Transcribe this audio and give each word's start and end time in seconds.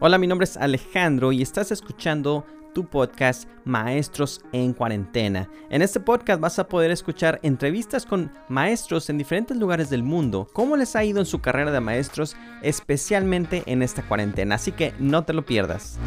Hola, 0.00 0.16
mi 0.16 0.28
nombre 0.28 0.44
es 0.44 0.56
Alejandro 0.56 1.32
y 1.32 1.42
estás 1.42 1.72
escuchando 1.72 2.46
tu 2.72 2.86
podcast 2.86 3.48
Maestros 3.64 4.40
en 4.52 4.72
Cuarentena. 4.72 5.50
En 5.70 5.82
este 5.82 5.98
podcast 5.98 6.40
vas 6.40 6.60
a 6.60 6.68
poder 6.68 6.92
escuchar 6.92 7.40
entrevistas 7.42 8.06
con 8.06 8.30
maestros 8.48 9.10
en 9.10 9.18
diferentes 9.18 9.56
lugares 9.56 9.90
del 9.90 10.04
mundo, 10.04 10.46
cómo 10.52 10.76
les 10.76 10.94
ha 10.94 11.02
ido 11.02 11.18
en 11.18 11.26
su 11.26 11.40
carrera 11.40 11.72
de 11.72 11.80
maestros, 11.80 12.36
especialmente 12.62 13.64
en 13.66 13.82
esta 13.82 14.02
cuarentena. 14.06 14.54
Así 14.54 14.70
que 14.70 14.94
no 15.00 15.24
te 15.24 15.32
lo 15.32 15.44
pierdas. 15.44 15.98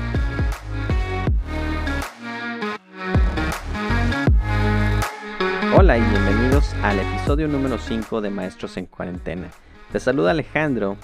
Hola 5.76 5.98
y 5.98 6.02
bienvenidos 6.02 6.74
al 6.82 6.98
episodio 6.98 7.50
número 7.50 7.78
5 7.78 8.22
de 8.22 8.30
Maestros 8.30 8.78
en 8.78 8.86
Cuarentena. 8.86 9.50
Te 9.92 10.00
saluda 10.00 10.32
Alejandro 10.32 10.96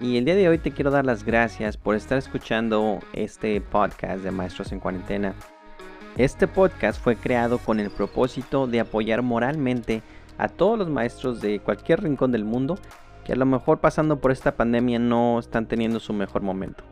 y 0.00 0.16
el 0.16 0.24
día 0.24 0.34
de 0.34 0.48
hoy 0.48 0.58
te 0.58 0.70
quiero 0.70 0.90
dar 0.90 1.04
las 1.04 1.24
gracias 1.24 1.76
por 1.76 1.94
estar 1.94 2.16
escuchando 2.16 3.00
este 3.12 3.60
podcast 3.60 4.22
de 4.22 4.30
Maestros 4.30 4.72
en 4.72 4.80
Cuarentena. 4.80 5.34
Este 6.16 6.48
podcast 6.48 7.00
fue 7.02 7.16
creado 7.16 7.58
con 7.58 7.78
el 7.80 7.90
propósito 7.90 8.66
de 8.66 8.80
apoyar 8.80 9.20
moralmente 9.20 10.02
a 10.38 10.48
todos 10.48 10.78
los 10.78 10.88
maestros 10.88 11.42
de 11.42 11.60
cualquier 11.60 12.02
rincón 12.02 12.32
del 12.32 12.44
mundo 12.44 12.78
que 13.24 13.34
a 13.34 13.36
lo 13.36 13.44
mejor 13.44 13.80
pasando 13.80 14.20
por 14.20 14.32
esta 14.32 14.56
pandemia 14.56 14.98
no 14.98 15.38
están 15.38 15.66
teniendo 15.66 16.00
su 16.00 16.14
mejor 16.14 16.40
momento. 16.40 16.82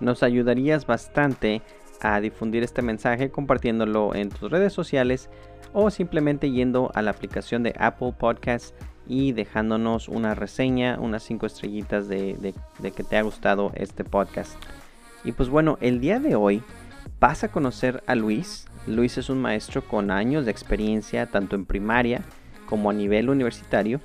Nos 0.00 0.22
ayudarías 0.22 0.86
bastante 0.86 1.60
a 2.00 2.20
difundir 2.20 2.62
este 2.62 2.80
mensaje 2.80 3.30
compartiéndolo 3.30 4.14
en 4.14 4.30
tus 4.30 4.50
redes 4.50 4.72
sociales 4.72 5.28
o 5.74 5.90
simplemente 5.90 6.50
yendo 6.50 6.90
a 6.94 7.02
la 7.02 7.10
aplicación 7.10 7.62
de 7.62 7.74
Apple 7.78 8.14
Podcasts 8.18 8.74
y 9.10 9.32
dejándonos 9.32 10.08
una 10.08 10.36
reseña, 10.36 10.96
unas 11.00 11.24
5 11.24 11.44
estrellitas 11.44 12.06
de, 12.06 12.54
que 12.80 13.02
te 13.02 13.16
ha 13.16 13.22
gustado 13.22 13.72
este 13.74 14.04
podcast. 14.04 14.54
Y 15.24 15.32
pues 15.32 15.48
bueno, 15.48 15.78
el 15.80 16.00
día 16.00 16.20
de 16.20 16.36
hoy 16.36 16.62
vas 17.18 17.42
a 17.42 17.50
conocer 17.50 18.04
a 18.06 18.14
Luis. 18.14 18.68
Luis 18.86 19.18
es 19.18 19.28
un 19.28 19.42
maestro 19.42 19.82
con 19.82 20.12
años 20.12 20.44
de 20.44 20.52
experiencia 20.52 21.26
tanto 21.26 21.56
en 21.56 21.66
primaria 21.66 22.22
como 22.66 22.88
a 22.88 22.92
nivel 22.92 23.30
universitario 23.30 24.00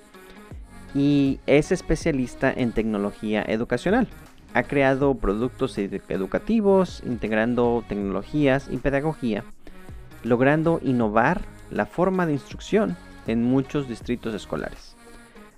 y 0.95 1.39
es 1.45 1.71
especialista 1.71 2.51
en 2.51 2.71
tecnología 2.71 3.45
educacional. 3.47 4.07
Ha 4.55 4.63
creado 4.63 5.13
productos 5.13 5.77
educativos 5.77 7.03
integrando 7.05 7.83
tecnologías 7.87 8.69
y 8.71 8.77
pedagogía, 8.77 9.43
logrando 10.23 10.79
innovar 10.81 11.41
la 11.69 11.85
forma 11.85 12.25
de 12.25 12.33
instrucción 12.33 12.97
en 13.27 13.43
muchos 13.43 13.87
distritos 13.87 14.33
escolares. 14.33 14.95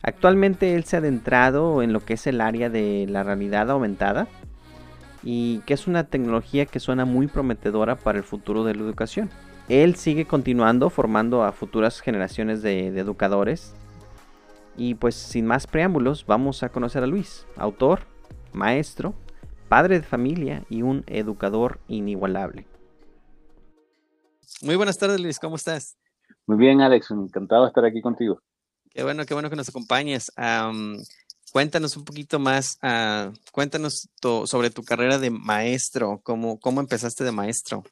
Actualmente 0.02 0.76
él 0.76 0.84
se 0.84 0.96
ha 0.96 1.00
adentrado 1.00 1.82
en 1.82 1.94
lo 1.94 2.00
que 2.00 2.14
es 2.14 2.28
el 2.28 2.42
área 2.42 2.70
de 2.70 3.06
la 3.10 3.24
realidad 3.24 3.70
aumentada 3.72 4.28
y 5.24 5.60
que 5.66 5.74
es 5.74 5.88
una 5.88 6.06
tecnología 6.06 6.66
que 6.66 6.80
suena 6.80 7.06
muy 7.06 7.28
prometedora 7.28 7.96
para 7.96 8.18
el 8.18 8.24
futuro 8.24 8.64
de 8.64 8.76
la 8.76 8.84
educación. 8.84 9.30
Él 9.68 9.96
sigue 9.96 10.26
continuando 10.26 10.90
formando 10.90 11.44
a 11.44 11.52
futuras 11.52 12.00
generaciones 12.00 12.62
de, 12.62 12.88
educadores 12.88 13.76
y 14.78 14.96
pues 14.96 15.16
sin 15.16 15.46
más 15.46 15.68
preámbulos 15.68 16.26
vamos 16.26 16.64
a 16.64 16.70
conocer 16.70 17.04
a 17.04 17.08
Luis, 17.08 17.46
autor, 17.58 18.02
maestro, 18.54 19.14
padre 19.68 20.00
de 20.00 20.06
familia 20.06 20.64
y 20.70 20.84
un 20.84 21.04
educador 21.08 21.80
inigualable. 21.88 22.66
Muy 24.62 24.76
buenas 24.76 24.98
tardes 24.98 25.20
Luis, 25.20 25.40
¿cómo 25.40 25.58
estás? 25.58 25.98
Muy 26.46 26.58
bien 26.58 26.80
Alex, 26.80 27.12
encantado 27.12 27.64
de 27.64 27.68
estar 27.68 27.84
aquí 27.84 28.00
contigo. 28.00 28.40
Qué 28.98 29.04
bueno, 29.04 29.28
qué 29.28 29.36
bueno 29.36 29.52
que 29.52 29.56
nos 29.56 29.70
acompañes. 29.70 30.32
cuéntanos 31.54 31.96
un 31.98 32.04
poquito 32.04 32.40
más, 32.40 32.80
uh, 32.82 33.32
cuéntanos 33.52 34.10
sobre 34.46 34.72
tu 34.72 34.82
carrera 34.82 35.20
de 35.20 35.30
maestro, 35.30 36.20
cómo, 36.24 36.60
cómo 36.60 36.82
empezaste 36.82 37.24
de 37.24 37.32
maestro. 37.32 37.84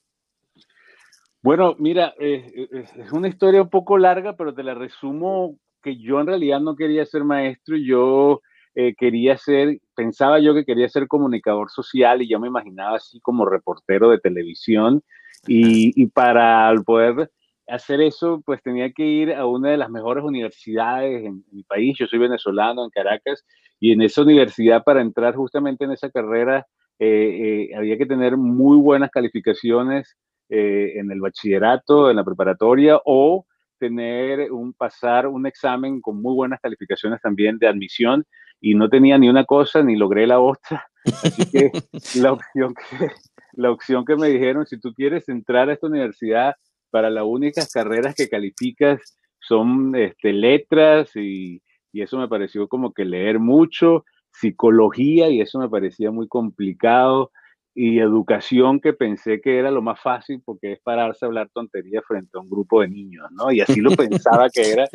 Bueno, 1.43 1.75
mira, 1.77 2.15
eh, 2.19 2.51
eh, 2.55 2.85
es 2.97 3.11
una 3.11 3.27
historia 3.27 3.61
un 3.61 3.69
poco 3.69 3.99
larga, 3.99 4.35
pero 4.35 4.55
te 4.55 4.63
la 4.63 4.73
resumo 4.73 5.59
que 5.83 5.95
yo 5.95 6.19
en 6.19 6.25
realidad 6.25 6.59
no 6.59 6.75
quería 6.75 7.05
ser 7.05 7.23
maestro, 7.23 7.77
yo 7.77 8.41
eh, 8.73 8.95
quería 8.97 9.38
ser, 9.38 9.79
pensaba 9.95 10.39
yo 10.39 10.55
que 10.55 10.65
quería 10.65 10.89
ser 10.89 11.07
comunicador 11.07 11.69
social 11.69 12.23
y 12.23 12.27
yo 12.27 12.39
me 12.39 12.47
imaginaba 12.47 12.97
así 12.97 13.19
como 13.19 13.45
reportero 13.45 14.09
de 14.09 14.17
televisión 14.17 15.03
y, 15.45 16.01
y 16.01 16.07
para 16.07 16.73
poder 16.83 17.29
hacer 17.67 18.01
eso, 18.01 18.41
pues 18.45 18.61
tenía 18.61 18.91
que 18.91 19.03
ir 19.03 19.33
a 19.33 19.45
una 19.45 19.71
de 19.71 19.77
las 19.77 19.89
mejores 19.89 20.23
universidades 20.23 21.25
en, 21.25 21.43
mi 21.51 21.63
país. 21.63 21.97
Yo 21.97 22.07
soy 22.07 22.19
venezolano 22.19 22.83
en 22.83 22.89
Caracas 22.89 23.45
y 23.79 23.91
en 23.91 24.01
esa 24.01 24.21
universidad 24.21 24.83
para 24.83 25.01
entrar 25.01 25.35
justamente 25.35 25.85
en 25.85 25.91
esa 25.91 26.09
carrera 26.09 26.65
eh, 26.99 27.69
eh, 27.69 27.75
había 27.75 27.97
que 27.97 28.05
tener 28.05 28.37
muy 28.37 28.77
buenas 28.77 29.09
calificaciones 29.11 30.15
eh, 30.49 30.93
en 30.95 31.11
el 31.11 31.19
bachillerato, 31.19 32.09
en 32.09 32.15
la 32.17 32.23
preparatoria 32.23 32.99
o 33.03 33.45
tener 33.77 34.51
un 34.51 34.73
pasar 34.73 35.27
un 35.27 35.45
examen 35.45 35.99
con 35.99 36.21
muy 36.21 36.33
buenas 36.33 36.61
calificaciones 36.61 37.19
también 37.21 37.57
de 37.57 37.67
admisión 37.67 38.25
y 38.61 38.75
no 38.75 38.87
tenía 38.89 39.17
ni 39.17 39.27
una 39.27 39.43
cosa 39.43 39.83
ni 39.83 39.95
logré 39.95 40.27
la 40.27 40.39
otra. 40.39 40.87
Así 41.23 41.49
que 41.51 41.71
la 42.19 42.31
opción 42.31 42.73
que, 42.73 43.07
la 43.53 43.71
opción 43.71 44.05
que 44.05 44.15
me 44.15 44.27
dijeron, 44.27 44.65
si 44.65 44.79
tú 44.79 44.93
quieres 44.93 45.27
entrar 45.29 45.69
a 45.69 45.73
esta 45.73 45.87
universidad, 45.87 46.55
para 46.95 47.09
las 47.09 47.25
únicas 47.25 47.69
carreras 47.73 48.16
que 48.16 48.29
calificas 48.29 49.19
son 49.38 49.94
este, 49.97 50.31
letras 50.31 51.13
y, 51.13 51.61
y 51.91 52.01
eso 52.01 52.17
me 52.17 52.29
pareció 52.29 52.69
como 52.69 52.94
que 52.94 53.03
leer 53.03 53.38
mucho, 53.38 54.06
psicología 54.31 55.28
y 55.28 55.41
eso 55.41 55.59
me 55.59 55.67
parecía 55.67 56.09
muy 56.11 56.29
complicado 56.29 57.31
y 57.73 58.00
educación 58.00 58.79
que 58.79 58.94
pensé 58.94 59.41
que 59.41 59.59
era 59.59 59.72
lo 59.72 59.81
más 59.81 60.00
fácil 60.00 60.41
porque 60.45 60.72
es 60.72 60.79
pararse 60.79 61.25
a 61.25 61.28
hablar 61.28 61.50
tonterías 61.53 62.06
frente 62.07 62.29
a 62.38 62.39
un 62.39 62.50
grupo 62.50 62.79
de 62.79 62.88
niños, 62.88 63.29
¿no? 63.31 63.51
Y 63.51 63.59
así 63.59 63.81
lo 63.81 63.91
pensaba 63.91 64.47
que 64.50 64.72
era 64.72 64.85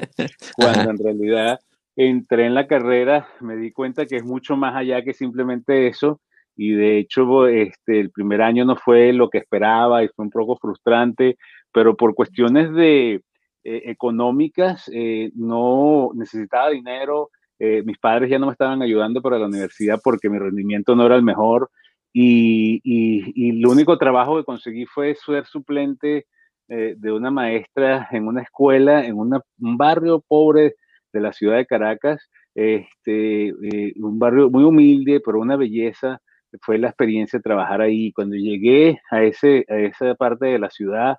cuando 0.56 0.92
en 0.92 0.98
realidad 1.04 1.60
entré 1.96 2.46
en 2.46 2.54
la 2.54 2.66
carrera, 2.66 3.28
me 3.40 3.56
di 3.56 3.72
cuenta 3.72 4.06
que 4.06 4.16
es 4.16 4.24
mucho 4.24 4.56
más 4.56 4.74
allá 4.74 5.02
que 5.02 5.12
simplemente 5.12 5.86
eso 5.86 6.22
y 6.56 6.72
de 6.72 6.96
hecho 6.96 7.46
este, 7.46 8.00
el 8.00 8.10
primer 8.10 8.40
año 8.40 8.64
no 8.64 8.76
fue 8.76 9.12
lo 9.12 9.28
que 9.28 9.36
esperaba 9.36 10.02
y 10.02 10.08
fue 10.08 10.24
un 10.24 10.30
poco 10.30 10.56
frustrante 10.56 11.36
pero 11.72 11.96
por 11.96 12.14
cuestiones 12.14 12.72
de 12.72 13.22
eh, 13.62 13.82
económicas 13.90 14.90
eh, 14.92 15.30
no 15.34 16.10
necesitaba 16.14 16.70
dinero. 16.70 17.30
Eh, 17.58 17.82
mis 17.84 17.98
padres 17.98 18.30
ya 18.30 18.38
no 18.38 18.46
me 18.46 18.52
estaban 18.52 18.80
ayudando 18.80 19.20
para 19.20 19.38
la 19.38 19.46
universidad 19.46 20.00
porque 20.02 20.30
mi 20.30 20.38
rendimiento 20.38 20.96
no 20.96 21.04
era 21.04 21.16
el 21.16 21.22
mejor 21.22 21.70
y, 22.10 22.80
y, 22.82 23.50
el 23.50 23.66
único 23.66 23.98
trabajo 23.98 24.38
que 24.38 24.44
conseguí 24.44 24.86
fue 24.86 25.14
ser 25.14 25.44
suplente 25.44 26.26
de 26.68 27.12
una 27.12 27.32
maestra 27.32 28.08
en 28.12 28.28
una 28.28 28.42
escuela, 28.42 29.04
en 29.04 29.16
un 29.18 29.76
barrio 29.76 30.24
pobre 30.26 30.76
de 31.12 31.20
la 31.20 31.32
ciudad 31.32 31.56
de 31.56 31.66
Caracas, 31.66 32.30
este, 32.54 33.52
un 33.96 34.18
barrio 34.20 34.50
muy 34.50 34.62
humilde, 34.62 35.20
pero 35.24 35.40
una 35.40 35.56
belleza. 35.56 36.20
Fue 36.62 36.78
la 36.78 36.88
experiencia 36.88 37.38
de 37.40 37.42
trabajar 37.42 37.80
ahí. 37.80 38.12
Cuando 38.12 38.36
llegué 38.36 39.00
a, 39.10 39.24
ese, 39.24 39.64
a 39.68 39.78
esa 39.78 40.14
parte 40.14 40.46
de 40.46 40.60
la 40.60 40.70
ciudad, 40.70 41.18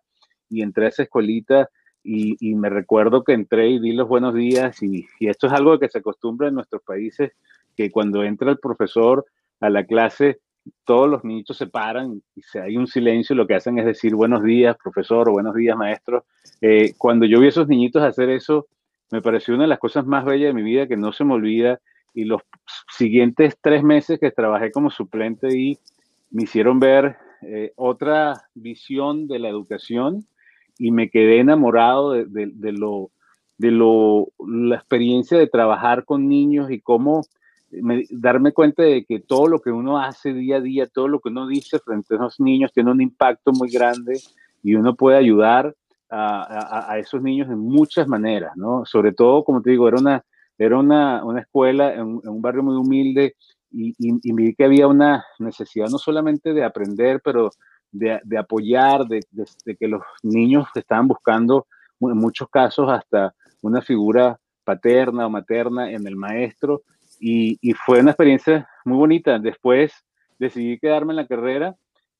y 0.51 0.61
entré 0.61 0.85
a 0.85 0.89
esa 0.89 1.03
escuelita 1.03 1.69
y, 2.03 2.35
y, 2.39 2.55
me 2.55 2.69
recuerdo 2.69 3.23
que 3.23 3.33
entré 3.33 3.69
y 3.69 3.79
di 3.79 3.93
los 3.93 4.07
buenos 4.07 4.33
días 4.33 4.81
y, 4.81 5.05
y, 5.19 5.29
esto 5.29 5.47
es 5.47 5.53
algo 5.53 5.77
que 5.79 5.87
se 5.87 5.99
acostumbra 5.99 6.47
en 6.47 6.55
nuestros 6.55 6.81
países, 6.81 7.31
que 7.75 7.91
cuando 7.91 8.23
entra 8.23 8.49
el 8.49 8.57
profesor 8.57 9.25
a 9.59 9.69
la 9.69 9.85
clase, 9.85 10.39
todos 10.83 11.09
los 11.09 11.23
niños 11.23 11.55
se 11.57 11.67
paran 11.67 12.21
y 12.35 12.57
hay 12.57 12.77
un 12.77 12.87
silencio, 12.87 13.35
lo 13.35 13.47
que 13.47 13.55
hacen 13.55 13.79
es 13.79 13.85
decir 13.85 14.15
buenos 14.15 14.43
días, 14.43 14.77
profesor, 14.81 15.29
o 15.29 15.33
buenos 15.33 15.55
días, 15.55 15.77
maestro. 15.77 16.25
Eh, 16.59 16.93
cuando 16.97 17.25
yo 17.25 17.39
vi 17.39 17.47
a 17.47 17.49
esos 17.49 17.67
niñitos 17.67 18.03
hacer 18.03 18.29
eso, 18.29 18.67
me 19.11 19.21
pareció 19.21 19.55
una 19.55 19.63
de 19.63 19.69
las 19.69 19.79
cosas 19.79 20.05
más 20.05 20.25
bellas 20.25 20.49
de 20.49 20.53
mi 20.53 20.63
vida 20.63 20.87
que 20.87 20.97
no 20.97 21.11
se 21.13 21.23
me 21.23 21.33
olvida 21.33 21.79
y 22.13 22.25
los 22.25 22.41
siguientes 22.89 23.57
tres 23.61 23.83
meses 23.83 24.19
que 24.19 24.31
trabajé 24.31 24.71
como 24.71 24.89
suplente 24.89 25.55
y 25.57 25.77
me 26.29 26.43
hicieron 26.43 26.79
ver 26.79 27.17
eh, 27.41 27.73
otra 27.75 28.49
visión 28.53 29.27
de 29.27 29.39
la 29.39 29.49
educación 29.49 30.25
y 30.77 30.91
me 30.91 31.09
quedé 31.09 31.39
enamorado 31.39 32.11
de, 32.11 32.25
de, 32.27 32.71
lo, 32.71 33.11
de 33.57 33.71
lo, 33.71 34.27
la 34.47 34.75
experiencia 34.75 35.37
de 35.37 35.47
trabajar 35.47 36.05
con 36.05 36.27
niños 36.27 36.71
y 36.71 36.79
cómo 36.79 37.21
darme 38.09 38.51
cuenta 38.51 38.83
de 38.83 39.05
que 39.05 39.19
todo 39.19 39.47
lo 39.47 39.59
que 39.59 39.71
uno 39.71 39.97
hace 39.97 40.33
día 40.33 40.57
a 40.57 40.61
día, 40.61 40.87
todo 40.87 41.07
lo 41.07 41.19
que 41.19 41.29
uno 41.29 41.47
dice 41.47 41.79
frente 41.79 42.15
a 42.15 42.17
esos 42.17 42.39
niños 42.39 42.73
tiene 42.73 42.91
un 42.91 43.01
impacto 43.01 43.51
muy 43.53 43.69
grande 43.69 44.19
y 44.61 44.75
uno 44.75 44.95
puede 44.95 45.17
ayudar 45.17 45.73
a, 46.09 46.91
a, 46.91 46.99
esos 46.99 47.21
niños 47.21 47.49
en 47.49 47.59
muchas 47.59 48.05
maneras, 48.07 48.51
¿no? 48.57 48.83
Sobre 48.85 49.13
todo, 49.13 49.45
como 49.45 49.61
te 49.61 49.71
digo, 49.71 49.87
era 49.87 49.97
una, 49.97 50.25
era 50.57 50.77
una, 50.77 51.23
una 51.23 51.39
escuela 51.39 51.93
en, 51.93 52.19
un 52.27 52.41
barrio 52.41 52.63
muy 52.63 52.75
humilde 52.75 53.35
y, 53.71 53.91
y, 53.97 54.19
y, 54.21 54.33
vi 54.33 54.53
que 54.53 54.65
había 54.65 54.87
una 54.87 55.23
necesidad 55.39 55.87
no 55.87 55.97
solamente 55.97 56.53
de 56.53 56.65
aprender, 56.65 57.21
pero 57.23 57.51
de, 57.91 58.37
apoyar, 58.37 59.05
de, 59.05 59.21
que 59.77 59.87
los 59.87 60.01
niños 60.23 60.67
estaban 60.75 61.07
buscando, 61.07 61.67
en 61.99 62.17
muchos 62.17 62.49
casos, 62.49 62.89
hasta 62.89 63.33
una 63.61 63.81
figura 63.81 64.39
paterna 64.63 65.25
o 65.25 65.29
materna 65.29 65.91
en 65.91 66.07
el 66.07 66.15
maestro. 66.15 66.81
Y, 67.19 67.57
fue 67.85 67.99
una 67.99 68.11
experiencia 68.11 68.67
muy 68.85 68.97
bonita. 68.97 69.37
Después 69.37 69.93
decidí 70.39 70.79
quedarme 70.79 71.13
en 71.13 71.17
la 71.17 71.27
carrera 71.27 71.75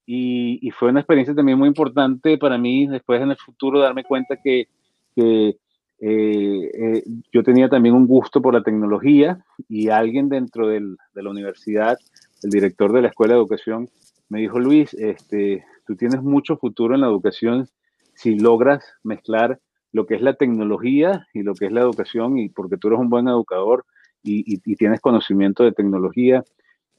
y, 0.05 0.69
fue 0.71 0.89
una 0.89 0.99
experiencia 0.99 1.33
también 1.33 1.57
muy 1.57 1.67
importante 1.67 2.37
para 2.37 2.57
mí 2.57 2.87
después 2.87 3.21
en 3.21 3.31
el 3.31 3.37
futuro 3.37 3.79
darme 3.79 4.03
cuenta 4.03 4.37
que, 4.37 4.67
eh, 5.15 5.55
eh, 6.03 7.03
yo 7.31 7.43
tenía 7.43 7.69
también 7.69 7.93
un 7.93 8.07
gusto 8.07 8.41
por 8.41 8.53
la 8.53 8.63
tecnología 8.63 9.43
y 9.69 9.89
alguien 9.89 10.29
dentro 10.29 10.67
de 10.67 10.95
la 11.13 11.29
universidad, 11.29 11.97
el 12.43 12.49
director 12.49 12.91
de 12.91 13.03
la 13.03 13.07
Escuela 13.09 13.33
de 13.33 13.39
Educación, 13.39 13.87
me 14.31 14.39
dijo, 14.39 14.59
Luis, 14.59 14.93
este, 14.93 15.65
tú 15.85 15.97
tienes 15.97 16.23
mucho 16.23 16.55
futuro 16.55 16.95
en 16.95 17.01
la 17.01 17.07
educación 17.07 17.67
si 18.13 18.39
logras 18.39 18.81
mezclar 19.03 19.59
lo 19.91 20.05
que 20.05 20.15
es 20.15 20.21
la 20.21 20.35
tecnología 20.35 21.27
y 21.33 21.43
lo 21.43 21.53
que 21.53 21.65
es 21.65 21.71
la 21.73 21.81
educación, 21.81 22.37
y 22.37 22.47
porque 22.47 22.77
tú 22.77 22.87
eres 22.87 23.01
un 23.01 23.09
buen 23.09 23.27
educador 23.27 23.85
y, 24.23 24.57
tienes 24.75 25.01
conocimiento 25.01 25.65
de 25.65 25.73
tecnología. 25.73 26.45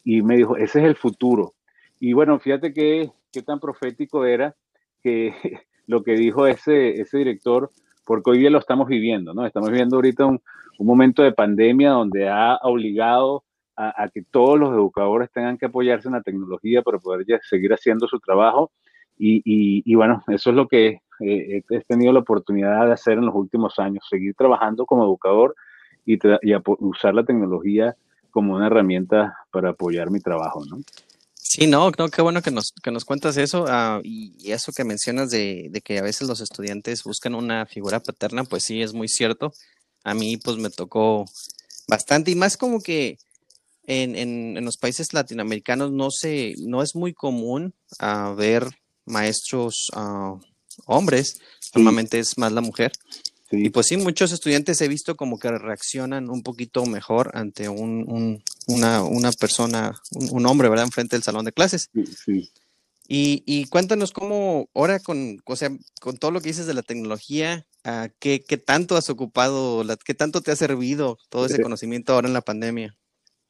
Y 0.05 0.21
me 0.21 0.37
dijo, 0.37 0.59
ese 0.59 0.81
es 0.81 0.85
el 0.85 0.95
futuro. 0.95 1.55
Y 1.99 2.13
bueno, 2.13 2.39
fíjate 2.39 2.75
qué, 2.75 3.11
qué 3.33 3.41
tan 3.41 3.61
profético 3.61 4.27
era 4.27 4.55
que 5.03 5.33
lo 5.87 6.03
que 6.03 6.13
dijo 6.13 6.47
ese, 6.47 7.01
ese 7.01 7.17
director 7.17 7.71
porque 8.05 8.31
hoy 8.31 8.41
día 8.41 8.51
lo 8.51 8.59
estamos 8.59 8.89
viviendo, 8.89 9.33
¿no? 9.33 9.47
Estamos 9.47 9.71
viviendo 9.71 9.97
ahorita 9.97 10.27
un, 10.27 10.43
momento 10.79 11.23
de 11.23 11.33
pandemia 11.33 11.93
donde 11.93 12.29
ha 12.29 12.57
obligado 12.63 13.45
a, 13.91 14.09
que 14.09 14.23
todos 14.23 14.59
los 14.59 14.71
educadores 14.71 15.31
tengan 15.33 15.59
que 15.59 15.67
apoyarse 15.67 16.09
en 16.09 16.15
la 16.15 16.23
tecnología 16.23 16.83
para 16.83 16.99
poder 16.99 17.25
seguir 17.49 17.73
haciendo 17.73 18.07
su 18.07 18.21
trabajo. 18.21 18.71
Y, 19.19 19.95
bueno, 19.95 20.23
eso 20.29 20.51
es 20.51 20.57
lo 20.57 20.67
que 20.67 21.01
eh, 21.21 21.63
he 21.69 21.81
tenido 21.83 22.13
la 22.13 22.21
oportunidad 22.21 22.87
de 22.87 22.93
hacer 22.93 23.15
en 23.15 23.27
los 23.27 23.35
últimos 23.35 23.79
años, 23.79 24.05
seguir 24.09 24.35
trabajando 24.35 24.85
como 24.85 25.05
educador 25.05 25.55
y, 26.05 26.15
y 26.15 26.55
usar 26.81 27.15
la 27.15 27.25
tecnología 27.25 27.97
como 28.33 28.57
una 28.57 28.67
herramienta 28.67 29.37
para 29.53 29.71
apoyar 29.71 30.11
mi 30.11 30.19
trabajo. 30.19 30.65
Sí, 31.35 31.67
no, 31.67 31.93
no, 31.97 32.09
qué 32.09 32.23
bueno 32.23 32.41
que 32.41 32.51
nos, 32.51 32.73
que 32.83 32.91
nos 32.91 33.05
cuentas 33.05 33.37
eso 33.37 33.67
ah, 33.69 34.01
y, 34.03 34.51
eso 34.51 34.73
que 34.73 34.85
mencionas 34.85 35.31
de, 35.31 35.71
que 35.85 35.99
a 35.99 36.03
veces 36.03 36.27
los 36.27 36.41
estudiantes 36.41 37.05
buscan 37.05 37.35
una 37.35 37.67
figura 37.67 38.01
paterna, 38.01 38.45
pues 38.45 38.65
sí, 38.65 38.83
es 38.83 38.95
muy 38.95 39.07
cierto. 39.07 39.53
A 40.03 40.15
mí 40.15 40.39
pues 40.39 40.57
me 40.57 40.71
tocó 40.71 41.27
bastante 41.87 42.31
y 42.31 42.35
más 42.35 42.57
como 42.57 42.81
que 42.81 43.19
en, 43.87 44.17
en, 44.17 44.65
los 44.65 44.77
países 44.77 45.13
latinoamericanos 45.13 45.91
no 45.93 46.11
se, 46.11 46.55
no 46.59 46.83
es 46.83 46.95
muy 46.95 47.13
común 47.13 47.75
uh, 48.01 48.35
ver 48.35 48.69
maestros 49.07 49.91
uh, 49.97 50.39
hombres, 50.87 51.41
normalmente 51.75 52.19
es 52.19 52.39
más 52.39 52.53
la 52.53 52.61
mujer. 52.61 52.93
Y 53.51 53.69
pues 53.69 53.89
sí, 53.89 53.99
muchos 53.99 54.33
estudiantes 54.33 54.81
he 54.81 54.89
visto 54.89 55.15
como 55.15 55.39
que 55.39 55.51
reaccionan 55.51 56.31
un 56.31 56.43
poquito 56.43 56.87
mejor 56.87 57.33
ante 57.35 57.69
un, 57.69 58.43
una, 58.67 59.03
una, 59.03 59.31
persona, 59.33 59.93
un, 60.13 60.47
hombre, 60.47 60.71
¿verdad? 60.71 60.87
Enfrente 60.87 61.17
del 61.17 61.23
salón 61.23 61.45
de 61.45 61.53
clases. 61.53 61.91
Sí. 62.25 62.51
Y, 63.09 63.43
y, 63.45 63.67
cuéntanos 63.67 64.13
cómo, 64.13 64.71
ahora 64.75 65.01
con, 65.01 65.43
o 65.45 65.57
sea, 65.57 65.71
con 66.01 66.17
todo 66.17 66.31
lo 66.31 66.41
que 66.41 66.49
dices 66.49 66.67
de 66.67 66.73
la 66.73 66.83
tecnología, 66.83 67.67
ah, 67.85 68.09
¿qué, 68.21 68.43
¿qué, 68.43 68.57
tanto 68.57 68.97
has 68.97 69.11
ocupado, 69.11 69.85
qué 70.03 70.15
tanto 70.15 70.41
te 70.41 70.51
ha 70.51 70.57
servido 70.57 71.19
todo 71.29 71.45
ese 71.45 71.61
conocimiento 71.61 72.15
ahora 72.15 72.29
en 72.29 72.35
la 72.35 72.41
pandemia? 72.41 72.97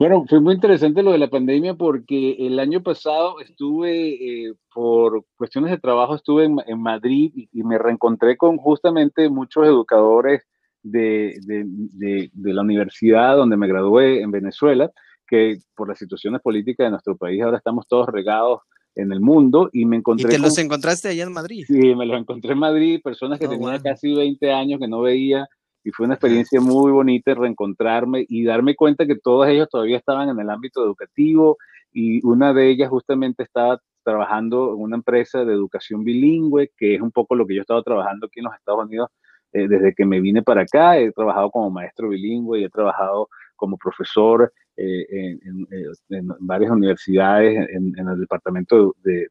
Bueno, 0.02 0.24
fue 0.28 0.40
muy 0.40 0.54
interesante 0.54 1.00
lo 1.00 1.12
de 1.12 1.18
la 1.18 1.30
pandemia 1.30 1.74
porque 1.74 2.32
el 2.40 2.58
año 2.58 2.82
pasado 2.82 3.38
estuve, 3.38 4.46
eh, 4.48 4.52
por 4.74 5.24
cuestiones 5.36 5.70
de 5.70 5.78
trabajo, 5.78 6.16
estuve 6.16 6.46
en, 6.46 6.80
Madrid 6.80 7.30
y, 7.32 7.62
me 7.62 7.78
reencontré 7.78 8.36
con 8.36 8.56
justamente 8.56 9.28
muchos 9.28 9.64
educadores 9.64 10.42
de, 10.82 11.38
de, 11.46 12.30
de, 12.32 12.52
la 12.52 12.62
universidad 12.62 13.36
donde 13.36 13.56
me 13.56 13.68
gradué 13.68 14.22
en 14.22 14.32
Venezuela, 14.32 14.90
que 15.24 15.58
por 15.76 15.88
las 15.88 16.00
situaciones 16.00 16.40
políticas 16.40 16.86
de 16.86 16.90
nuestro 16.90 17.16
país 17.16 17.40
ahora 17.40 17.58
estamos 17.58 17.86
todos 17.86 18.08
regados 18.08 18.62
en 18.96 19.12
el 19.12 19.20
mundo 19.20 19.70
y 19.72 19.84
me 19.84 19.98
encontré... 19.98 20.26
¿Y 20.26 20.32
te 20.32 20.38
los 20.40 20.58
encontraste 20.58 21.10
allá 21.10 21.22
en 21.22 21.32
Madrid? 21.32 21.62
Sí, 21.64 21.94
me 21.94 22.06
los 22.06 22.18
encontré 22.18 22.54
en 22.54 22.58
Madrid, 22.58 23.00
personas 23.04 23.38
que 23.38 23.46
oh, 23.46 23.50
tenían 23.50 23.80
casi 23.80 24.12
20 24.12 24.50
años 24.50 24.80
que 24.80 24.88
no 24.88 25.00
veía 25.00 25.48
y 25.84 25.90
fue 25.90 26.06
una 26.06 26.14
experiencia 26.14 26.60
muy 26.60 26.92
bonita 26.92 27.34
reencontrarme 27.34 28.24
y 28.28 28.44
darme 28.44 28.74
cuenta 28.74 29.06
que 29.06 29.16
todos 29.16 29.48
ellos 29.48 29.68
todavía 29.70 29.98
estaban 29.98 30.28
en 30.28 30.38
el 30.38 30.50
ámbito 30.50 30.84
educativo 30.84 31.58
y 31.92 32.24
una 32.26 32.52
de 32.52 32.70
ellas 32.70 32.88
justamente 32.88 33.42
estaba 33.42 33.80
trabajando 34.04 34.74
en 34.74 34.80
una 34.80 34.96
empresa 34.96 35.44
de 35.44 35.52
educación 35.52 36.04
bilingüe, 36.04 36.70
que 36.76 36.94
es 36.94 37.00
un 37.00 37.12
poco 37.12 37.34
lo 37.34 37.46
que 37.46 37.54
yo 37.54 37.60
he 37.60 37.62
estado 37.62 37.82
trabajando 37.82 38.26
aquí 38.26 38.40
en 38.40 38.44
los 38.44 38.54
Estados 38.54 38.84
Unidos 38.84 39.08
eh, 39.52 39.68
desde 39.68 39.94
que 39.94 40.04
me 40.04 40.20
vine 40.20 40.42
para 40.42 40.62
acá. 40.62 40.98
He 40.98 41.12
trabajado 41.12 41.50
como 41.50 41.70
maestro 41.70 42.08
bilingüe 42.08 42.60
y 42.60 42.64
he 42.64 42.70
trabajado 42.70 43.28
como 43.56 43.76
profesor 43.76 44.52
eh, 44.76 45.38
en, 45.42 46.28
varias 46.40 46.70
universidades 46.70 47.68
en, 47.70 47.94
el 47.96 48.20
departamento 48.20 48.96
de, 49.04 49.28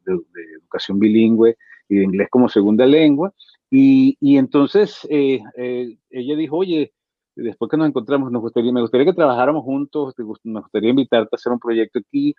educación 0.56 0.98
bilingüe 0.98 1.56
y 1.88 1.96
de 1.96 2.04
inglés 2.04 2.28
como 2.30 2.48
segunda 2.48 2.86
lengua. 2.86 3.32
Y, 3.74 4.18
y 4.20 4.36
entonces 4.36 4.98
eh, 5.08 5.40
eh, 5.56 5.96
ella 6.10 6.36
dijo, 6.36 6.58
oye, 6.58 6.92
después 7.34 7.70
que 7.70 7.78
nos 7.78 7.88
encontramos, 7.88 8.30
nos 8.30 8.42
gustaría, 8.42 8.70
me 8.70 8.82
gustaría 8.82 9.06
que 9.06 9.14
trabajáramos 9.14 9.64
juntos, 9.64 10.14
nos 10.44 10.62
gustaría 10.64 10.90
invitarte 10.90 11.30
a 11.32 11.36
hacer 11.36 11.52
un 11.52 11.58
proyecto 11.58 11.98
aquí. 11.98 12.34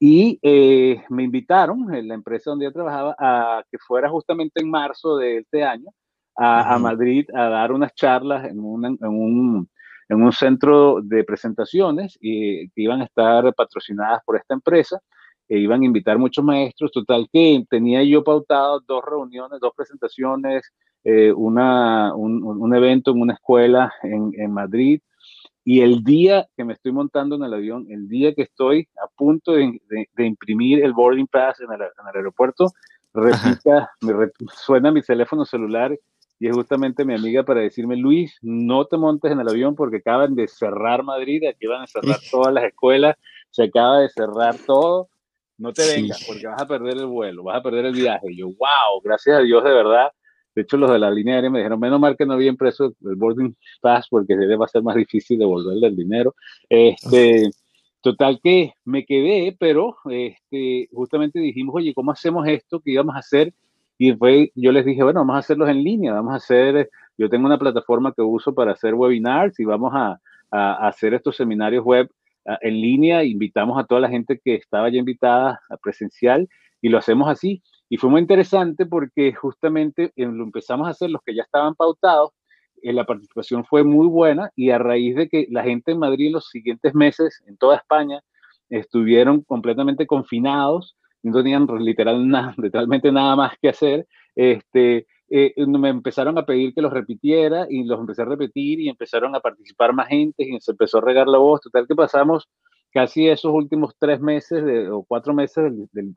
Y 0.00 0.40
eh, 0.42 1.00
me 1.08 1.22
invitaron, 1.22 1.94
en 1.94 2.08
la 2.08 2.14
empresa 2.14 2.50
donde 2.50 2.64
yo 2.64 2.72
trabajaba, 2.72 3.14
a 3.16 3.62
que 3.70 3.78
fuera 3.78 4.08
justamente 4.08 4.60
en 4.60 4.70
marzo 4.70 5.18
de 5.18 5.38
este 5.38 5.62
año 5.62 5.88
a, 6.36 6.74
a 6.74 6.78
Madrid 6.80 7.26
a 7.32 7.48
dar 7.48 7.70
unas 7.70 7.94
charlas 7.94 8.44
en, 8.46 8.58
en, 8.58 8.96
un, 9.02 9.70
en 10.08 10.22
un 10.22 10.32
centro 10.32 11.00
de 11.00 11.22
presentaciones 11.22 12.18
y, 12.20 12.68
que 12.70 12.82
iban 12.82 13.02
a 13.02 13.04
estar 13.04 13.54
patrocinadas 13.54 14.20
por 14.24 14.36
esta 14.36 14.54
empresa 14.54 15.00
e 15.52 15.58
iban 15.58 15.82
a 15.82 15.84
invitar 15.84 16.16
muchos 16.16 16.42
maestros, 16.42 16.90
total 16.92 17.28
que 17.30 17.62
tenía 17.68 18.02
yo 18.02 18.24
pautado 18.24 18.80
dos 18.80 19.04
reuniones, 19.04 19.60
dos 19.60 19.74
presentaciones, 19.76 20.72
eh, 21.04 21.30
una, 21.30 22.14
un, 22.14 22.74
evento 22.74 23.10
en 23.10 23.20
una 23.20 23.34
escuela 23.34 23.92
en, 24.02 24.32
en, 24.34 24.50
Madrid, 24.50 25.02
y 25.62 25.82
el 25.82 26.02
día 26.04 26.48
que 26.56 26.64
me 26.64 26.72
estoy 26.72 26.92
montando 26.92 27.36
en 27.36 27.42
el 27.42 27.52
avión, 27.52 27.86
el 27.90 28.08
día 28.08 28.32
que 28.34 28.40
estoy 28.40 28.88
a 28.96 29.06
punto 29.14 29.52
de, 29.52 29.78
de, 30.16 30.24
imprimir 30.24 30.82
el 30.82 30.94
boarding 30.94 31.26
pass 31.26 31.60
en 31.60 31.70
el, 31.70 31.82
en 31.82 32.08
el 32.10 32.16
aeropuerto, 32.16 32.68
repita, 33.12 33.90
me 34.00 34.14
suena 34.54 34.90
mi 34.90 35.02
teléfono 35.02 35.44
celular 35.44 35.94
y 36.40 36.48
es 36.48 36.56
justamente 36.56 37.04
mi 37.04 37.12
amiga 37.12 37.42
para 37.42 37.60
decirme, 37.60 37.96
Luis, 37.96 38.38
no 38.40 38.86
te 38.86 38.96
montes 38.96 39.30
en 39.30 39.40
el 39.40 39.48
avión 39.50 39.76
porque 39.76 39.98
acaban 39.98 40.34
de 40.34 40.48
cerrar 40.48 41.02
Madrid, 41.02 41.44
aquí 41.46 41.66
van 41.66 41.82
a 41.82 41.86
cerrar 41.86 42.16
todas 42.30 42.54
las 42.54 42.64
escuelas, 42.64 43.16
se 43.50 43.64
acaba 43.64 44.00
de 44.00 44.08
cerrar 44.08 44.56
todo 44.66 45.10
no 45.58 45.72
te 45.72 45.86
vengas 45.86 46.24
porque 46.26 46.46
vas 46.46 46.60
a 46.60 46.66
perder 46.66 46.98
el 46.98 47.06
vuelo, 47.06 47.44
vas 47.44 47.58
a 47.58 47.62
perder 47.62 47.86
el 47.86 47.94
viaje. 47.94 48.26
Y 48.30 48.38
yo, 48.38 48.46
wow, 48.46 49.00
gracias 49.02 49.38
a 49.38 49.40
Dios 49.40 49.62
de 49.64 49.70
verdad. 49.70 50.10
De 50.54 50.62
hecho, 50.62 50.76
los 50.76 50.90
de 50.90 50.98
la 50.98 51.10
línea 51.10 51.36
aérea 51.36 51.50
me 51.50 51.60
dijeron, 51.60 51.80
menos 51.80 51.98
mal 51.98 52.16
que 52.16 52.26
no 52.26 52.34
había 52.34 52.50
impreso 52.50 52.94
el 53.04 53.16
boarding 53.16 53.56
pass 53.80 54.06
porque 54.10 54.34
va 54.56 54.66
a 54.66 54.68
ser 54.68 54.82
más 54.82 54.96
difícil 54.96 55.38
devolverle 55.38 55.86
el 55.86 55.96
dinero. 55.96 56.34
Este, 56.68 57.50
total 58.02 58.38
que 58.42 58.74
me 58.84 59.06
quedé, 59.06 59.56
pero 59.58 59.96
este, 60.10 60.88
justamente 60.92 61.38
dijimos, 61.38 61.74
oye, 61.76 61.94
¿cómo 61.94 62.12
hacemos 62.12 62.46
esto? 62.46 62.80
¿Qué 62.80 62.92
íbamos 62.92 63.16
a 63.16 63.20
hacer? 63.20 63.54
Y 63.96 64.12
fue, 64.12 64.52
yo 64.54 64.72
les 64.72 64.84
dije, 64.84 65.02
bueno, 65.02 65.20
vamos 65.20 65.36
a 65.36 65.38
hacerlos 65.38 65.70
en 65.70 65.82
línea, 65.82 66.12
vamos 66.12 66.34
a 66.34 66.36
hacer, 66.36 66.90
yo 67.16 67.30
tengo 67.30 67.46
una 67.46 67.58
plataforma 67.58 68.12
que 68.12 68.22
uso 68.22 68.54
para 68.54 68.72
hacer 68.72 68.94
webinars 68.94 69.58
y 69.60 69.64
vamos 69.64 69.92
a, 69.94 70.18
a 70.50 70.88
hacer 70.88 71.14
estos 71.14 71.36
seminarios 71.36 71.84
web 71.84 72.10
en 72.60 72.80
línea, 72.80 73.24
invitamos 73.24 73.78
a 73.78 73.84
toda 73.84 74.00
la 74.00 74.08
gente 74.08 74.40
que 74.44 74.54
estaba 74.54 74.88
ya 74.90 74.98
invitada 74.98 75.60
a 75.68 75.76
presencial 75.76 76.48
y 76.80 76.88
lo 76.88 76.98
hacemos 76.98 77.28
así. 77.28 77.62
Y 77.88 77.98
fue 77.98 78.10
muy 78.10 78.20
interesante 78.20 78.86
porque 78.86 79.32
justamente 79.32 80.12
lo 80.16 80.44
empezamos 80.44 80.86
a 80.86 80.90
hacer 80.90 81.10
los 81.10 81.22
que 81.24 81.34
ya 81.34 81.42
estaban 81.42 81.74
pautados, 81.74 82.30
eh, 82.82 82.92
la 82.92 83.04
participación 83.06 83.64
fue 83.64 83.84
muy 83.84 84.08
buena 84.08 84.50
y 84.56 84.70
a 84.70 84.78
raíz 84.78 85.14
de 85.14 85.28
que 85.28 85.46
la 85.50 85.62
gente 85.62 85.92
en 85.92 85.98
Madrid 85.98 86.26
en 86.26 86.32
los 86.32 86.48
siguientes 86.48 86.94
meses, 86.94 87.42
en 87.46 87.56
toda 87.56 87.76
España, 87.76 88.20
estuvieron 88.70 89.42
completamente 89.42 90.06
confinados, 90.06 90.96
no 91.22 91.42
tenían 91.42 91.66
literal 91.78 92.28
nada, 92.28 92.54
literalmente 92.58 93.12
nada 93.12 93.36
más 93.36 93.52
que 93.60 93.68
hacer, 93.68 94.06
este, 94.34 95.06
eh, 95.34 95.54
me 95.66 95.88
empezaron 95.88 96.36
a 96.36 96.44
pedir 96.44 96.74
que 96.74 96.82
los 96.82 96.92
repitiera 96.92 97.66
y 97.70 97.84
los 97.84 97.98
empecé 97.98 98.20
a 98.20 98.26
repetir 98.26 98.80
y 98.80 98.90
empezaron 98.90 99.34
a 99.34 99.40
participar 99.40 99.94
más 99.94 100.08
gente 100.08 100.44
y 100.44 100.60
se 100.60 100.72
empezó 100.72 100.98
a 100.98 101.00
regar 101.00 101.26
la 101.26 101.38
voz. 101.38 101.62
Total 101.62 101.86
que 101.88 101.94
pasamos 101.94 102.50
casi 102.92 103.28
esos 103.28 103.50
últimos 103.50 103.94
tres 103.98 104.20
meses 104.20 104.62
o 104.90 105.02
cuatro 105.04 105.32
meses 105.32 105.72
del, 105.92 106.14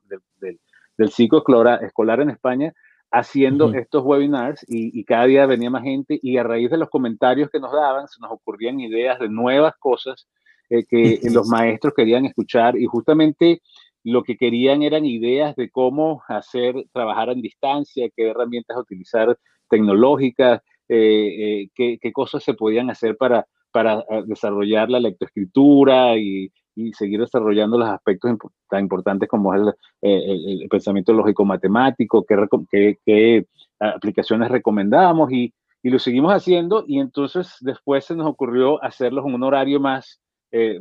del, 0.98 1.12
ciclo 1.12 1.38
escolar, 1.38 2.20
en 2.20 2.30
España 2.30 2.74
haciendo 3.10 3.74
estos 3.74 4.04
webinars 4.04 4.66
y, 4.68 5.02
cada 5.06 5.28
día 5.28 5.46
venía 5.46 5.70
más 5.70 5.84
gente 5.84 6.20
y 6.22 6.36
a 6.36 6.44
raíz 6.44 6.70
de 6.70 6.78
los 6.78 6.90
comentarios 6.90 7.50
que 7.50 7.62
nos 7.62 7.72
daban 7.72 8.10
se 8.10 8.20
nos 8.20 8.32
ocurrían 8.32 8.82
ideas 8.82 9.18
de 9.20 9.30
nuevas 9.30 9.76
cosas 9.80 10.28
eh, 10.70 10.84
que 10.84 11.22
los 11.32 11.48
maestros 11.48 11.94
querían 11.96 12.26
escuchar 12.26 12.78
y 12.78 12.86
justamente 12.86 13.62
lo 14.06 14.24
que 14.24 14.38
querían 14.38 14.84
eran 14.84 15.04
ideas 15.04 15.56
de 15.56 15.72
cómo 15.72 16.22
hacer, 16.28 16.76
trabajar 16.94 17.30
en 17.30 17.42
distancia, 17.42 18.08
qué 18.16 18.30
herramientas 18.30 18.78
utilizar 18.78 19.36
tecnológicas, 19.68 20.62
eh, 20.88 21.64
eh, 21.76 21.98
qué, 22.00 22.14
cosas 22.14 22.44
se 22.44 22.54
podían 22.54 22.92
hacer 22.92 23.18
para, 23.18 23.48
para 23.72 24.06
ah, 24.08 24.22
desarrollar 24.24 24.92
la 24.92 25.00
lectoescritura 25.00 26.16
y, 26.18 26.52
y 26.76 26.94
seguir 26.94 27.20
desarrollando 27.20 27.80
los 27.80 27.90
aspectos 27.90 28.38
tan 28.70 28.82
importantes 28.82 29.28
como 29.28 29.56
es 29.56 29.74
el, 30.04 30.68
pensamiento 30.70 31.12
lógico-matemático, 31.12 32.24
qué, 32.70 33.00
qué, 33.04 33.48
aplicaciones 33.80 34.52
recomendamos 34.52 35.32
y, 35.32 35.52
y, 35.82 35.90
lo 35.90 35.98
seguimos 35.98 36.32
haciendo 36.32 36.86
y 36.88 37.00
entonces 37.00 37.56
después 37.62 38.06
se 38.06 38.16
nos 38.16 38.28
ocurrió 38.28 38.84
hacerlos 38.84 39.26
en 39.26 39.34
un 39.34 39.44
horario 39.44 39.80
más 39.80 40.22
eh, 40.52 40.80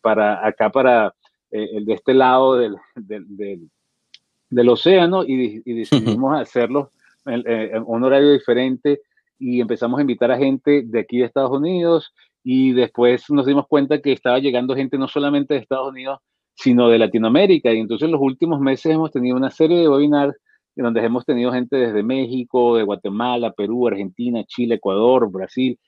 para 0.00 0.46
acá, 0.46 0.70
para 0.70 1.12
el 1.52 1.84
de 1.84 1.92
este 1.92 2.14
lado 2.14 2.56
del, 2.56 2.76
del, 2.96 3.68
del, 4.50 4.68
océano 4.68 5.24
y, 5.24 5.62
y 5.64 5.72
decidimos 5.74 6.40
hacerlos 6.40 6.88
en 7.26 7.82
un 7.86 8.02
horario 8.02 8.32
diferente 8.32 9.02
y 9.38 9.60
empezamos 9.60 9.98
a 9.98 10.02
invitar 10.02 10.30
a 10.30 10.38
gente 10.38 10.82
de 10.84 11.00
aquí 11.00 11.18
de 11.18 11.26
Estados 11.26 11.50
Unidos 11.50 12.12
y 12.44 12.72
después 12.72 13.30
nos 13.30 13.46
dimos 13.46 13.66
cuenta 13.68 14.00
que 14.00 14.12
estaba 14.12 14.38
llegando 14.38 14.74
gente 14.74 14.98
no 14.98 15.08
solamente 15.08 15.54
de 15.54 15.60
Estados 15.60 15.90
Unidos, 15.90 16.20
sino 16.54 16.88
de 16.88 16.98
Latinoamérica. 16.98 17.72
Y 17.72 17.78
entonces 17.78 18.06
en 18.06 18.12
los 18.12 18.20
últimos 18.20 18.60
meses 18.60 18.92
hemos 18.92 19.10
tenido 19.10 19.36
una 19.36 19.50
serie 19.50 19.78
de 19.78 19.88
webinars 19.88 20.36
donde 20.74 21.04
hemos 21.04 21.24
tenido 21.24 21.52
gente 21.52 21.76
desde 21.76 22.02
México, 22.02 22.76
de 22.76 22.84
Guatemala, 22.84 23.52
Perú, 23.52 23.88
Argentina, 23.88 24.42
Chile, 24.44 24.76
Ecuador, 24.76 25.30
Brasil, 25.30 25.78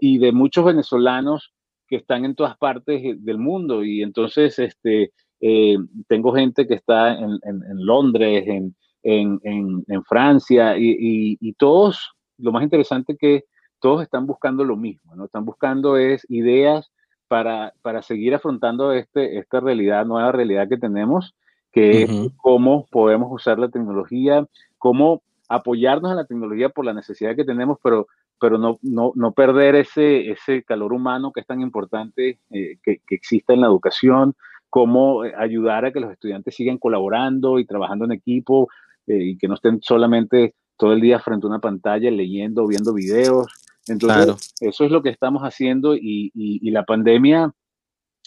y 0.00 0.18
de 0.18 0.32
muchos 0.32 0.64
venezolanos 0.64 1.54
que 1.88 1.96
están 1.96 2.24
en 2.24 2.34
todas 2.34 2.56
partes 2.56 3.02
del 3.24 3.38
mundo. 3.38 3.84
Y 3.84 4.02
entonces 4.02 4.58
este, 4.58 5.12
eh, 5.40 5.76
tengo 6.08 6.32
gente 6.32 6.66
que 6.66 6.74
está 6.74 7.12
en, 7.12 7.40
Londres, 7.74 8.44
en, 8.46 8.74
en, 9.02 10.04
Francia, 10.04 10.76
y, 10.76 11.36
y, 11.40 11.52
todos, 11.54 12.12
lo 12.38 12.52
más 12.52 12.62
interesante 12.62 13.16
que 13.16 13.44
todos 13.80 14.02
están 14.02 14.26
buscando 14.26 14.64
lo 14.64 14.76
mismo, 14.76 15.14
¿no? 15.14 15.26
Están 15.26 15.44
buscando 15.44 15.96
es 15.96 16.26
ideas 16.28 16.90
para, 17.28 17.72
para 17.82 18.02
seguir 18.02 18.34
afrontando 18.34 18.92
este, 18.92 19.38
esta 19.38 19.60
realidad, 19.60 20.06
nueva 20.06 20.32
realidad 20.32 20.68
que 20.68 20.78
tenemos, 20.78 21.34
que 21.72 22.02
es 22.02 22.10
cómo 22.36 22.86
podemos 22.90 23.28
usar 23.30 23.58
la 23.58 23.68
tecnología, 23.68 24.46
cómo 24.78 25.22
apoyarnos 25.48 26.10
en 26.10 26.16
la 26.16 26.24
tecnología 26.24 26.68
por 26.70 26.84
la 26.84 26.94
necesidad 26.94 27.36
que 27.36 27.44
tenemos, 27.44 27.78
pero, 27.82 28.06
pero 28.40 28.58
no, 28.58 28.78
no, 28.82 29.12
no 29.14 29.32
perder 29.32 29.76
ese, 29.76 30.30
ese 30.30 30.62
calor 30.62 30.92
humano 30.92 31.32
que 31.32 31.40
es 31.40 31.46
tan 31.46 31.60
importante 31.60 32.38
eh, 32.50 32.78
que, 32.82 33.00
que, 33.06 33.14
exista 33.14 33.54
en 33.54 33.62
la 33.62 33.66
educación, 33.66 34.34
cómo 34.68 35.24
eh, 35.24 35.32
ayudar 35.36 35.84
a 35.84 35.92
que 35.92 36.00
los 36.00 36.12
estudiantes 36.12 36.54
sigan 36.54 36.78
colaborando 36.78 37.58
y 37.58 37.66
trabajando 37.66 38.04
en 38.04 38.12
equipo 38.12 38.68
eh, 39.06 39.22
y 39.22 39.38
que 39.38 39.48
no 39.48 39.54
estén 39.54 39.80
solamente 39.82 40.54
todo 40.76 40.92
el 40.92 41.00
día 41.00 41.20
frente 41.20 41.46
a 41.46 41.50
una 41.50 41.60
pantalla 41.60 42.10
leyendo, 42.10 42.66
viendo 42.66 42.92
videos. 42.92 43.46
Entonces, 43.88 44.52
eso 44.60 44.84
es 44.84 44.90
lo 44.90 45.02
que 45.02 45.10
estamos 45.10 45.42
haciendo 45.42 45.94
y, 45.94 46.30
y, 46.34 46.70
la 46.72 46.84
pandemia 46.84 47.52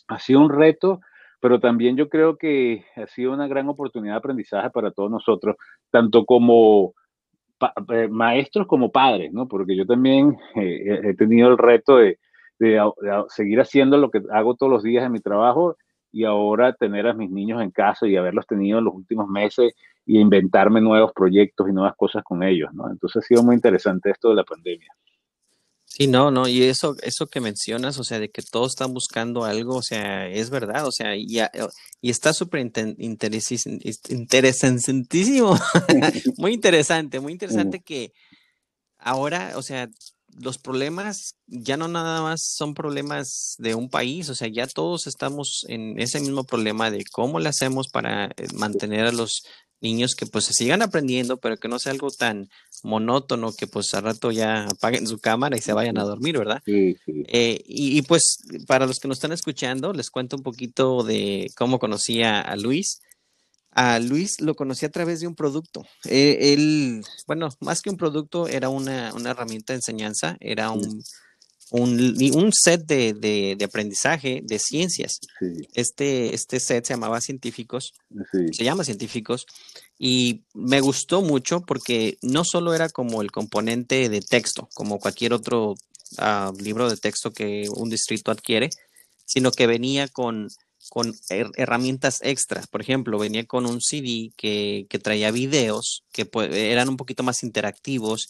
ha 0.08 0.20
sido 0.20 0.40
un 0.40 0.50
reto, 0.50 1.02
pero 1.42 1.60
también 1.60 1.98
yo 1.98 2.08
creo 2.08 2.38
que 2.38 2.86
ha 2.96 3.08
sido 3.08 3.34
una 3.34 3.48
gran 3.48 3.68
oportunidad 3.68 4.14
de 4.14 4.20
aprendizaje 4.20 4.70
para 4.70 4.92
todos 4.92 5.12
nosotros, 5.12 5.58
tanto 5.92 6.26
como 6.26 6.94
maestros 8.10 8.68
como 8.68 8.92
padres, 8.92 9.32
¿no? 9.34 9.48
Porque 9.48 9.76
yo 9.76 9.86
también 9.86 10.38
eh, 10.56 11.02
he 11.04 11.14
tenido 11.16 11.50
el 11.50 11.58
reto 11.58 11.98
de, 11.98 12.20
de, 12.60 12.82
seguir 13.30 13.60
haciendo 13.60 13.98
lo 13.98 14.10
que 14.10 14.22
hago 14.32 14.56
todos 14.56 14.72
los 14.72 14.84
días 14.84 15.06
en 15.06 15.12
mi 15.12 15.20
trabajo 15.20 15.78
y 16.12 16.26
ahora 16.26 16.74
tener 16.74 17.08
a 17.08 17.14
mis 17.14 17.30
niños 17.30 17.62
en 17.62 17.72
casa 17.72 18.08
y 18.08 18.16
haberlos 18.16 18.48
tenido 18.48 18.80
en 18.80 18.86
los 18.86 18.94
últimos 18.94 19.28
meses 19.28 19.74
y 20.06 20.20
inventarme 20.20 20.82
nuevos 20.82 21.12
proyectos 21.14 21.70
y 21.70 21.74
nuevas 21.74 21.96
cosas 21.96 22.24
con 22.24 22.44
ellos, 22.44 22.74
¿no? 22.74 22.90
Entonces 22.90 23.24
ha 23.24 23.28
sido 23.28 23.44
muy 23.44 23.56
interesante 23.56 24.10
esto 24.10 24.30
de 24.30 24.36
la 24.36 24.44
pandemia. 24.44 24.92
Sí, 26.00 26.08
no, 26.08 26.32
no, 26.32 26.48
y 26.48 26.64
eso, 26.64 26.96
eso 27.02 27.28
que 27.28 27.42
mencionas, 27.42 28.00
o 28.00 28.06
sea, 28.06 28.20
de 28.20 28.32
que 28.32 28.42
todos 28.42 28.72
están 28.72 28.94
buscando 28.94 29.44
algo, 29.44 29.76
o 29.76 29.82
sea, 29.82 30.30
es 30.30 30.50
verdad, 30.50 30.88
o 30.88 30.94
sea, 30.94 31.18
y, 31.18 31.40
y 32.00 32.10
está 32.10 32.32
súper 32.32 32.62
interesantísimo, 34.08 35.60
muy 36.38 36.54
interesante, 36.54 37.20
muy 37.20 37.34
interesante 37.34 37.82
que 37.82 38.14
ahora, 38.98 39.52
o 39.58 39.62
sea, 39.62 39.90
los 40.42 40.58
problemas 40.58 41.36
ya 41.48 41.76
no 41.76 41.90
nada 41.90 42.22
más 42.22 42.44
son 42.44 42.76
problemas 42.76 43.56
de 43.58 43.76
un 43.76 43.90
país, 43.90 44.30
o 44.30 44.36
sea, 44.36 44.48
ya 44.48 44.68
todos 44.68 45.06
estamos 45.06 45.66
en 45.68 46.00
ese 46.00 46.22
mismo 46.22 46.46
problema 46.46 46.92
de 46.92 47.04
cómo 47.12 47.42
le 47.42 47.50
hacemos 47.50 47.90
para 47.90 48.28
eh, 48.28 48.48
mantener 48.54 49.06
a 49.06 49.12
los 49.12 49.44
niños 49.82 50.16
que 50.16 50.26
pues 50.26 50.46
se 50.46 50.54
sigan 50.54 50.82
aprendiendo, 50.82 51.38
pero 51.38 51.58
que 51.58 51.68
no 51.68 51.80
sea 51.80 51.92
algo 51.92 52.10
tan 52.12 52.50
monótono 52.84 53.54
que 53.54 53.68
pues 53.68 53.94
al 53.94 54.04
rato 54.04 54.32
ya 54.32 54.66
apaguen 54.66 55.08
su 55.08 55.20
cámara 55.20 55.58
y 55.58 55.62
se 55.62 55.74
vayan 55.74 55.98
a 55.98 56.04
dormir, 56.04 56.38
¿verdad? 56.38 56.62
Sí, 56.66 56.98
sí. 57.06 57.24
Eh, 57.28 57.62
y, 57.66 58.02
pues 58.04 58.38
para 58.68 58.86
los 58.86 59.00
que 59.00 59.08
nos 59.08 59.18
están 59.18 59.32
escuchando, 59.32 59.94
les 59.94 60.10
cuento 60.10 60.36
un 60.36 60.44
poquito 60.44 61.04
de 61.04 61.52
cómo 61.56 61.80
conocí 61.80 62.24
a, 62.24 62.56
Luis. 62.56 63.02
A 63.72 64.00
Luis 64.00 64.42
lo 64.42 64.56
conocí 64.56 64.86
a 64.86 64.92
través 64.92 65.20
de 65.20 65.28
un 65.28 65.36
producto. 65.36 65.86
Eh, 66.06 66.54
él, 66.54 67.04
bueno, 67.28 67.50
más 67.60 67.82
que 67.82 67.90
un 67.90 67.98
producto, 67.98 68.48
era 68.48 68.70
una, 68.70 69.14
una 69.14 69.32
herramienta 69.32 69.74
de 69.74 69.78
enseñanza, 69.78 70.38
era 70.40 70.72
un 70.72 71.04
un, 71.72 72.52
set 72.54 72.86
de, 72.86 73.58
aprendizaje 73.64 74.42
de 74.44 74.60
ciencias. 74.60 75.20
Este, 75.74 76.34
este 76.34 76.60
set 76.60 76.86
se 76.86 76.94
llamaba 76.94 77.22
Científicos, 77.22 77.94
se 78.52 78.64
llama 78.64 78.84
Científicos, 78.84 79.46
y 79.98 80.44
me 80.54 80.82
gustó 80.82 81.22
mucho 81.22 81.62
porque 81.62 82.18
no 82.22 82.44
solo 82.44 82.74
era 82.74 82.90
como 82.90 83.22
el 83.22 83.32
componente 83.32 84.10
de 84.10 84.22
texto, 84.22 84.70
como 84.74 85.00
cualquier 85.00 85.34
otro 85.34 85.76
ah, 86.18 86.52
libro 86.58 86.90
de 86.90 86.98
texto 86.98 87.32
que 87.32 87.68
un 87.76 87.90
distrito 87.90 88.32
adquiere, 88.32 88.70
sino 89.26 89.52
que 89.52 89.68
venía 89.68 90.08
con, 90.08 90.48
con 90.90 91.14
herramientas 91.30 92.20
extras. 92.24 92.68
Por 92.68 92.82
ejemplo, 92.82 93.20
venía 93.20 93.46
con 93.46 93.66
un 93.66 93.82
CD 93.82 94.32
que, 94.36 94.88
que 94.90 95.00
traía 95.00 95.32
videos 95.32 96.04
que 96.12 96.28
eran 96.54 96.90
un 96.90 96.98
poquito 96.98 97.22
más 97.22 97.44
interactivos, 97.44 98.30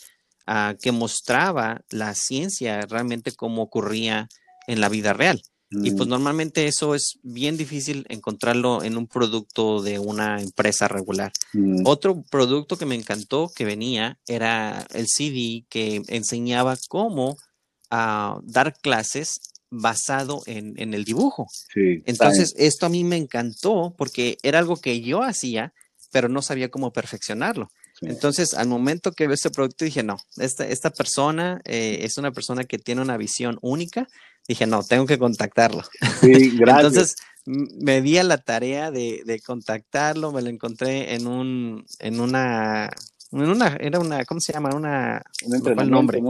que 0.81 0.91
mostraba 0.91 1.81
la 1.89 2.15
ciencia 2.15 2.81
realmente 2.81 3.31
cómo 3.31 3.61
ocurría 3.61 4.27
en 4.67 4.81
la 4.81 4.89
vida 4.89 5.13
real. 5.13 5.41
Y 5.71 5.91
pues 5.91 6.07
mm. 6.07 6.09
normalmente 6.09 6.67
eso 6.67 6.95
es 6.95 7.19
bien 7.21 7.55
difícil 7.55 8.05
encontrarlo 8.09 8.83
en 8.83 8.97
un 8.97 9.05
producto 9.05 9.83
de 9.83 9.99
una 9.99 10.41
empresa 10.41 10.87
regular. 10.87 11.31
Mm. 11.53 11.83
Otro 11.85 12.23
producto 12.23 12.75
que 12.77 12.87
me 12.87 12.95
encantó 12.95 13.51
que 13.55 13.65
venía 13.65 14.17
era 14.27 14.87
el 14.93 15.05
CD 15.07 15.65
que 15.69 16.01
enseñaba 16.07 16.75
cómo 16.87 17.37
ah, 17.91 18.39
dar 18.43 18.73
clases 18.81 19.41
basado 19.69 20.41
en, 20.47 20.93
el 20.95 21.05
dibujo. 21.05 21.45
Entonces, 21.75 22.55
esto 22.57 22.87
a 22.87 22.89
mí 22.89 23.03
me 23.03 23.17
encantó 23.17 23.93
porque 23.95 24.39
era 24.41 24.57
algo 24.57 24.77
que 24.77 25.01
yo 25.01 25.21
hacía, 25.21 25.73
pero 26.11 26.29
no 26.29 26.41
sabía 26.41 26.69
cómo 26.69 26.91
perfeccionarlo. 26.91 27.69
Entonces, 28.01 28.53
al 28.53 28.67
momento 28.67 29.11
que 29.11 29.27
veo 29.27 29.33
este 29.33 29.49
producto, 29.49 29.85
dije, 29.85 30.03
no, 30.03 30.17
esta, 30.37 30.65
esta 30.67 30.89
persona 30.89 31.61
eh, 31.65 31.99
es 32.01 32.17
una 32.17 32.31
persona 32.31 32.63
que 32.63 32.77
tiene 32.77 33.01
una 33.01 33.17
visión 33.17 33.57
única. 33.61 34.07
Dije, 34.47 34.65
no, 34.65 34.83
tengo 34.83 35.05
que 35.05 35.19
contactarlo. 35.19 35.83
Sí, 36.21 36.51
gracias. 36.57 36.85
Entonces, 36.87 37.15
me 37.45 38.01
di 38.01 38.17
a 38.17 38.23
la 38.23 38.37
tarea 38.37 38.91
de, 38.91 39.23
de, 39.25 39.39
contactarlo, 39.39 40.31
me 40.31 40.41
lo 40.41 40.49
encontré 40.49 41.15
en 41.15 41.27
un, 41.27 41.85
en 41.99 42.19
una, 42.19 42.89
en 43.31 43.49
una, 43.49 43.75
era 43.79 43.99
una, 43.99 44.25
¿cómo 44.25 44.39
se 44.39 44.53
llama? 44.53 44.69
Una, 44.75 45.21
un 45.45 45.55
entrenamiento, 45.55 45.95
nombre? 45.95 46.21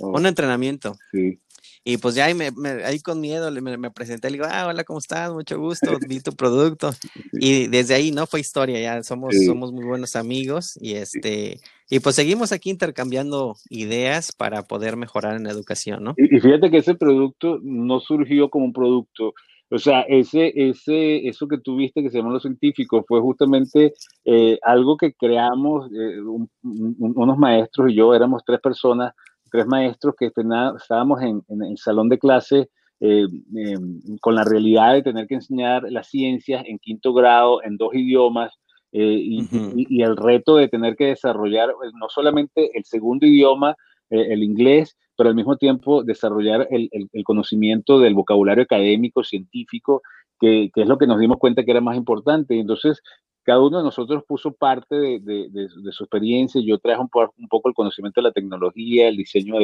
Un 0.00 0.26
entrenamiento. 0.26 0.96
Sí. 1.12 1.40
Y 1.88 1.98
pues 1.98 2.16
ya 2.16 2.24
ahí, 2.24 2.34
me, 2.34 2.50
ahí 2.84 2.98
con 2.98 3.20
miedo 3.20 3.48
me, 3.52 3.78
me, 3.78 3.92
presenté, 3.92 4.28
le 4.28 4.38
digo, 4.38 4.46
ah, 4.50 4.66
hola, 4.66 4.82
¿cómo 4.82 4.98
estás? 4.98 5.32
Mucho 5.32 5.56
gusto, 5.56 5.96
vi 6.08 6.18
tu 6.18 6.32
producto. 6.32 6.90
Y 7.32 7.68
desde 7.68 7.94
ahí, 7.94 8.10
¿no? 8.10 8.26
Fue 8.26 8.40
historia, 8.40 8.80
ya 8.80 9.04
somos, 9.04 9.36
somos 9.46 9.72
muy 9.72 9.84
buenos 9.84 10.16
amigos 10.16 10.76
y 10.82 10.94
este, 10.94 11.60
y 11.88 12.00
pues 12.00 12.16
seguimos 12.16 12.50
aquí 12.50 12.70
intercambiando 12.70 13.54
ideas 13.70 14.32
para 14.32 14.64
poder 14.64 14.96
mejorar 14.96 15.36
en 15.36 15.44
la 15.44 15.52
educación, 15.52 16.02
¿no? 16.02 16.14
Y, 16.16 16.40
fíjate 16.40 16.72
que 16.72 16.78
ese 16.78 16.96
producto 16.96 17.60
no 17.62 18.00
surgió 18.00 18.50
como 18.50 18.64
un 18.64 18.72
producto, 18.72 19.32
o 19.70 19.78
sea, 19.78 20.00
ese, 20.08 20.52
ese, 20.56 21.28
eso 21.28 21.46
que 21.46 21.58
tuviste 21.58 22.02
que 22.02 22.10
se 22.10 22.18
llama 22.18 22.32
los 22.32 22.42
científicos 22.42 23.04
fue 23.06 23.20
justamente 23.20 23.94
eh, 24.24 24.58
algo 24.62 24.96
que 24.96 25.12
creamos 25.12 25.88
eh, 25.92 26.18
unos 26.64 27.38
maestros 27.38 27.92
y 27.92 27.94
yo, 27.94 28.12
éramos 28.12 28.42
tres 28.44 28.58
personas 28.60 29.12
tres 29.56 29.66
maestros 29.66 30.14
que 30.18 30.26
estábamos 30.26 31.22
en, 31.22 31.42
el 31.48 31.78
salón 31.78 32.10
de 32.10 32.18
clase 32.18 32.68
eh, 33.00 33.26
em, 33.54 34.00
con 34.20 34.34
la 34.34 34.44
realidad 34.44 34.92
de 34.92 35.02
tener 35.02 35.26
que 35.26 35.36
enseñar 35.36 35.84
las 35.90 36.08
ciencias 36.08 36.62
en 36.66 36.78
quinto 36.78 37.14
grado 37.14 37.62
en 37.62 37.78
dos 37.78 37.94
idiomas 37.94 38.52
eh, 38.92 39.18
y, 39.18 40.02
el 40.02 40.14
reto 40.16 40.56
de 40.56 40.68
tener 40.68 40.94
que 40.94 41.06
desarrollar 41.06 41.70
eh, 41.70 41.90
no 41.98 42.08
solamente 42.10 42.70
el 42.76 42.84
segundo 42.84 43.26
idioma, 43.26 43.74
el 44.10 44.44
inglés, 44.44 44.96
pero 45.16 45.30
al 45.30 45.34
mismo 45.34 45.56
tiempo 45.56 46.04
desarrollar 46.04 46.68
el, 46.70 46.88
conocimiento 47.24 47.98
del 47.98 48.14
vocabulario 48.14 48.62
académico, 48.62 49.24
científico, 49.24 50.02
que, 50.38 50.70
que, 50.72 50.82
es 50.82 50.86
lo 50.86 50.96
que 50.96 51.08
nos 51.08 51.18
dimos 51.18 51.38
cuenta 51.38 51.64
que 51.64 51.72
era 51.72 51.80
más 51.80 51.96
importante. 51.96 52.56
Entonces, 52.56 53.02
cada 53.46 53.60
uno 53.62 53.78
de 53.78 53.84
nosotros 53.84 54.24
puso 54.26 54.52
parte 54.52 55.20
de, 55.20 55.68
su 55.92 56.02
experiencia. 56.02 56.60
Yo 56.60 56.78
traje 56.78 57.00
un, 57.00 57.08
poco 57.48 57.68
el 57.68 57.74
conocimiento 57.76 58.20
de 58.20 58.26
la 58.26 58.32
tecnología, 58.32 59.06
el 59.06 59.16
diseño 59.16 59.54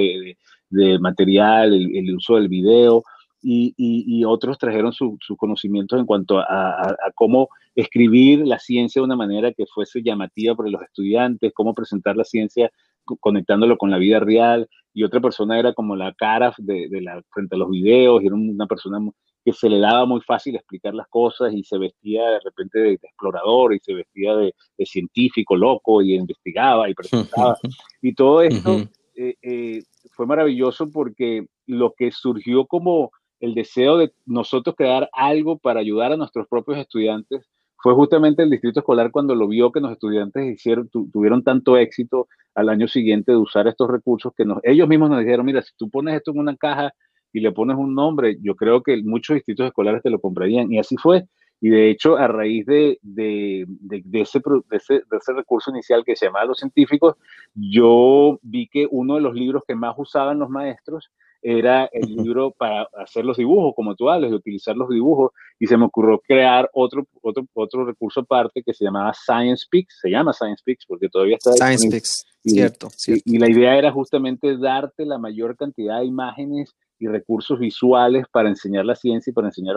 de, 0.71 0.99
material, 1.01 1.75
el, 1.75 2.15
uso 2.15 2.37
del 2.37 2.49
video. 2.49 3.03
y, 3.43 4.25
otros 4.25 4.57
trajeron 4.57 4.93
sus 4.93 5.15
su 5.21 5.37
conocimientos 5.37 5.99
en 5.99 6.07
cuanto 6.07 6.39
a, 6.39 6.97
cómo 7.17 7.49
escribir 7.75 8.47
la 8.47 8.61
ciencia 8.61 9.01
de 9.01 9.05
una 9.05 9.17
manera 9.17 9.53
que 9.53 9.67
fuese 9.67 10.01
llamativa 10.01 10.55
para 10.55 10.71
los 10.71 10.83
estudiantes, 10.83 11.53
cómo 11.53 11.75
presentar 11.75 12.17
la 12.17 12.25
ciencia 12.25 12.71
conectándolo 13.19 13.77
con 13.79 13.91
la 13.91 13.99
vida 13.99 14.21
real, 14.21 14.69
y 14.95 15.03
otra 15.03 15.21
persona 15.21 15.59
era 15.59 15.73
como 15.73 15.97
la 15.97 16.15
cara 16.15 16.55
de, 16.57 16.89
la, 17.03 17.21
frente 17.31 17.57
a 17.57 17.59
los 17.59 17.69
videos, 17.69 18.23
y 18.23 18.27
era 18.27 18.37
una 18.37 18.67
persona 18.69 19.01
que 19.45 19.53
se 19.53 19.69
le 19.69 19.79
daba 19.79 20.07
muy 20.07 20.21
fácil 20.21 20.55
explicar 20.55 20.95
las 20.95 21.09
cosas 21.09 21.53
y 21.53 21.65
se 21.65 21.79
vestía 21.79 22.31
de 22.31 22.41
repente 22.41 22.79
de, 22.79 22.93
explorador 22.95 23.75
y 23.75 23.81
se 23.81 23.95
vestía 23.95 24.37
de, 24.37 24.55
científico 24.85 25.57
loco 25.57 26.03
y 26.03 26.15
investigaba 26.15 26.89
y 26.89 26.95
presentaba. 26.95 27.57
y 28.03 28.15
todo 28.15 28.43
esto 28.43 28.83
eh, 29.15 29.37
eh, 29.43 29.83
fue 30.13 30.27
maravilloso 30.27 30.91
porque 30.91 31.47
lo 31.67 31.95
que 31.97 32.11
surgió 32.11 32.67
como 32.67 33.11
el 33.41 33.55
deseo 33.55 33.99
de 33.99 34.13
nosotros 34.25 34.77
crear 34.77 35.09
algo 35.13 35.59
para 35.59 35.81
ayudar 35.81 36.13
a 36.13 36.17
nuestros 36.17 36.47
propios 36.49 36.79
estudiantes 36.79 37.49
fue 37.83 37.95
justamente 37.95 38.45
el 38.45 38.51
distrito 38.51 38.79
escolar 38.79 39.11
cuando 39.11 39.35
lo 39.35 39.49
vio 39.49 39.73
que 39.73 39.81
los 39.81 39.91
estudiantes 39.91 40.55
hicieron, 40.55 40.89
tuvieron 40.89 41.43
tanto 41.43 41.77
éxito 41.77 42.29
al 42.55 42.69
año 42.69 42.87
siguiente 42.87 43.33
de 43.33 43.39
usar 43.39 43.67
estos 43.67 43.91
recursos 43.91 44.33
que 44.37 44.45
nos, 44.45 44.59
ellos 44.63 44.87
mismos 44.87 45.11
nos 45.11 45.19
dijeron, 45.19 45.45
mira, 45.45 45.63
si 45.63 45.73
tú 45.77 45.91
pones 45.91 46.15
esto 46.15 46.31
en 46.31 46.39
una 46.39 46.57
caja 46.57 46.95
y 47.33 47.41
le 47.41 47.53
pones 47.53 47.77
un 47.77 47.95
nombre, 47.95 48.37
yo 48.43 48.55
creo 48.55 48.83
que 48.83 49.03
muchos 49.03 49.35
distritos 49.35 49.67
escolares 49.67 50.03
te 50.03 50.11
lo 50.11 50.21
comprarían. 50.21 50.73
Y 50.73 50.79
así 50.79 50.97
fue. 50.97 51.25
Y 51.61 51.71
de 51.71 51.91
hecho, 51.91 52.17
a 52.17 52.27
raíz 52.27 52.67
de, 52.67 52.99
de, 53.03 53.65
de, 53.69 54.21
ese, 54.21 54.41
ese, 54.73 55.03
ese, 55.11 55.33
recurso 55.33 55.71
inicial 55.71 56.05
que 56.05 56.17
se 56.17 56.27
llamaba 56.27 56.47
Los 56.47 56.59
Científicos, 56.59 57.15
yo 57.55 58.41
vi 58.43 58.67
que 58.67 58.89
uno 58.91 59.15
de 59.15 59.21
los 59.21 59.35
libros 59.35 59.63
que 59.67 59.77
más 59.77 59.95
usaban 59.97 60.41
los 60.41 60.51
maestros 60.51 61.11
era 61.43 61.89
el 61.93 62.17
libro 62.17 62.53
para 62.53 62.89
hacer 62.97 63.25
los 63.25 63.37
dibujos, 63.37 63.75
como 63.75 63.97
tú 63.97 64.09
hablas, 64.09 64.31
de 64.31 64.37
utilizar 64.37 64.77
los 64.77 64.89
dibujos, 64.89 65.33
y 65.59 65.67
se 65.67 65.77
me 65.77 65.87
ocurrió 65.87 66.21
crear 66.21 66.71
otro, 66.73 67.05
otro, 67.21 67.45
otro 67.53 67.85
recurso 67.85 68.21
aparte 68.21 68.63
que 68.63 68.73
se 68.73 68.85
llamaba 68.85 69.13
Science 69.13 69.67
Pix, 69.69 69.99
se 70.01 70.09
llama 70.09 70.33
Science 70.33 70.63
Pix 70.65 70.85
porque 70.87 71.09
todavía 71.09 71.37
está... 71.37 71.53
Science 71.53 71.89
Pix, 71.89 72.25
cierto, 72.45 72.91
cierto. 72.91 73.23
Y, 73.27 73.39
la 73.39 73.51
idea 73.51 73.77
era 73.77 73.91
justamente 73.91 74.57
darte 74.57 75.05
la 75.05 75.19
mayor 75.19 75.57
cantidad 75.57 75.99
de 75.99 76.07
imágenes 76.07 76.75
y 77.03 77.09
recursos 77.09 77.59
visuales 77.59 78.27
para 78.31 78.49
enseñar 78.49 78.85
la 78.85 78.95
ciencia 78.95 79.31
y 79.31 79.35
para 79.35 79.49
enseñar 79.49 79.77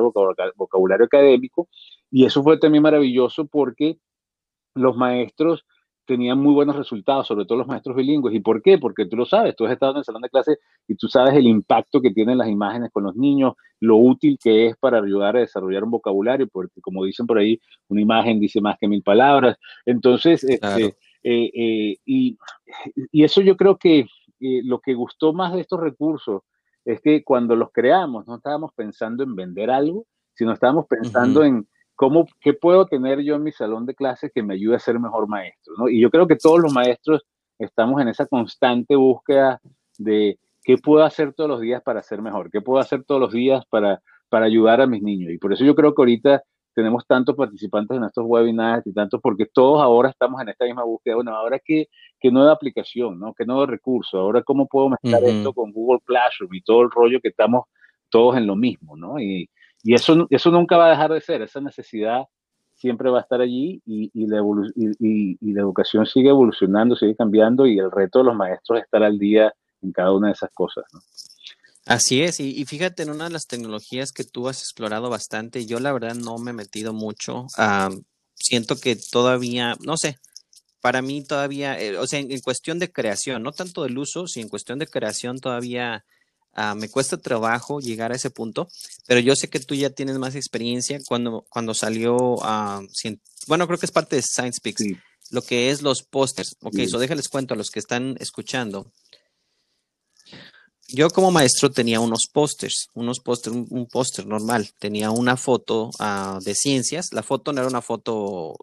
vocabulario 0.56 1.06
académico, 1.06 1.68
y 2.12 2.26
eso 2.26 2.44
fue 2.44 2.58
también 2.60 2.84
maravilloso 2.84 3.48
porque 3.48 3.98
los 4.76 4.96
maestros 4.96 5.66
tenían 6.06 6.40
muy 6.40 6.54
buenos 6.54 6.76
resultados, 6.76 7.28
sobre 7.28 7.46
todo 7.46 7.58
los 7.58 7.68
maestros 7.68 7.96
bilingües. 7.96 8.36
¿Y 8.36 8.40
por 8.40 8.62
qué? 8.62 8.78
Porque 8.78 9.06
tú 9.06 9.16
lo 9.16 9.26
sabes, 9.26 9.56
tú 9.56 9.66
has 9.66 9.74
estado 9.74 9.94
en 9.94 9.98
el 9.98 10.04
salón 10.04 10.22
de 10.22 10.30
clase 10.30 10.60
y 10.88 10.96
tú 10.96 11.08
sabes 11.08 11.34
el 11.34 11.48
impacto 11.48 12.00
que 12.00 12.12
tienen 12.12 12.38
las 12.38 12.48
imágenes 12.48 12.92
con 12.92 13.04
los 13.04 13.16
niños, 13.16 13.56
lo 13.80 13.98
útil 13.98 14.38
que 14.42 14.68
es 14.68 14.78
para 14.78 15.00
ayudar 15.00 15.36
a 15.36 15.40
desarrollar 15.40 15.84
un 15.84 15.92
vocabulario, 15.92 16.48
porque 16.48 16.80
como 16.82 17.04
dicen 17.04 17.26
por 17.26 17.40
ahí, 17.40 17.60
una 17.88 18.02
imagen 18.02 18.40
dice 18.40 18.62
más 18.62 18.78
que 18.80 18.88
mil 18.88 19.02
palabras. 19.02 19.58
Entonces, 19.86 20.44
este, 20.44 20.96
eh, 21.24 21.52
eh, 21.54 21.98
y, 22.06 22.38
eso 23.12 23.42
yo 23.42 23.58
creo 23.58 23.78
que 23.78 24.06
eh, 24.40 24.62
lo 24.64 24.80
que 24.80 24.94
gustó 24.94 25.34
más 25.34 25.54
de 25.54 25.62
estos 25.62 25.80
recursos 25.80 26.44
es 26.86 27.02
que 27.02 27.24
cuando 27.24 27.56
los 27.56 27.72
creamos 27.72 28.28
no 28.28 28.36
estábamos 28.36 28.72
pensando 28.74 29.24
en 29.24 29.36
vender 29.36 29.72
algo, 29.72 30.06
sino 30.36 30.54
estábamos 30.54 30.86
pensando 30.88 31.44
en 31.44 31.68
¿cómo, 31.96 32.28
¿qué 32.40 32.54
puedo 32.54 32.86
tener 32.86 33.22
yo 33.22 33.36
en 33.36 33.44
mi 33.44 33.52
salón 33.52 33.86
de 33.86 33.96
clases 33.96 34.32
que 34.34 34.44
me 34.44 34.54
ayude 34.54 34.76
a 34.76 34.80
ser 34.80 35.00
mejor 35.00 35.28
maestro? 35.28 35.74
¿no? 35.78 35.90
Y 35.90 36.00
yo 36.00 36.10
creo 36.12 36.28
que 36.28 36.36
todos 36.36 36.60
los 36.60 36.74
maestros 36.74 37.26
estamos 37.58 38.02
en 38.02 38.10
esa 38.10 38.26
constante 38.28 38.96
búsqueda 38.96 39.60
de 39.98 40.40
qué 40.64 40.78
puedo 40.78 41.04
hacer 41.04 41.34
todos 41.34 41.50
los 41.50 41.62
días 41.62 41.82
para 41.82 42.04
ser 42.04 42.22
mejor, 42.22 42.52
qué 42.52 42.62
puedo 42.62 42.80
hacer 42.80 43.04
todos 43.04 43.22
los 43.22 43.32
días 43.32 43.66
para, 43.70 44.02
para 44.30 44.46
ayudar 44.46 44.82
a 44.82 44.88
mis 44.88 45.02
niños. 45.02 45.32
Y 45.32 45.38
por 45.38 45.54
eso 45.54 45.64
yo 45.64 45.76
creo 45.76 45.96
que 45.96 46.02
ahorita 46.02 46.44
tenemos 46.76 47.08
tantos 47.08 47.36
participantes 47.36 47.98
en 47.98 48.04
estos 48.04 48.26
webinars 48.28 48.86
y 48.86 48.94
tantos, 48.94 49.22
porque 49.22 49.46
todos 49.46 49.82
ahora 49.82 50.10
estamos 50.10 50.42
en 50.42 50.50
esta 50.50 50.66
misma 50.66 50.84
búsqueda. 50.84 51.16
Bueno, 51.16 51.36
ahora 51.36 51.60
qué, 51.64 51.88
qué 52.20 52.30
nueva 52.30 52.52
aplicación, 52.52 53.18
¿no? 53.20 53.34
¿Qué 53.34 53.46
nuevo 53.46 53.66
recurso? 53.66 54.20
Ahora 54.20 54.44
cómo 54.44 54.68
puedo 54.68 54.90
mezclar 54.90 55.24
esto 55.24 55.54
con 55.54 55.72
Google 55.72 56.02
Classroom 56.06 56.54
y 56.54 56.62
todo 56.62 56.82
el 56.82 56.92
rollo 56.92 57.22
que 57.22 57.30
estamos 57.30 57.64
todos 58.10 58.38
en 58.38 58.46
lo 58.46 58.56
mismo, 58.56 58.96
¿no? 58.96 59.20
Y, 59.20 59.50
y 59.84 59.94
eso, 59.94 60.28
eso 60.30 60.52
nunca 60.52 60.78
va 60.78 60.88
a 60.88 60.92
dejar 60.92 61.14
de 61.14 61.22
ser, 61.22 61.42
esa 61.42 61.62
necesidad 61.62 62.26
siempre 62.76 63.10
va 63.10 63.20
a 63.20 63.22
estar 63.22 63.42
allí 63.42 63.82
y, 63.86 64.28
la, 64.28 64.42
y, 64.76 65.54
la 65.54 65.62
educación 65.62 66.06
sigue 66.06 66.30
evolucionando, 66.30 66.96
sigue 66.96 67.16
cambiando 67.16 67.66
y 67.66 67.80
el 67.80 67.90
reto 67.90 68.20
de 68.20 68.26
los 68.26 68.36
maestros 68.36 68.80
es 68.80 68.86
estar 68.86 69.02
al 69.02 69.18
día 69.18 69.54
en 69.82 69.92
cada 69.92 70.12
una 70.12 70.28
de 70.28 70.34
esas 70.34 70.52
cosas. 70.54 70.84
Así 71.86 72.22
es, 72.24 72.40
y, 72.40 72.66
fíjate 72.66 73.04
en 73.04 73.12
una 73.12 73.26
de 73.26 73.30
las 73.30 73.46
tecnologías 73.46 74.12
que 74.12 74.24
tú 74.24 74.48
has 74.50 74.62
explorado 74.62 75.10
bastante, 75.10 75.66
yo 75.66 75.80
la 75.80 75.94
verdad 75.94 76.16
no 76.16 76.38
me 76.38 76.52
he 76.52 76.54
metido 76.54 76.94
mucho, 76.94 77.46
siento 78.34 78.80
que 78.80 78.96
todavía, 78.96 79.76
no 79.82 79.96
sé, 79.96 80.18
para 80.82 81.02
mí 81.02 81.24
todavía, 81.24 81.80
eh, 81.80 81.98
o 81.98 82.08
sea, 82.08 82.20
en, 82.20 82.40
cuestión 82.42 82.80
de 82.80 82.92
creación, 82.92 83.44
no 83.44 83.52
tanto 83.52 83.84
del 83.84 83.98
uso, 83.98 84.28
sino 84.28 84.44
en 84.46 84.50
cuestión 84.50 84.80
de 84.80 84.88
creación 84.88 85.40
todavía 85.40 86.06
Ah, 86.58 86.74
me 86.74 86.88
cuesta 86.88 87.18
trabajo 87.18 87.82
llegar 87.82 88.14
a 88.14 88.16
ese 88.16 88.30
punto, 88.30 88.70
pero 89.08 89.20
yo 89.20 89.36
sé 89.36 89.50
que 89.50 89.60
tú 89.60 89.76
ya 89.76 89.90
tienes 89.90 90.18
más 90.18 90.36
experiencia 90.36 90.98
cuando, 91.06 91.46
cuando 91.50 91.74
salió, 91.74 92.16
uh, 92.16 92.88
bueno, 93.48 93.68
creo 93.68 93.78
que 93.78 93.86
es 93.86 93.92
parte 93.92 94.16
de 94.16 94.22
Science 94.22 94.62
Pix, 94.64 94.86
lo 95.32 95.42
que 95.42 95.70
es 95.70 95.82
los 95.82 96.04
pósters. 96.04 96.56
Ok, 96.62 96.76
eso 96.78 96.98
déjales 96.98 97.28
cuento 97.28 97.56
a 97.56 97.58
los 97.58 97.72
que 97.72 97.80
están 97.80 98.16
escuchando. 98.22 98.90
Yo 100.88 101.10
como 101.10 101.32
maestro 101.32 101.72
tenía 101.72 102.00
unos 102.00 102.28
pósters, 102.32 102.90
unos 102.94 103.20
pósters, 103.20 103.56
un, 103.56 103.88
póster 103.88 104.28
normal. 104.28 104.70
Tenía 104.78 105.10
una 105.10 105.36
foto 105.36 105.90
ah, 106.00 106.40
de 106.44 106.54
ciencias. 106.54 107.08
La 107.12 107.24
foto 107.24 107.52
no 107.52 107.62
era 107.62 107.70
una 107.70 107.82
foto 107.82 108.56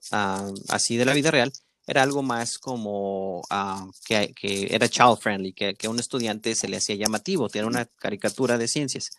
así 0.68 0.96
de 0.96 1.04
la 1.04 1.14
vida 1.14 1.30
real, 1.30 1.52
era 1.86 2.02
algo 2.02 2.22
más 2.22 2.58
como 2.58 3.42
ah, 3.50 3.86
que, 4.04 4.32
era 4.70 4.88
child 4.88 5.18
friendly, 5.20 5.52
que, 5.52 5.76
a 5.84 5.90
un 5.90 5.98
estudiante 5.98 6.54
se 6.54 6.68
le 6.68 6.76
hacía 6.76 6.94
llamativo, 6.94 7.48
tiene 7.48 7.66
una 7.66 7.86
caricatura 7.86 8.56
de 8.56 8.68
ciencias. 8.68 9.10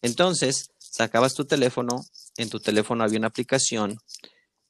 Entonces, 0.00 0.70
sacabas 0.78 1.34
tu 1.34 1.44
teléfono, 1.44 2.04
en 2.36 2.50
tu 2.50 2.60
teléfono 2.60 3.02
había 3.02 3.18
una 3.18 3.28
aplicación, 3.28 3.98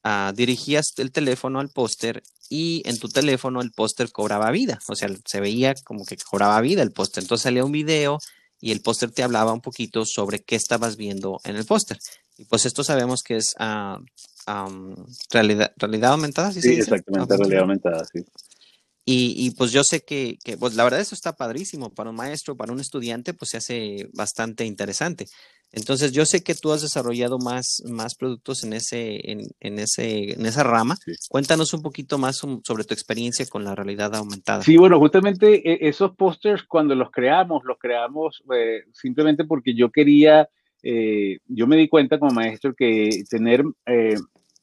ah, 0.05 0.31
dirigías 0.33 0.93
el 0.97 1.11
teléfono 1.11 1.59
al 1.59 1.69
póster 1.69 2.23
y 2.49 2.81
en 2.85 2.97
tu 2.99 3.09
teléfono 3.09 3.61
el 3.61 3.71
póster 3.71 4.11
cobraba 4.11 4.51
vida, 4.51 4.79
o 4.87 4.95
sea, 4.95 5.09
se 5.25 5.39
veía 5.41 5.73
como 5.83 6.05
que 6.05 6.15
cobraba 6.17 6.61
vida 6.61 6.83
el 6.83 6.91
póster. 6.91 7.23
Entonces 7.23 7.43
salía 7.43 7.65
un 7.65 7.71
video 7.71 8.19
y 8.61 8.71
el 8.71 8.81
póster 8.81 9.11
te 9.11 9.23
hablaba 9.23 9.51
un 9.51 9.61
poquito 9.61 10.05
sobre 10.05 10.39
qué 10.39 10.55
estabas 10.55 10.95
viendo 10.95 11.41
en 11.43 11.55
el 11.55 11.65
póster. 11.65 11.97
Y 12.37 12.45
pues 12.45 12.65
esto 12.65 12.83
sabemos 12.83 13.23
que 13.23 13.37
es 13.37 13.55
uh, 13.59 13.97
realidad, 15.31 15.73
realidad 15.77 16.11
aumentada. 16.11 16.51
¿sí, 16.51 16.61
sí 16.61 16.73
exactamente, 16.73 17.35
realidad 17.35 17.61
aumentada, 17.61 18.05
sí. 18.05 18.23
Y, 19.07 19.35
y, 19.37 19.51
pues 19.51 19.71
yo 19.71 19.83
sé 19.83 20.03
que, 20.03 20.37
que, 20.43 20.57
pues 20.57 20.75
la 20.75 20.83
verdad 20.83 20.99
eso 20.99 21.13
está 21.13 21.33
padrísimo 21.33 21.93
para 21.93 22.09
un 22.09 22.15
maestro, 22.15 22.57
para 22.57 22.73
un 22.73 22.79
estudiante, 22.79 23.35
pues 23.35 23.51
se 23.51 23.57
hace 23.57 24.09
bastante 24.13 24.65
interesante. 24.65 25.27
Entonces 25.71 26.11
yo 26.11 26.25
sé 26.25 26.41
que 26.41 26.55
tú 26.55 26.71
has 26.71 26.81
desarrollado 26.81 27.37
más, 27.37 27.83
más 27.85 28.15
productos 28.15 28.63
en, 28.63 28.73
ese, 28.73 29.31
en, 29.31 29.41
en 29.59 29.77
ese, 29.79 30.33
en 30.33 30.45
esa 30.45 30.63
rama. 30.63 30.95
Cuéntanos 31.29 31.73
un 31.73 31.81
poquito 31.81 32.17
más 32.17 32.37
sobre 32.37 32.83
tu 32.85 32.93
experiencia 32.93 33.45
con 33.45 33.63
la 33.63 33.75
realidad 33.75 34.15
aumentada. 34.15 34.63
Sí, 34.63 34.77
bueno, 34.77 34.97
justamente 34.99 35.69
e, 35.69 35.87
esos 35.87 36.15
pósters 36.15 36.63
cuando 36.63 36.95
los 36.95 37.11
creamos, 37.11 37.63
los 37.65 37.77
creamos 37.77 38.41
eh, 38.55 38.85
simplemente 38.93 39.43
porque 39.43 39.75
yo 39.75 39.91
quería 39.91 40.49
eh, 40.87 41.39
yo 41.47 41.65
me 41.65 41.77
di 41.77 41.89
cuenta 41.89 42.19
como 42.19 42.31
maestro 42.31 42.75
que 42.75 43.09
tener 43.27 43.63
eh, 43.87 44.15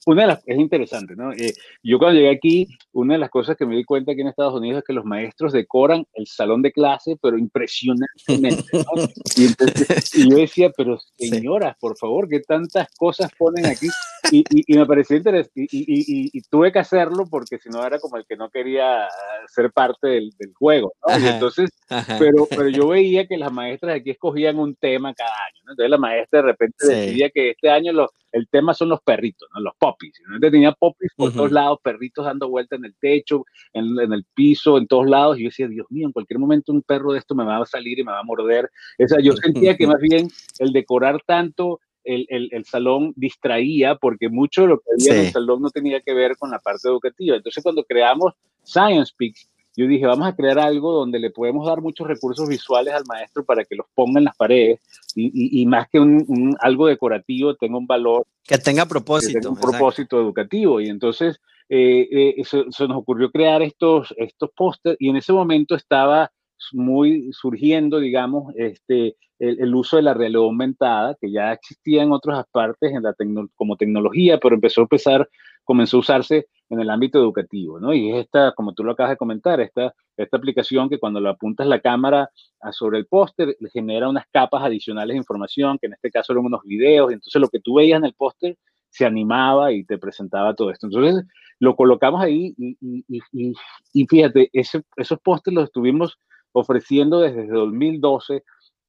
una 0.07 0.23
de 0.23 0.29
las, 0.29 0.43
es 0.47 0.59
interesante, 0.59 1.15
¿no? 1.17 1.33
Eh, 1.33 1.53
yo 1.83 1.99
cuando 1.99 2.19
llegué 2.19 2.31
aquí, 2.31 2.69
una 2.93 3.15
de 3.15 3.21
las 3.21 3.31
cosas 3.31 3.57
que 3.57 3.67
me 3.67 3.77
di 3.77 3.85
cuenta 3.85 4.13
aquí 4.13 4.21
en 4.21 4.29
Estados 4.29 4.55
Unidos 4.55 4.79
es 4.79 4.85
que 4.85 4.93
los 4.93 5.05
maestros 5.05 5.53
decoran 5.53 6.05
el 6.15 6.27
salón 6.27 6.63
de 6.63 6.73
clase, 6.73 7.17
pero 7.23 7.39
impresionantemente, 7.39 8.65
¿no? 8.73 8.83
Y, 9.37 9.47
entonces, 9.47 10.15
y 10.15 10.29
yo 10.29 10.37
decía, 10.37 10.71
pero 10.77 10.99
señoras, 11.17 11.77
por 11.79 11.97
favor, 11.97 12.29
¿qué 12.29 12.41
tantas 12.41 12.89
cosas 12.97 13.31
ponen 13.39 13.67
aquí? 13.67 13.89
Y, 14.31 14.45
y, 14.51 14.77
me 14.77 14.87
pareció 14.87 15.17
interesante, 15.17 15.67
y, 15.71 16.41
tuve 16.51 16.73
que 16.73 16.79
hacerlo 16.79 17.27
porque 17.31 17.59
si 17.59 17.69
no 17.69 17.85
era 17.85 17.99
como 17.99 18.17
el 18.17 18.27
que 18.27 18.37
no 18.37 18.51
quería 18.51 19.09
ser 19.49 19.73
parte 19.73 20.07
del, 20.07 20.31
del 20.39 20.53
juego, 20.55 20.93
entonces, 21.09 21.71
pero, 22.19 22.47
pero 22.49 22.69
yo 22.69 22.89
veía 22.89 23.27
que 23.27 23.37
las 23.37 23.53
maestras 23.53 23.97
aquí 23.97 24.11
escogían 24.11 24.59
un 24.59 24.75
tema 24.77 25.15
cada 25.15 25.31
año, 25.31 25.63
¿no? 25.65 25.73
Entonces 25.73 25.91
la 25.91 25.99
maestra 25.99 26.41
de 26.41 26.47
repente 26.47 26.87
decidía 26.87 27.31
que 27.31 27.51
este 27.51 27.71
año 27.71 27.93
los 27.93 28.11
el 28.33 28.49
tema 28.49 28.75
son 28.75 28.89
los 28.89 29.01
perritos, 29.03 29.49
¿no? 29.55 29.61
los 29.61 29.75
popis. 29.77 30.13
¿no? 30.27 30.41
tenía 30.41 30.73
popis 30.73 31.13
por 31.17 31.33
todos 31.33 31.53
lados, 31.53 31.79
perritos 31.83 32.25
dando 32.25 32.49
vuelta 32.49 32.77
en 32.77 32.85
el 32.85 32.95
techo, 32.99 33.45
en, 33.73 34.13
el 34.13 34.25
piso, 34.35 34.79
en 34.79 34.87
todos 34.87 35.07
lados. 35.07 35.39
Y 35.39 35.43
yo 35.43 35.49
decía, 35.49 35.69
Dios 35.69 35.87
mío, 35.91 36.07
en 36.07 36.13
cualquier 36.13 36.39
momento 36.39 36.73
un 36.73 36.83
perro 36.83 37.13
de 37.13 37.19
esto 37.19 37.35
me 37.35 37.45
va 37.45 37.59
a 37.59 37.67
salir 37.67 37.99
y 37.99 38.05
me 38.05 38.13
va 38.13 38.21
a 38.21 38.25
morder. 38.25 38.71
O 38.99 39.09
sea, 39.09 39.21
yo 39.21 39.33
sentía 39.37 39.77
que 39.77 39.87
más 39.87 40.01
bien 40.01 40.29
el 40.59 40.73
decorar 40.73 41.21
tanto 41.27 41.81
el, 42.05 42.27
el, 42.29 42.65
salón 42.65 43.13
distraía 43.15 43.95
porque 43.95 44.29
mucho 44.29 44.63
de 44.63 44.69
lo 44.69 44.81
que 44.81 44.91
había 44.93 45.21
en 45.21 45.27
el 45.27 45.33
salón 45.33 45.63
no 45.63 45.71
tenía 45.71 46.01
que 46.01 46.15
ver 46.15 46.37
con 46.37 46.51
la 46.51 46.59
parte 46.59 46.89
educativa. 46.89 47.37
Entonces, 47.37 47.63
cuando 47.63 47.85
creamos 47.85 48.33
Science 48.65 49.13
Peaks, 49.17 49.49
yo 49.77 49.87
dije, 49.87 50.07
vamos 50.07 50.29
a 50.29 50.37
crear 50.37 50.59
algo 50.59 50.93
donde 50.93 51.19
le 51.19 51.31
podemos 51.31 51.67
dar 51.67 51.81
muchos 51.81 52.07
recursos 52.07 52.49
visuales 52.49 52.95
al 52.95 53.05
maestro 53.07 53.45
para 53.45 53.65
que 53.65 53.77
los 53.77 53.87
ponga 53.95 54.19
en 54.19 54.25
las 54.25 54.37
paredes 54.37 54.81
y, 55.15 55.65
más 55.67 55.89
que 55.91 56.01
un, 56.01 56.57
algo 56.61 56.87
decorativo 56.87 57.55
tenga 57.55 57.79
un 57.79 57.87
valor. 57.87 58.27
Que 58.45 58.59
tenga 58.59 58.87
propósito. 58.87 59.51
un 59.51 59.57
propósito 59.57 60.21
educativo. 60.21 60.81
Y 60.81 60.89
entonces 60.89 61.41
eh, 61.69 62.37
eh, 62.39 62.45
se 62.45 62.89
nos 62.89 62.97
ocurrió 62.97 63.31
crear 63.31 63.63
estos, 63.63 64.15
estos 64.17 64.51
pósters 64.55 64.97
y 64.99 65.09
en 65.09 65.17
ese 65.17 65.33
momento 65.33 65.75
estaba 65.75 66.31
muy 66.73 67.33
surgiendo, 67.33 67.99
digamos, 67.99 68.55
este, 68.57 69.17
el, 69.39 69.75
uso 69.75 69.97
de 69.97 70.03
la 70.03 70.15
realidad 70.15 70.45
aumentada, 70.45 71.17
que 71.21 71.31
ya 71.31 71.53
existía 71.53 72.03
en 72.03 72.13
otras 72.13 72.45
partes 72.53 72.93
en 72.93 73.03
la 73.03 73.15
como 73.57 73.77
tecnología, 73.77 74.39
pero 74.39 74.55
empezó 74.55 74.83
a 74.83 74.85
empezar, 74.85 75.29
comenzó 75.65 75.97
a 75.97 76.01
usarse 76.01 76.47
en 76.73 76.81
el 76.81 76.89
ámbito 76.89 77.19
educativo, 77.19 77.79
¿no? 77.79 77.93
Y 77.93 78.13
esta, 78.13 78.53
como 78.53 78.73
tú 78.73 78.83
lo 78.83 78.93
acabas 78.93 79.11
de 79.11 79.17
comentar, 79.19 79.61
esta, 79.61 79.95
esta 80.17 80.37
aplicación 80.39 80.89
que 80.89 80.99
cuando 80.99 81.21
lo 81.21 81.29
apuntas 81.29 81.67
la 81.67 81.81
cámara 81.81 82.31
sobre 82.71 82.99
el 82.99 83.07
póster, 83.07 83.57
genera 83.75 84.09
unas 84.09 84.25
capas 84.33 84.63
adicionales 84.63 85.13
de 85.13 85.19
información, 85.19 85.79
que 85.79 85.89
en 85.89 85.93
este 85.93 86.11
caso 86.11 86.33
eran 86.33 86.47
unos 86.47 86.63
videos, 86.65 87.11
y 87.11 87.15
entonces 87.15 87.41
lo 87.41 87.49
que 87.49 87.61
tú 87.61 87.75
veías 87.75 87.99
en 87.99 88.07
el 88.07 88.15
póster 88.15 88.57
se 88.89 89.05
animaba 89.05 89.71
y 89.73 89.85
te 89.85 89.99
presentaba 89.99 90.55
todo 90.55 90.71
esto. 90.71 90.87
Entonces 90.87 91.27
lo 91.59 91.77
colocamos 91.77 92.23
ahí 92.23 92.55
y, 92.57 92.77
y, 92.81 93.53
y, 93.93 94.07
fíjate, 94.07 94.49
ese, 94.55 94.83
esos 94.97 95.19
pósters 95.21 95.55
los 95.55 95.65
estuvimos 95.65 96.19
ofreciendo 96.53 97.21
desde 97.21 97.49
2012 97.49 98.43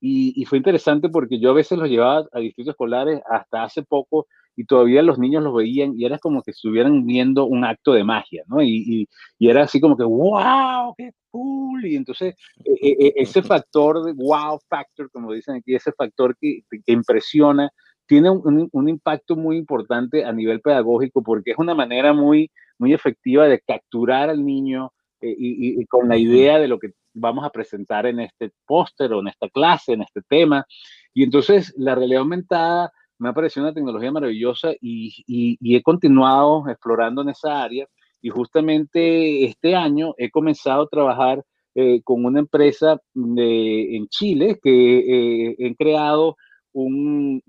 y, 0.05 0.45
fue 0.45 0.57
interesante 0.57 1.07
porque 1.09 1.39
yo 1.39 1.51
a 1.51 1.53
veces 1.53 1.77
los 1.77 1.89
llevaba 1.89 2.27
a 2.31 2.39
distritos 2.39 2.73
escolares 2.73 3.21
hasta 3.29 3.63
hace 3.63 3.83
poco 3.83 4.27
y 4.55 4.65
todavía 4.65 5.01
los 5.01 5.17
niños 5.17 5.43
los 5.43 5.55
veían 5.55 5.93
y 5.97 6.05
era 6.05 6.19
como 6.19 6.41
que 6.43 6.51
estuvieran 6.51 7.05
viendo 7.05 7.45
un 7.45 7.65
acto 7.65 7.93
de 7.93 8.03
magia, 8.03 8.43
¿no? 8.47 8.61
Y, 8.61 9.07
y, 9.39 9.49
era 9.49 9.63
así 9.63 9.79
como 9.79 9.97
que, 9.97 10.03
wow, 10.03 10.93
qué 10.97 11.11
cool. 11.31 11.85
Y 11.85 11.95
entonces 11.95 12.35
e, 12.63 12.71
e, 12.71 13.07
e, 13.07 13.13
ese 13.17 13.41
factor 13.41 14.03
de 14.03 14.13
wow 14.13 14.59
factor, 14.69 15.09
como 15.11 15.33
dicen 15.33 15.55
aquí, 15.55 15.75
ese 15.75 15.91
factor 15.91 16.35
que, 16.39 16.61
que 16.69 16.91
impresiona, 16.91 17.69
tiene 18.05 18.29
un, 18.29 18.69
un, 18.71 18.89
impacto 18.89 19.35
muy 19.35 19.57
importante 19.57 20.25
a 20.25 20.31
nivel 20.31 20.61
pedagógico 20.61 21.23
porque 21.23 21.51
es 21.51 21.57
una 21.57 21.73
manera 21.73 22.13
muy, 22.13 22.51
muy 22.77 22.93
efectiva 22.93 23.47
de 23.47 23.59
capturar 23.61 24.29
al 24.29 24.45
niño 24.45 24.91
eh, 25.23 25.35
y, 25.37 25.85
con 25.85 26.09
la 26.09 26.17
idea 26.17 26.59
de 26.59 26.67
lo 26.67 26.79
que 26.79 26.89
vamos 27.13 27.45
a 27.45 27.49
presentar 27.49 28.05
en 28.05 28.19
este 28.19 28.51
póster 28.65 29.13
o 29.13 29.21
en 29.21 29.29
esta 29.29 29.47
clase, 29.49 29.93
en 29.93 30.01
este 30.01 30.21
tema. 30.27 30.65
Y 31.13 31.23
entonces 31.23 31.73
la 31.77 31.95
realidad 31.95 32.21
aumentada 32.21 32.91
me 33.23 33.29
ha 33.29 33.33
parecido 33.33 33.65
una 33.65 33.73
tecnología 33.73 34.11
maravillosa 34.11 34.73
y, 34.81 35.57
he 35.61 35.81
continuado 35.81 36.67
explorando 36.67 37.21
en 37.21 37.29
esa 37.29 37.63
área. 37.63 37.87
Y 38.21 38.29
justamente 38.29 39.45
este 39.45 39.75
año 39.75 40.13
he 40.17 40.29
comenzado 40.29 40.83
a 40.83 40.89
trabajar 40.89 41.43
eh, 41.73 42.01
con 42.03 42.25
una 42.25 42.39
empresa 42.39 42.99
en 43.15 44.07
Chile 44.09 44.59
que 44.61 44.99
eh, 44.99 45.55
he 45.57 45.75
creado 45.75 46.35
un, 46.73 47.41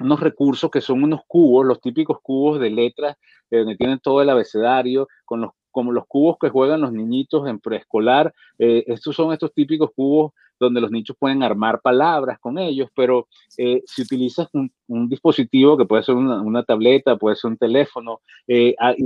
unos 0.00 0.20
recursos 0.20 0.70
que 0.70 0.80
son 0.80 1.04
unos 1.04 1.20
cubos, 1.28 1.64
los 1.64 1.80
típicos 1.80 2.18
cubos 2.20 2.58
de 2.58 2.70
letras, 2.70 3.16
donde 3.50 3.76
tienen 3.76 4.00
todo 4.00 4.20
el 4.22 4.28
abecedario, 4.28 5.06
con 5.24 5.40
los 5.40 5.52
como 5.70 5.92
los 5.92 6.06
cubos 6.08 6.36
que 6.40 6.48
juegan 6.48 6.80
los 6.80 6.92
niñitos 6.92 7.46
en 7.46 7.60
preescolar. 7.60 8.34
Eh, 8.58 8.82
estos 8.88 9.14
son 9.14 9.32
estos 9.32 9.52
típicos 9.52 9.90
cubos 9.94 10.32
donde 10.58 10.80
los 10.80 10.90
niños 10.90 11.16
pueden 11.18 11.42
armar 11.42 11.80
palabras 11.80 12.38
con 12.38 12.58
ellos, 12.58 12.88
pero 12.94 13.28
eh, 13.56 13.82
si 13.86 14.02
utilizas 14.02 14.48
un, 14.52 14.70
dispositivo 15.08 15.76
que 15.76 15.84
puede 15.84 16.02
ser 16.02 16.14
una, 16.14 16.62
tableta, 16.62 17.16
puede 17.16 17.36
ser 17.36 17.50
un 17.50 17.56
teléfono, 17.58 18.20
eh, 18.46 18.74
y 18.96 19.04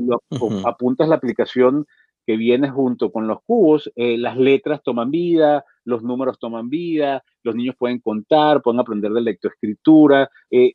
apuntas 0.64 1.08
la 1.08 1.16
aplicación 1.16 1.86
que 2.26 2.36
viene 2.36 2.70
junto 2.70 3.10
con 3.10 3.26
los 3.26 3.42
cubos, 3.44 3.90
eh, 3.96 4.16
las 4.16 4.36
letras 4.36 4.82
toman 4.82 5.10
vida, 5.10 5.64
los 5.84 6.02
números 6.02 6.38
toman 6.38 6.68
vida, 6.68 7.24
los 7.42 7.54
niños 7.56 7.74
pueden 7.76 7.98
contar, 7.98 8.62
pueden 8.62 8.80
aprender 8.80 9.10
de 9.10 9.20
lectoescritura. 9.20 10.30
Eh, 10.50 10.72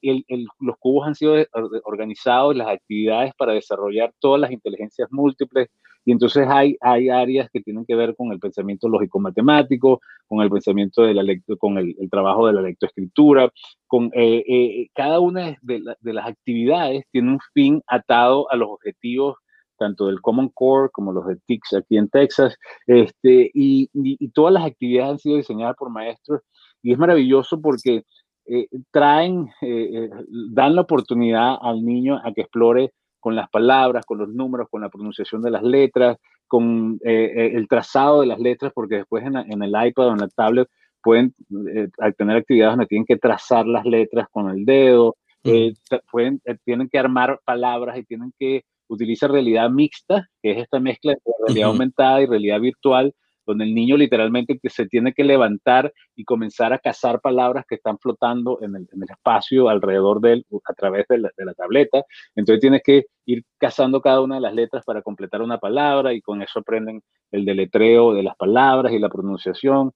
los 0.60 0.78
cubos 0.78 1.08
han 1.08 1.16
sido 1.16 1.36
organizados, 1.84 2.56
las 2.56 2.68
actividades 2.68 3.34
para 3.38 3.54
desarrollar 3.54 4.14
todas 4.20 4.42
las 4.42 4.52
inteligencias 4.52 5.08
múltiples. 5.12 5.70
Y 6.08 6.14
entonces 6.14 6.48
hay, 6.50 6.78
hay 6.80 7.10
áreas 7.10 7.50
que 7.52 7.60
tienen 7.60 7.86
que 7.86 7.94
ver 7.94 8.16
con 8.16 8.32
el 8.32 8.40
pensamiento 8.40 8.88
lógico-matemático, 8.88 10.00
con 10.26 10.42
el 10.42 10.50
pensamiento 10.50 11.02
de 11.02 11.14
la 11.14 11.24
con 11.60 11.78
el, 11.78 11.96
trabajo 12.10 12.48
de 12.48 12.54
la 12.54 12.62
lectoescritura, 12.62 13.52
con 13.88 14.10
eh, 14.14 14.88
cada 14.96 15.20
una 15.20 15.58
de, 15.62 15.82
las 16.02 16.26
actividades 16.26 17.04
tiene 17.12 17.34
un 17.34 17.40
fin 17.54 17.82
atado 17.88 18.50
a 18.50 18.56
los 18.56 18.70
objetivos 18.70 19.36
tanto 19.78 20.08
del 20.08 20.22
Common 20.22 20.48
Core 20.54 20.90
como 20.94 21.12
los 21.12 21.28
de 21.28 21.36
TICS 21.46 21.74
aquí 21.74 21.98
en 21.98 22.08
Texas, 22.08 22.56
este, 22.86 23.52
y, 23.54 23.90
todas 24.30 24.54
las 24.54 24.66
actividades 24.66 25.12
han 25.12 25.20
sido 25.20 25.36
diseñadas 25.36 25.76
por 25.76 25.90
maestros. 25.90 26.42
Y 26.82 26.94
es 26.94 26.98
maravilloso 26.98 27.60
porque 27.60 28.06
eh, 28.46 28.70
traen, 28.92 29.50
eh, 29.62 29.90
eh, 29.92 30.10
dan 30.52 30.74
la 30.74 30.84
oportunidad 30.84 31.58
al 31.62 31.84
niño 31.84 32.22
a 32.24 32.34
que 32.34 32.42
explore 32.42 32.94
con 33.28 33.36
las 33.36 33.50
palabras, 33.50 34.06
con 34.06 34.20
los 34.20 34.30
números, 34.30 34.70
con 34.72 34.80
la 34.80 34.88
pronunciación 34.88 35.42
de 35.42 35.52
las 35.52 35.62
letras, 35.62 36.16
con 36.48 36.98
el 37.04 37.68
trazado 37.68 38.22
de 38.22 38.28
las 38.28 38.40
letras, 38.40 38.72
porque 38.74 38.96
después 38.96 39.22
en, 39.26 39.62
el 39.62 39.88
iPad 39.88 40.08
o 40.08 40.12
en 40.14 40.20
la 40.20 40.30
tablet 40.30 40.70
pueden 41.04 41.36
tener 42.18 42.38
actividades 42.38 42.78
donde 42.78 42.86
tienen 42.86 43.06
que 43.06 43.18
trazar 43.18 43.68
las 43.68 43.84
letras 43.84 44.30
con 44.32 44.50
el 44.50 44.64
dedo, 44.64 45.18
pueden, 46.10 46.42
tienen 46.64 46.88
que 46.88 46.98
armar 46.98 47.42
palabras 47.44 47.98
y 47.98 48.06
tienen 48.06 48.32
que 48.40 48.64
utiliza 48.88 49.28
realidad 49.28 49.70
mixta, 49.70 50.30
que 50.42 50.52
es 50.52 50.60
esta 50.60 50.80
mezcla 50.80 51.12
de 51.12 51.34
realidad 51.46 51.68
aumentada 51.68 52.22
y 52.22 52.28
realidad 52.28 52.62
virtual, 52.62 53.14
donde 53.48 53.64
el 53.64 53.74
niño 53.74 53.96
literalmente 53.96 54.60
se 54.66 54.88
tiene 54.88 55.14
que 55.14 55.24
levantar 55.24 55.94
y 56.16 56.26
comenzar 56.26 56.74
a 56.74 56.80
cazar 56.80 57.22
palabras 57.22 57.66
que 57.68 57.76
están 57.76 57.98
flotando 57.98 58.60
en 58.62 58.76
el, 58.76 58.88
espacio 59.10 59.70
alrededor 59.70 60.20
de 60.20 60.34
él 60.34 60.46
a 60.66 60.74
través 60.74 61.06
de 61.08 61.18
la, 61.20 61.54
tableta. 61.56 62.04
Entonces 62.36 62.60
tienes 62.60 62.82
que 62.84 63.06
ir 63.26 63.44
cazando 63.58 64.02
cada 64.02 64.22
una 64.22 64.36
de 64.36 64.42
las 64.42 64.54
letras 64.54 64.84
para 64.86 65.02
completar 65.02 65.42
una 65.42 65.58
palabra 65.58 66.14
y 66.14 66.22
con 66.22 66.42
eso 66.42 66.60
aprenden 66.60 67.02
el 67.32 67.46
deletreo 67.46 68.14
de 68.14 68.24
las 68.24 68.36
palabras 68.36 68.92
y 68.92 69.00
la 69.00 69.10
pronunciación. 69.10 69.94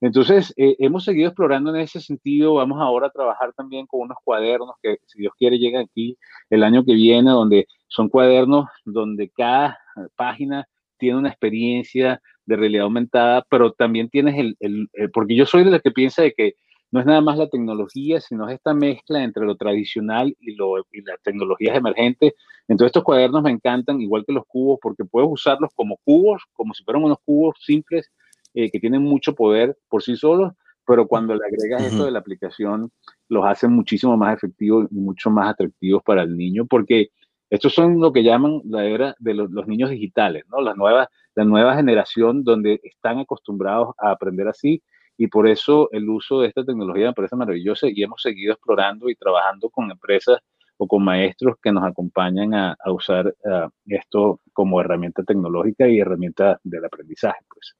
Entonces, 0.00 0.52
eh, 0.56 0.76
hemos 0.78 1.04
seguido 1.04 1.28
explorando 1.28 1.74
en 1.74 1.80
ese 1.80 2.00
sentido. 2.00 2.54
Vamos 2.54 2.80
ahora 2.80 3.08
a 3.08 3.10
trabajar 3.10 3.52
también 3.52 3.86
con 3.86 4.00
unos 4.00 4.16
cuadernos 4.24 4.74
que, 4.82 4.98
si 5.06 5.20
Dios 5.20 5.32
quiere, 5.38 5.58
llegan 5.58 5.84
aquí 5.84 6.16
el 6.50 6.62
año 6.62 6.84
que 6.84 6.94
viene, 6.94 7.30
donde 7.30 7.66
son 7.86 8.08
cuadernos 8.08 8.66
donde 8.84 9.30
cada 9.30 9.78
página 10.16 10.66
tiene 10.98 11.18
una 11.18 11.28
experiencia 11.28 12.20
de 12.46 12.56
realidad 12.56 12.84
aumentada, 12.84 13.44
pero 13.48 13.72
también 13.72 14.08
tienes 14.08 14.34
el, 14.60 14.88
porque 15.12 15.36
yo 15.36 15.46
soy 15.46 15.64
de 15.64 15.70
los 15.70 15.82
que 15.82 15.90
piensa 15.90 16.22
de 16.22 16.32
que 16.32 16.54
no 16.90 17.00
es 17.00 17.06
nada 17.06 17.20
más 17.20 17.36
la 17.36 17.48
tecnología, 17.48 18.20
sino 18.20 18.48
es 18.48 18.54
esta 18.54 18.72
mezcla 18.72 19.24
entre 19.24 19.44
lo 19.44 19.56
tradicional 19.56 20.36
y, 20.40 20.54
lo, 20.54 20.78
y 20.92 21.02
las 21.02 21.20
tecnologías 21.22 21.76
emergentes. 21.76 22.34
Entonces 22.68 22.90
estos 22.90 23.02
cuadernos 23.02 23.42
me 23.42 23.50
encantan, 23.50 24.00
igual 24.00 24.24
que 24.24 24.32
los 24.32 24.44
cubos, 24.46 24.78
porque 24.80 25.04
puedes 25.04 25.28
usarlos 25.28 25.70
como 25.74 25.96
cubos, 26.04 26.42
como 26.52 26.72
si 26.72 26.84
fueran 26.84 27.02
unos 27.02 27.18
cubos 27.24 27.56
simples, 27.60 28.10
eh, 28.54 28.70
que 28.70 28.78
tienen 28.78 29.02
mucho 29.02 29.34
poder 29.34 29.76
por 29.88 30.04
sí 30.04 30.16
solos, 30.16 30.52
pero 30.86 31.08
cuando 31.08 31.34
le 31.34 31.44
agregas 31.44 31.82
esto 31.82 32.04
de 32.04 32.12
la 32.12 32.20
aplicación, 32.20 32.90
los 33.28 33.44
hace 33.44 33.66
muchísimo 33.66 34.16
más 34.16 34.36
efectivos 34.36 34.86
y 34.90 34.94
mucho 34.94 35.30
más 35.30 35.50
atractivos 35.50 36.02
para 36.04 36.22
el 36.22 36.36
niño, 36.36 36.66
porque 36.66 37.08
estos 37.50 37.74
son 37.74 38.00
lo 38.00 38.12
que 38.12 38.22
llaman 38.22 38.60
la 38.64 38.84
era 38.84 39.14
de 39.18 39.34
los, 39.34 39.50
niños 39.66 39.90
digitales, 39.90 40.44
¿no? 40.48 40.60
La 40.60 40.74
nueva, 40.74 41.08
la 41.34 41.44
nueva 41.44 41.74
generación 41.74 42.44
donde 42.44 42.80
están 42.82 43.18
acostumbrados 43.18 43.94
a 43.98 44.10
aprender 44.10 44.48
así 44.48 44.82
y 45.16 45.28
por 45.28 45.48
eso 45.48 45.88
el 45.92 46.08
uso 46.08 46.40
de 46.40 46.48
esta 46.48 46.64
tecnología 46.64 47.06
me 47.06 47.12
parece 47.12 47.36
maravillosa 47.36 47.86
y 47.88 48.02
hemos 48.02 48.20
seguido 48.20 48.52
explorando 48.54 49.08
y 49.08 49.14
trabajando 49.14 49.70
con 49.70 49.90
empresas 49.90 50.38
o 50.76 50.88
con 50.88 51.04
maestros 51.04 51.56
que 51.62 51.70
nos 51.70 51.84
acompañan 51.84 52.52
a, 52.54 52.76
usar 52.86 53.28
eh, 53.28 53.68
esto 53.86 54.40
como 54.52 54.80
herramienta 54.80 55.22
tecnológica 55.22 55.88
y 55.88 56.00
herramienta 56.00 56.58
del 56.64 56.84
aprendizaje, 56.84 57.38
pues. 57.48 57.76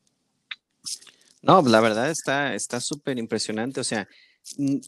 No, 1.42 1.60
la 1.62 1.80
verdad 1.80 2.08
está 2.08 2.54
está 2.54 2.80
súper 2.80 3.18
impresionante. 3.18 3.80
O 3.80 3.84
sea, 3.84 4.08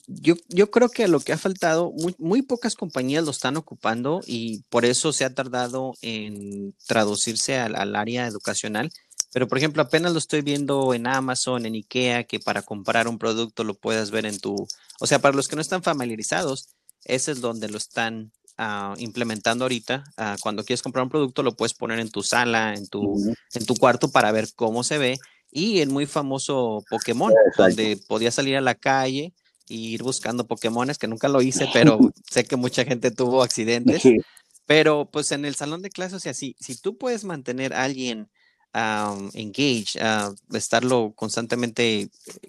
yo, 0.07 0.35
yo 0.49 0.71
creo 0.71 0.88
que 0.88 1.09
lo 1.09 1.21
que 1.21 1.33
ha 1.33 1.38
faltado, 1.38 1.92
muy, 2.19 2.42
pocas 2.42 2.75
compañías 2.75 3.25
lo 3.25 3.31
están 3.31 3.57
ocupando 3.57 4.21
y 4.27 4.62
por 4.69 4.85
eso 4.85 5.12
se 5.12 5.25
ha 5.25 5.35
tardado 5.35 5.95
en 6.03 6.75
traducirse 6.87 7.59
al, 7.59 7.75
al, 7.75 7.97
área 7.97 8.27
educacional. 8.27 8.92
Pero, 9.33 9.49
por 9.49 9.59
ejemplo, 9.59 9.83
apenas 9.83 10.12
lo 10.12 10.19
estoy 10.19 10.42
viendo 10.42 10.95
en 10.95 11.07
Amazon, 11.07 11.66
en 11.66 11.75
IKEA, 11.75 12.25
que 12.25 12.38
para 12.38 12.62
comprar 12.62 13.09
un 13.09 13.19
producto 13.19 13.64
lo 13.64 13.75
puedas 13.75 14.11
ver 14.11 14.27
en 14.27 14.38
tu... 14.38 14.66
O 15.01 15.07
sea, 15.07 15.19
para 15.19 15.37
los 15.37 15.49
que 15.49 15.57
no 15.57 15.62
están 15.62 15.83
familiarizados, 15.83 16.69
ese 17.05 17.33
es 17.33 17.40
donde 17.40 17.69
lo 17.69 17.77
están 17.77 18.33
ah, 18.57 18.95
implementando 18.99 19.64
ahorita. 19.64 20.05
Ah, 20.16 20.37
cuando 20.40 20.64
quieres 20.64 20.83
comprar 20.83 21.03
un 21.03 21.11
producto, 21.11 21.42
lo 21.42 21.57
puedes 21.57 21.75
poner 21.75 21.99
en 21.99 22.11
tu 22.11 22.23
sala, 22.23 22.75
en 22.75 22.87
tu, 22.88 23.35
en 23.53 23.66
tu 23.66 23.75
cuarto 23.75 24.11
para 24.11 24.33
ver 24.33 24.49
cómo 24.55 24.85
se 24.85 24.99
ve 24.99 25.19
y 25.51 25.81
el 25.81 25.90
muy 25.90 26.07
famoso 26.07 26.85
Pokémon, 26.90 27.33
donde 27.57 27.99
podía 28.09 28.31
salir 28.31 28.57
a 28.57 28.61
la 28.61 28.75
calle 28.75 29.33
ir 29.68 30.02
buscando 30.02 30.46
Pokémones, 30.46 30.98
que 30.98 31.09
nunca 31.09 31.29
lo 31.29 31.42
hice, 31.42 31.66
pero 31.72 31.98
sé 32.31 32.44
que 32.44 32.57
mucha 32.57 32.85
gente 32.85 33.11
tuvo 33.11 33.42
accidentes. 33.42 34.02
Pero 34.66 35.09
pues 35.11 35.31
en 35.33 35.44
el 35.44 35.55
salón 35.55 35.83
de 35.83 35.90
clases, 35.90 36.14
o 36.14 36.20
sea, 36.20 36.35
si, 36.35 36.57
si 36.59 36.81
tú 36.81 36.98
puedes 36.98 37.24
mantener 37.24 37.72
a 37.72 37.85
alguien 37.85 38.29
um, 38.74 39.31
engage, 39.35 39.98
estarlo 40.52 41.12
constantemente, 41.14 42.09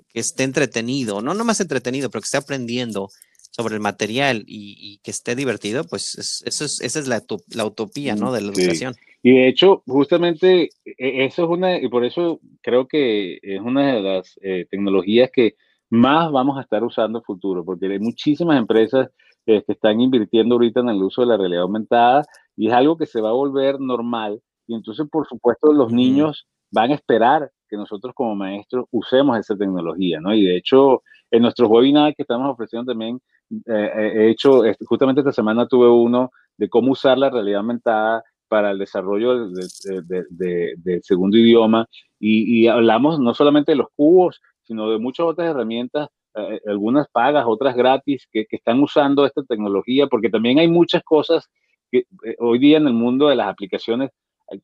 que 0.10 0.20
esté 0.20 0.44
entretenido, 0.44 1.22
no 1.22 1.34
nomás 1.34 1.62
entretenido, 1.62 2.10
pero 2.10 2.22
que 2.22 2.26
esté 2.26 2.38
aprendiendo 2.38 3.10
sobre 3.52 3.76
el 3.76 3.82
material 3.82 4.44
y, 4.48 5.00
que 5.04 5.12
esté 5.12 5.36
divertido, 5.36 5.84
pues 5.84 6.44
eso 6.46 6.66
es, 6.66 6.82
esa 6.82 7.00
es 7.00 7.08
la, 7.08 7.24
la 7.54 7.66
utopía, 7.66 8.16
¿no? 8.16 8.32
De 8.32 8.42
la 8.42 8.52
educación. 8.52 8.96
Y 9.24 9.32
de 9.32 9.48
hecho, 9.48 9.84
justamente 9.88 10.70
e, 10.86 11.26
eso 11.26 11.44
es 11.44 11.50
una, 11.50 11.78
y 11.78 11.88
por 11.90 12.06
eso 12.06 12.40
creo 12.62 12.88
que 12.88 13.40
es 13.42 13.60
una 13.62 13.96
de 13.96 14.02
las 14.02 14.40
eh, 14.42 14.68
tecnologías 14.70 15.32
que 15.32 15.56
más 15.90 16.32
vamos 16.32 16.58
a 16.58 16.62
estar 16.62 16.84
usando 16.84 17.22
futuro, 17.22 17.64
porque 17.64 17.88
hay 17.88 18.00
muchísimas 18.00 18.58
empresas 18.58 19.10
eh, 19.46 19.64
que 19.66 19.74
están 19.74 20.02
invirtiendo 20.02 20.56
ahorita 20.56 20.82
en 20.82 20.90
el 20.90 21.02
uso 21.02 21.22
de 21.22 21.28
la 21.28 21.38
realidad 21.38 21.64
aumentada 21.64 22.26
y 22.56 22.68
es 22.68 22.74
algo 22.74 22.98
que 22.98 23.06
se 23.06 23.22
va 23.22 23.30
a 23.30 23.34
volver 23.34 23.80
normal. 23.80 24.42
Y 24.68 24.76
entonces, 24.76 25.08
por 25.10 25.28
supuesto, 25.28 25.72
los 25.72 25.92
niños 25.92 26.48
van 26.72 26.92
a 26.92 26.96
esperar 26.96 27.50
que 27.70 27.78
nosotros 27.78 28.14
como 28.14 28.36
maestros 28.36 28.86
usemos 28.92 29.38
esa 29.40 29.56
tecnología, 29.56 30.20
¿no? 30.20 30.34
Y 30.34 30.44
de 30.44 30.58
hecho, 30.58 31.04
en 31.32 31.42
nuestros 31.44 31.70
webinars 31.70 32.16
que 32.16 32.24
estamos 32.24 32.52
ofreciendo 32.52 32.92
también, 32.92 33.22
eh, 33.66 34.12
he 34.16 34.30
hecho, 34.30 34.66
este, 34.66 34.86
justamente 34.86 35.22
esta 35.22 35.32
semana 35.32 35.68
tuve 35.68 35.90
uno 35.90 36.32
de 36.58 36.70
cómo 36.70 36.92
usar 36.92 37.18
la 37.18 37.30
realidad 37.30 37.60
aumentada 37.60 38.24
para 38.48 38.72
el 38.72 38.80
desarrollo 38.80 39.50
del 39.50 41.04
segundo 41.04 41.38
idioma 41.38 41.86
y, 42.20 42.62
y, 42.62 42.68
hablamos 42.68 43.20
no 43.20 43.34
solamente 43.34 43.74
de 43.74 43.78
los 43.78 43.88
cubos, 43.96 44.42
sino 44.68 44.92
de 44.92 45.00
muchas 45.00 45.26
otras 45.26 45.50
herramientas, 45.50 46.10
eh, 46.36 46.60
algunas 46.68 47.08
pagas, 47.10 47.46
otras 47.48 47.76
gratis, 47.76 48.28
que, 48.32 48.46
que, 48.46 48.58
están 48.58 48.82
usando 48.82 49.26
esta 49.26 49.44
tecnología, 49.44 50.08
porque 50.08 50.30
también 50.30 50.60
hay 50.60 50.68
muchas 50.68 51.02
cosas 51.04 51.50
que 51.92 52.00
eh, 52.26 52.36
hoy 52.40 52.60
día 52.60 52.78
en 52.78 52.88
el 52.88 52.94
mundo 52.94 53.30
de 53.30 53.36
las 53.36 53.48
aplicaciones, 53.48 54.12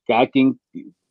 cada 0.06 0.28
quien 0.28 0.60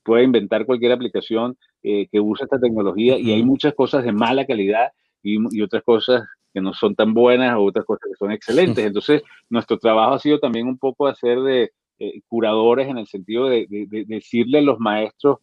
puede 0.04 0.24
inventar 0.24 0.66
cualquier 0.66 0.92
aplicación 0.92 1.56
eh, 1.82 2.06
que 2.10 2.20
use 2.20 2.44
esta 2.44 2.60
tecnología 2.60 3.18
y 3.18 3.32
hay 3.32 3.42
muchas 3.42 3.74
cosas 3.74 4.04
de 4.04 4.12
mala 4.12 4.46
calidad 4.46 4.92
y, 5.22 5.38
y, 5.50 5.62
otras 5.62 5.82
cosas 5.82 6.22
que 6.52 6.60
no 6.60 6.74
son 6.74 6.94
tan 6.94 7.14
buenas 7.14 7.56
o 7.56 7.64
otras 7.64 7.84
cosas 7.84 8.10
que 8.10 8.16
son 8.16 8.30
excelentes. 8.30 8.84
Entonces, 8.86 9.22
nuestro 9.48 9.78
trabajo 9.78 10.14
ha 10.14 10.18
sido 10.18 10.38
también 10.38 10.66
un 10.68 10.78
poco 10.78 11.06
hacer 11.06 11.40
de 11.40 11.70
curadores 12.26 12.88
en 12.88 12.98
el 12.98 13.06
sentido 13.06 13.48
de, 13.48 13.66
de, 13.68 14.04
decirle 14.06 14.58
a 14.58 14.62
los 14.62 14.80
maestros 14.80 15.38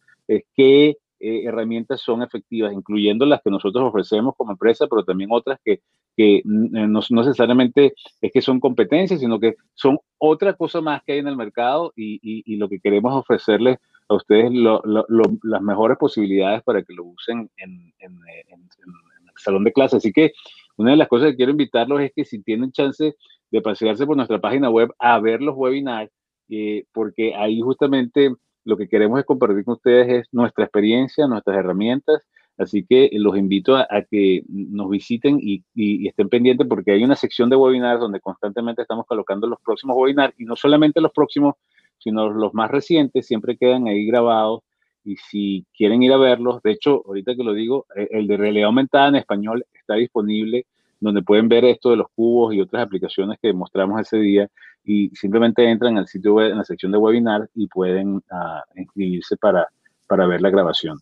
qué 0.54 0.98
eh, 1.20 1.44
herramientas 1.44 2.00
son 2.00 2.22
efectivas, 2.22 2.72
incluyendo 2.72 3.26
las 3.26 3.42
que 3.42 3.50
nosotros 3.50 3.84
ofrecemos 3.84 4.34
como 4.36 4.52
empresa, 4.52 4.86
pero 4.88 5.04
también 5.04 5.30
otras 5.30 5.60
que, 5.62 5.80
que 6.16 6.36
eh, 6.36 6.42
no, 6.44 7.00
necesariamente 7.10 7.92
es 8.20 8.32
que 8.32 8.40
son 8.40 8.58
competencias, 8.58 9.20
sino 9.20 9.38
que 9.38 9.56
son 9.74 9.98
otra 10.18 10.54
cosa 10.54 10.80
más 10.80 11.02
que 11.04 11.12
hay 11.12 11.18
en 11.18 11.28
el 11.28 11.36
mercado 11.36 11.92
y, 11.94 12.18
y, 12.22 12.56
lo 12.56 12.68
que 12.68 12.80
queremos 12.80 13.12
ofrecerles 13.14 13.78
a 14.08 14.14
ustedes 14.14 14.50
las 14.52 15.62
mejores 15.62 15.98
posibilidades 15.98 16.62
para 16.62 16.82
que 16.82 16.94
lo 16.94 17.04
usen 17.04 17.50
en, 17.58 17.92
en, 17.98 18.18
en, 18.48 18.58
el 18.58 19.32
salón 19.36 19.64
de 19.64 19.72
clase. 19.72 19.98
Así 19.98 20.12
que 20.12 20.32
una 20.76 20.92
de 20.92 20.96
las 20.96 21.08
cosas 21.08 21.30
que 21.30 21.36
quiero 21.36 21.52
invitarlos 21.52 22.00
es 22.00 22.12
que 22.16 22.24
si 22.24 22.42
tienen 22.42 22.72
chance 22.72 23.14
de 23.50 23.60
pasearse 23.60 24.06
por 24.06 24.16
nuestra 24.16 24.40
página 24.40 24.70
web 24.70 24.90
a 24.98 25.20
ver 25.20 25.42
los 25.42 25.54
webinars, 25.54 26.10
eh, 26.48 26.84
porque 26.92 27.34
ahí 27.34 27.60
justamente 27.60 28.34
lo 28.64 28.76
que 28.76 28.88
queremos 28.88 29.18
es 29.18 29.26
compartir 29.26 29.64
con 29.64 29.74
ustedes 29.74 30.08
es 30.08 30.28
nuestra 30.32 30.64
experiencia, 30.64 31.26
nuestras 31.26 31.56
herramientas. 31.56 32.26
Así 32.58 32.84
que 32.84 33.08
los 33.14 33.38
invito 33.38 33.76
a, 33.76 33.86
que 34.10 34.42
nos 34.48 34.90
visiten 34.90 35.38
y, 35.40 35.64
estén 36.06 36.28
pendientes 36.28 36.66
porque 36.68 36.92
hay 36.92 37.02
una 37.02 37.16
sección 37.16 37.48
de 37.48 37.56
webinars 37.56 38.00
donde 38.00 38.20
constantemente 38.20 38.82
estamos 38.82 39.06
colocando 39.06 39.46
los 39.46 39.58
próximos 39.62 39.96
webinars 39.96 40.34
y 40.38 40.44
no 40.44 40.56
solamente 40.56 41.00
los 41.00 41.12
próximos, 41.12 41.54
sino 41.96 42.28
los 42.28 42.52
más 42.52 42.70
recientes, 42.70 43.26
siempre 43.26 43.56
quedan 43.56 43.88
ahí 43.88 44.04
grabados. 44.04 44.60
Y 45.04 45.16
si 45.16 45.64
quieren 45.74 46.02
ir 46.02 46.12
a 46.12 46.18
verlos, 46.18 46.62
de 46.62 46.72
hecho, 46.72 47.02
ahorita 47.06 47.34
que 47.34 47.44
lo 47.44 47.54
digo, 47.54 47.86
eh, 47.96 48.08
el 48.10 48.26
de 48.26 48.36
realidad 48.36 48.66
aumentada 48.66 49.08
en 49.08 49.16
español 49.16 49.64
está 49.72 49.94
disponible 49.94 50.66
donde 51.00 51.22
pueden 51.22 51.48
ver 51.48 51.64
esto 51.64 51.90
de 51.90 51.96
los 51.96 52.08
cubos 52.14 52.54
y 52.54 52.60
otras 52.60 52.84
aplicaciones 52.84 53.38
que 53.40 53.52
mostramos 53.52 54.00
ese 54.00 54.18
día 54.18 54.48
y 54.84 55.10
simplemente 55.10 55.68
entran 55.68 55.98
al 55.98 56.08
sitio 56.08 56.34
web, 56.34 56.50
en 56.50 56.58
la 56.58 56.64
sección 56.64 56.92
de 56.92 56.98
webinar 56.98 57.48
y 57.54 57.66
pueden 57.66 58.16
uh, 58.16 58.62
inscribirse 58.76 59.36
para, 59.36 59.68
para 60.06 60.26
ver 60.26 60.40
la 60.40 60.50
grabación. 60.50 60.98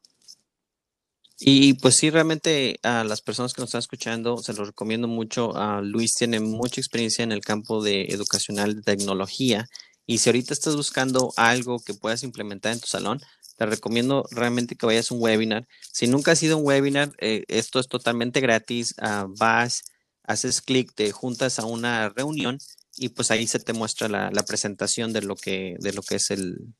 Y 1.40 1.74
pues 1.74 1.96
sí, 1.96 2.10
realmente 2.10 2.80
a 2.82 3.04
las 3.04 3.22
personas 3.22 3.54
que 3.54 3.60
nos 3.62 3.68
están 3.68 3.78
escuchando, 3.78 4.38
se 4.38 4.52
los 4.54 4.66
recomiendo 4.66 5.06
mucho. 5.06 5.50
Uh, 5.50 5.80
Luis 5.82 6.14
tiene 6.14 6.40
mucha 6.40 6.80
experiencia 6.80 7.22
en 7.22 7.30
el 7.30 7.42
campo 7.42 7.82
de 7.82 8.06
educacional 8.06 8.74
de 8.74 8.82
tecnología. 8.82 9.66
Y 10.04 10.18
si 10.18 10.30
ahorita 10.30 10.52
estás 10.52 10.74
buscando 10.74 11.32
algo 11.36 11.78
que 11.78 11.94
puedas 11.94 12.24
implementar 12.24 12.72
en 12.72 12.80
tu 12.80 12.88
salón, 12.88 13.20
te 13.56 13.66
recomiendo 13.66 14.24
realmente 14.32 14.74
que 14.74 14.86
vayas 14.86 15.10
a 15.10 15.14
un 15.14 15.22
webinar. 15.22 15.66
Si 15.92 16.08
nunca 16.08 16.32
has 16.32 16.42
ido 16.42 16.56
a 16.56 16.58
un 16.58 16.66
webinar, 16.66 17.12
eh, 17.18 17.44
esto 17.46 17.78
es 17.78 17.86
totalmente 17.86 18.40
gratis. 18.40 18.94
Uh, 19.00 19.32
vas, 19.38 19.82
haces 20.24 20.60
clic, 20.60 20.92
te 20.92 21.12
juntas 21.12 21.60
a 21.60 21.66
una 21.66 22.08
reunión 22.08 22.58
y 22.98 23.10
pues 23.10 23.30
ahí 23.30 23.46
se 23.46 23.58
te 23.58 23.72
muestra 23.72 24.08
la, 24.08 24.42
presentación 24.42 25.12
de 25.12 25.22
lo 25.22 25.36
que, 25.36 25.76
de 25.78 25.92
lo 25.92 26.02
que 26.02 26.16
es 26.16 26.30
el, 26.30 26.74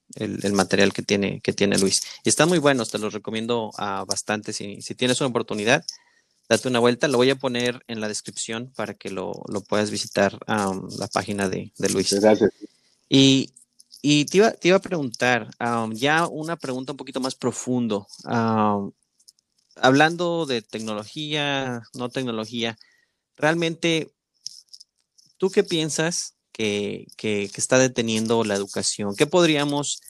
material 0.53 0.93
que 0.93 1.03
tiene, 1.03 1.41
que 1.41 1.53
tiene 1.53 1.79
Luis. 1.79 2.03
Y 2.25 2.29
está 2.29 2.47
muy 2.47 2.59
bueno, 2.59 2.85
te 2.87 2.99
lo 2.99 3.11
recomiendo 3.11 3.71
uh, 3.79 4.05
bastante. 4.07 4.53
Si, 4.53 4.81
si, 4.83 4.95
tienes 4.95 5.21
una 5.21 5.31
oportunidad, 5.31 5.85
date 6.49 6.69
una 6.69 6.79
vuelta. 6.79 7.09
Lo 7.09 7.19
voy 7.19 7.31
a 7.31 7.37
poner 7.37 7.83
en 7.89 8.01
la 8.01 8.09
descripción 8.09 8.73
para 8.75 8.95
que 8.95 9.11
lo, 9.11 9.33
puedas 9.69 9.91
visitar 9.91 10.39
um, 10.49 10.89
la 10.99 11.09
página 11.09 11.49
de, 11.49 11.73
de 11.79 11.89
Luis. 11.91 12.13
Gracias. 12.13 12.51
Y 13.09 13.53
y 14.01 14.27
te 14.27 14.39
iba, 14.39 14.53
te 14.53 14.69
iba 14.69 14.77
a 14.77 14.81
preguntar, 14.81 15.51
ya 15.93 16.27
una 16.29 16.57
pregunta 16.57 16.93
un 16.93 16.97
poquito 16.97 17.21
más 17.21 17.35
profundo. 17.35 18.07
hablando 19.77 20.47
de 20.47 20.63
tecnología, 20.63 21.83
no 21.95 22.09
tecnología, 22.09 22.79
realmente, 23.37 24.13
¿tú 25.39 25.51
qué 25.51 25.65
piensas 25.65 26.37
que, 26.53 27.07
que, 27.17 27.45
está 27.57 27.79
deteniendo 27.79 28.45
la 28.45 28.55
educación? 28.55 29.15
¿Qué 29.17 29.27
podríamos 29.27 30.01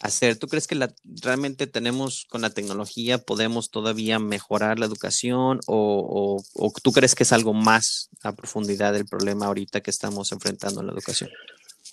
hacer? 0.00 0.36
¿Tú 0.36 0.48
crees 0.48 0.66
que 0.66 0.76
realmente 1.22 1.66
tenemos 1.66 2.26
con 2.28 2.42
la 2.42 2.50
tecnología, 2.50 3.18
podemos 3.18 3.70
todavía 3.70 4.18
mejorar 4.18 4.78
la 4.78 4.86
educación 4.86 5.60
o, 5.66 6.42
o 6.54 6.72
tú 6.82 6.92
crees 6.92 7.14
que 7.14 7.22
es 7.22 7.32
algo 7.32 7.54
más 7.54 8.10
a 8.22 8.34
profundidad 8.34 8.92
del 8.92 9.06
problema 9.06 9.46
ahorita 9.46 9.80
que 9.80 9.90
estamos 9.90 10.32
enfrentando 10.32 10.80
en 10.80 10.88
la 10.88 10.92
educación? 10.92 11.30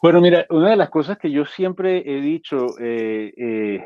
Bueno, 0.01 0.21
mira, 0.21 0.45
una 0.49 0.69
de 0.69 0.75
las 0.75 0.89
cosas 0.89 1.17
que 1.17 1.31
yo 1.31 1.45
siempre 1.45 2.03
he 2.05 2.21
dicho, 2.21 2.77
eh, 2.79 3.33
eh, 3.37 3.83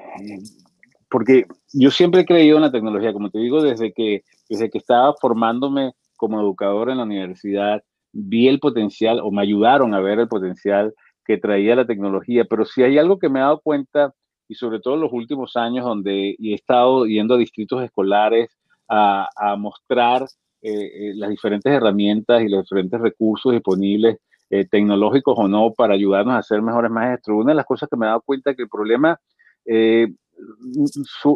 porque 1.10 1.46
yo 1.72 1.92
siempre 1.92 2.22
he 2.22 2.26
creído 2.26 2.58
en 2.58 2.64
la 2.64 2.72
tecnología, 2.72 3.14
como 3.14 3.30
te 3.30 3.40
digo, 3.40 3.62
desde 3.62 3.94
que, 3.94 4.24
desde 4.50 4.70
que 4.70 4.80
estaba 4.80 5.14
formándome 5.22 5.94
como 6.18 6.42
educador 6.42 6.90
en 6.90 6.98
la 6.98 7.04
universidad, 7.04 7.84
vi 8.12 8.48
el 8.48 8.60
potencial 8.60 9.20
o 9.22 9.32
me 9.32 9.42
ayudaron 9.42 9.94
a 9.94 10.00
ver 10.00 10.20
el 10.20 10.28
potencial 10.28 10.94
que 11.26 11.38
traía 11.38 11.76
la 11.76 11.86
tecnología, 11.86 12.46
pero 12.46 12.66
si 12.66 12.84
hay 12.84 12.98
algo 12.98 13.20
que 13.20 13.30
me 13.30 13.40
he 13.40 13.44
dado 13.44 13.62
cuenta, 13.62 14.14
y 14.48 14.56
sobre 14.56 14.80
todo 14.80 14.96
en 14.96 15.02
los 15.02 15.14
últimos 15.14 15.56
años, 15.56 15.86
donde 15.86 16.36
he 16.40 16.54
estado 16.54 17.06
yendo 17.06 17.36
a 17.36 17.38
distritos 17.38 17.84
escolares 17.84 18.50
a, 18.88 19.56
mostrar 19.58 20.26
eh, 20.62 21.14
las 21.16 21.30
diferentes 21.30 21.72
herramientas 21.72 22.42
y 22.42 22.50
los 22.50 22.64
diferentes 22.64 23.00
recursos 23.00 23.52
disponibles 23.52 24.18
eh, 24.50 24.66
tecnológicos 24.66 25.36
o 25.38 25.48
no 25.48 25.72
para 25.74 25.94
ayudarnos 25.94 26.34
a 26.34 26.42
ser 26.42 26.64
mejores 26.64 26.90
maestros. 26.90 27.38
Una 27.38 27.52
de 27.52 27.58
las 27.58 27.66
cosas 27.68 27.88
que 27.88 27.96
me 27.96 28.08
he 28.08 28.10
dado 28.10 28.22
cuenta 28.22 28.50
es 28.50 28.58
que 28.58 28.64
el 28.64 28.70
problema 28.70 29.20
eh, 29.66 30.08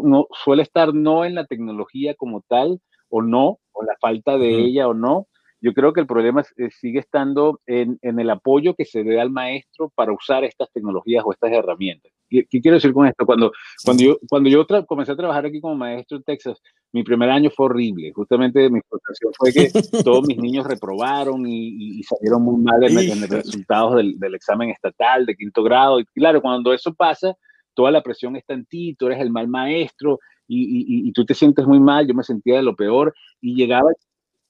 no, 0.04 0.28
suele 0.32 0.64
estar 0.64 0.94
no 0.96 1.24
en 1.24 1.36
la 1.36 1.46
tecnología 1.46 2.16
como 2.16 2.42
tal 2.48 2.82
o 3.10 3.22
no, 3.22 3.60
o 3.72 3.84
la 3.84 3.96
falta 4.02 4.38
de 4.40 4.66
ella 4.66 4.88
o 4.88 4.96
no. 4.96 5.28
Yo 5.64 5.74
creo 5.74 5.94
que 5.94 6.02
el 6.02 6.08
problema 6.08 6.44
eh, 6.58 6.70
sigue 6.72 7.00
estando 7.00 7.62
en, 7.66 7.98
en, 8.02 8.20
el 8.20 8.30
apoyo 8.30 8.76
que 8.76 8.84
se 8.84 9.02
dé 9.02 9.22
al 9.22 9.30
maestro 9.30 9.90
para 9.96 10.12
usar 10.12 10.44
estas 10.44 10.70
tecnologías 10.74 11.24
o 11.26 11.32
estas 11.32 11.54
herramientas. 11.54 12.12
¿Qué, 12.30 12.46
quiero 12.46 12.76
decir 12.76 12.92
con 12.92 13.08
esto? 13.08 13.26
Cuando, 13.26 13.54
cuando 13.86 14.04
yo, 14.04 14.18
cuando 14.30 14.50
yo 14.50 14.68
comencé 14.86 15.14
a 15.14 15.16
trabajar 15.16 15.46
aquí 15.46 15.62
como 15.62 15.76
maestro 15.76 16.18
en 16.18 16.24
Texas, 16.24 16.62
mi 16.92 17.04
primer 17.04 17.30
año 17.30 17.50
fue 17.50 17.68
horrible. 17.68 18.12
Justamente 18.12 18.70
mi 18.70 18.82
frustración 18.82 19.32
fue 19.38 19.54
que 19.54 19.72
todos 20.04 20.28
mis 20.28 20.38
niños 20.38 20.68
reprobaron 20.68 21.46
y, 21.48 22.04
salieron 22.04 22.42
muy 22.42 22.62
mal 22.62 22.84
en, 22.84 22.98
en 22.98 23.22
los 23.22 23.30
resultados 23.30 23.96
del, 23.96 24.20
del, 24.20 24.36
examen 24.36 24.70
estatal 24.70 25.26
de 25.26 25.34
quinto 25.34 25.64
grado. 25.64 25.98
Y 25.98 26.06
claro, 26.08 26.42
cuando 26.42 26.74
eso 26.74 26.94
pasa, 26.94 27.38
toda 27.74 27.90
la 27.90 28.04
presión 28.04 28.36
está 28.36 28.54
en 28.54 28.66
ti, 28.66 28.96
tú 28.96 29.06
eres 29.06 29.22
el 29.22 29.32
mal 29.32 29.48
maestro 29.48 30.20
y, 30.46 31.08
y, 31.08 31.12
tú 31.14 31.26
te 31.26 31.34
sientes 31.34 31.66
muy 31.66 31.80
mal. 31.80 32.06
Yo 32.06 32.14
me 32.14 32.24
sentía 32.24 32.58
de 32.58 32.64
lo 32.64 32.76
peor 32.76 33.14
y 33.40 33.56
llegaba 33.56 33.90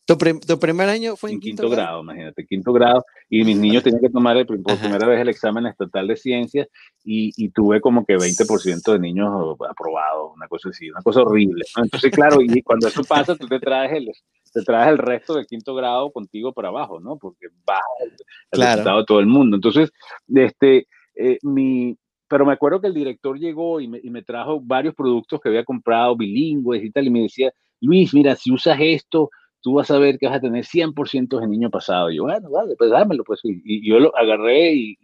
¿Tu, 0.05 0.17
primer 0.17 0.89
año 0.89 1.15
fue 1.15 1.31
en, 1.31 1.39
quinto, 1.39 1.69
grado? 1.69 2.01
imagínate, 2.01 2.45
quinto 2.45 2.73
grado. 2.73 3.05
Y 3.29 3.45
mis 3.45 3.57
niños 3.57 3.83
tenían 3.83 4.01
que 4.01 4.09
tomar 4.09 4.35
el, 4.35 4.45
por 4.45 4.77
primera 4.77 5.07
vez 5.07 5.21
el 5.21 5.29
examen 5.29 5.65
estatal 5.65 6.07
de 6.07 6.17
ciencias 6.17 6.67
y, 7.05 7.31
y 7.37 7.49
tuve 7.49 7.79
como 7.79 8.05
que 8.05 8.17
20% 8.17 8.91
de 8.91 8.99
niños 8.99 9.31
aprobados, 9.69 10.33
una 10.35 10.47
cosa 10.49 10.69
así, 10.69 10.89
una 10.89 11.01
cosa 11.01 11.21
horrible. 11.21 11.63
Entonces, 11.77 12.11
claro, 12.11 12.41
y 12.41 12.61
cuando 12.61 12.89
eso 12.89 13.01
pasa, 13.05 13.37
tú 13.37 13.47
te 13.47 13.59
traes 13.61 13.93
el, 13.93 14.11
te 14.53 14.61
traes 14.63 14.89
el 14.89 14.97
resto 14.97 15.35
de 15.35 15.45
quinto 15.45 15.73
grado 15.73 16.11
contigo 16.11 16.51
para 16.51 16.67
abajo, 16.67 16.99
¿no? 16.99 17.17
Porque 17.17 17.47
baja 17.65 17.81
el, 18.01 18.11
resultado 18.51 18.99
de 18.99 19.05
todo 19.05 19.19
el 19.21 19.27
mundo. 19.27 19.55
Entonces, 19.55 19.89
este, 20.35 20.87
eh, 21.15 21.37
mi, 21.43 21.97
pero 22.27 22.45
me 22.45 22.53
acuerdo 22.53 22.81
que 22.81 22.87
el 22.87 22.93
director 22.93 23.39
llegó 23.39 23.79
y 23.79 23.87
me, 23.87 24.01
y 24.03 24.09
me, 24.09 24.21
trajo 24.21 24.59
varios 24.59 24.95
productos 24.95 25.39
que 25.39 25.47
había 25.47 25.63
comprado 25.63 26.17
bilingües 26.17 26.83
y 26.83 26.91
tal, 26.91 27.07
y 27.07 27.09
me 27.09 27.21
decía, 27.21 27.53
Luis, 27.79 28.13
mira, 28.13 28.35
si 28.35 28.51
usas 28.51 28.77
esto, 28.81 29.29
tú 29.63 29.75
vas 29.75 29.89
a 29.89 29.97
ver 29.97 30.19
que 30.19 30.27
vas 30.27 30.35
a 30.35 30.41
tener 30.41 30.65
100% 30.65 31.39
de 31.39 31.47
niño 31.47 31.69
pasado. 31.69 32.11
Y 32.11 32.17
yo, 32.17 32.23
bueno, 32.23 32.51
vale, 32.51 32.75
pues 32.77 32.91
dámelo, 32.91 33.23
pues. 33.23 33.39
Y, 33.43 33.87
yo 33.87 33.99
lo 33.99 34.15
agarré 34.15 34.73
y, 34.73 34.97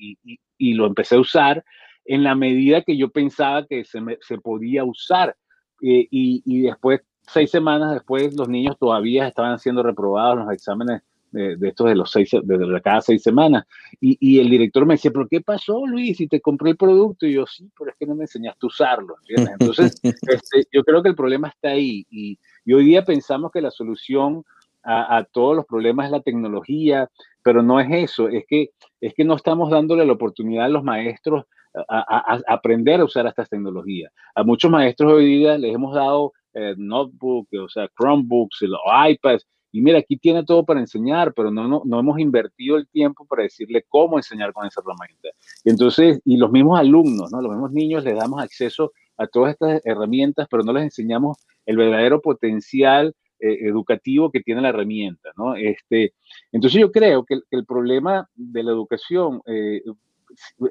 y, 0.58 0.74
lo 0.74 0.86
empecé 0.86 1.16
a 1.16 1.20
usar 1.20 1.64
en 2.06 2.24
la 2.24 2.36
medida 2.36 2.82
que 2.82 2.98
yo 2.98 3.10
pensaba 3.10 3.66
que 3.66 3.86
se, 3.86 4.02
me, 4.02 4.18
se 4.22 4.38
podía 4.38 4.84
usar. 4.84 5.36
Eh, 5.82 6.08
y, 6.12 6.62
después, 6.62 7.02
seis 7.22 7.50
semanas 7.50 7.94
después, 7.94 8.36
los 8.36 8.50
niños 8.50 8.78
todavía 8.78 9.28
estaban 9.28 9.58
siendo 9.60 9.82
reprobados 9.82 10.34
en 10.34 10.46
los 10.46 10.54
exámenes 10.54 11.02
de, 11.32 11.58
estos 11.68 11.88
de 11.88 11.96
los 11.96 12.12
seis, 12.12 12.30
de, 12.32 12.82
cada 12.84 13.02
seis 13.02 13.24
semanas. 13.24 13.66
Y, 14.02 14.18
y, 14.20 14.40
el 14.40 14.50
director 14.50 14.86
me 14.86 14.96
decía, 14.96 15.12
¿pero 15.12 15.28
qué 15.30 15.42
pasó, 15.42 15.86
Luis? 15.86 16.18
Si 16.18 16.28
te 16.28 16.42
compré 16.42 16.72
el 16.72 16.78
producto. 16.78 17.26
Y 17.26 17.34
yo, 17.34 17.46
sí, 17.46 17.70
pero 17.78 17.92
es 17.92 17.98
que 17.98 18.06
no 18.06 18.16
me 18.16 18.24
enseñaste 18.24 18.60
a 18.64 18.68
usarlo. 18.68 19.16
Entonces, 19.28 20.00
este, 20.04 20.68
yo 20.72 20.84
creo 20.84 21.02
que 21.02 21.10
el 21.10 21.16
problema 21.16 21.48
está 21.50 21.70
ahí. 21.70 22.06
Y, 22.10 22.38
y 22.70 22.74
hoy 22.74 22.86
día 22.86 23.04
pensamos 23.04 23.52
que 23.52 23.62
la 23.62 23.72
solución 23.72 24.44
a, 24.84 25.26
todos 25.32 25.56
los 25.56 25.66
problemas 25.66 26.06
es 26.06 26.12
la 26.12 26.22
tecnología, 26.22 27.10
pero 27.42 27.64
no 27.64 27.80
es 27.80 27.88
eso. 27.92 28.30
Es 28.30 28.46
que, 28.48 28.70
es 29.02 29.16
que 29.16 29.24
no 29.24 29.36
estamos 29.36 29.72
dándole 29.72 30.06
la 30.06 30.14
oportunidad 30.14 30.66
a 30.66 30.70
los 30.70 30.84
maestros 30.84 31.46
a, 31.88 32.40
aprender 32.48 33.02
a 33.02 33.06
usar 33.06 33.26
estas 33.26 33.50
tecnologías. 33.50 34.14
A 34.36 34.44
muchos 34.44 34.70
maestros 34.70 35.14
hoy 35.14 35.40
día 35.40 35.58
les 35.58 35.74
hemos 35.74 35.96
dado 35.96 36.34
eh, 36.54 36.76
notebooks, 36.78 37.58
o 37.58 37.70
sea, 37.70 37.90
Chromebooks, 38.00 38.60
iPads, 38.62 39.48
y 39.72 39.82
mira, 39.82 39.98
aquí 39.98 40.18
tiene 40.18 40.44
todo 40.44 40.64
para 40.64 40.80
enseñar, 40.80 41.34
pero 41.34 41.50
no, 41.50 41.68
no, 41.68 41.82
no, 41.86 42.00
hemos 42.00 42.20
invertido 42.20 42.78
el 42.78 42.88
tiempo 42.88 43.26
para 43.26 43.44
decirle 43.44 43.84
cómo 43.90 44.20
enseñar 44.20 44.54
con 44.54 44.68
esa 44.68 44.82
herramienta. 44.82 45.30
Y 45.64 45.72
entonces, 45.72 46.22
y 46.24 46.38
los 46.38 46.52
mismos 46.52 46.80
alumnos, 46.80 47.32
¿no? 47.32 47.42
Los 47.42 47.52
mismos 47.52 47.72
niños 47.72 48.04
les 48.04 48.16
damos 48.16 48.40
acceso 48.44 48.92
a 49.18 49.26
todas 49.26 49.54
estas 49.54 49.82
herramientas, 49.86 50.48
pero 50.50 50.64
no 50.64 50.72
les 50.72 50.84
enseñamos 50.84 51.38
el 51.66 51.78
verdadero 51.78 52.22
potencial 52.22 53.16
eh, 53.40 53.60
educativo 53.62 54.32
que 54.32 54.42
tiene 54.42 54.62
la 54.62 54.70
herramienta, 54.70 55.30
¿no? 55.38 55.56
Este, 55.56 56.14
entonces 56.52 56.82
yo 56.82 56.92
creo 56.92 57.24
que, 57.26 57.40
el 57.52 57.66
problema 57.66 58.30
de 58.36 58.64
la 58.64 58.72
educación 58.72 59.42
eh, 59.46 59.82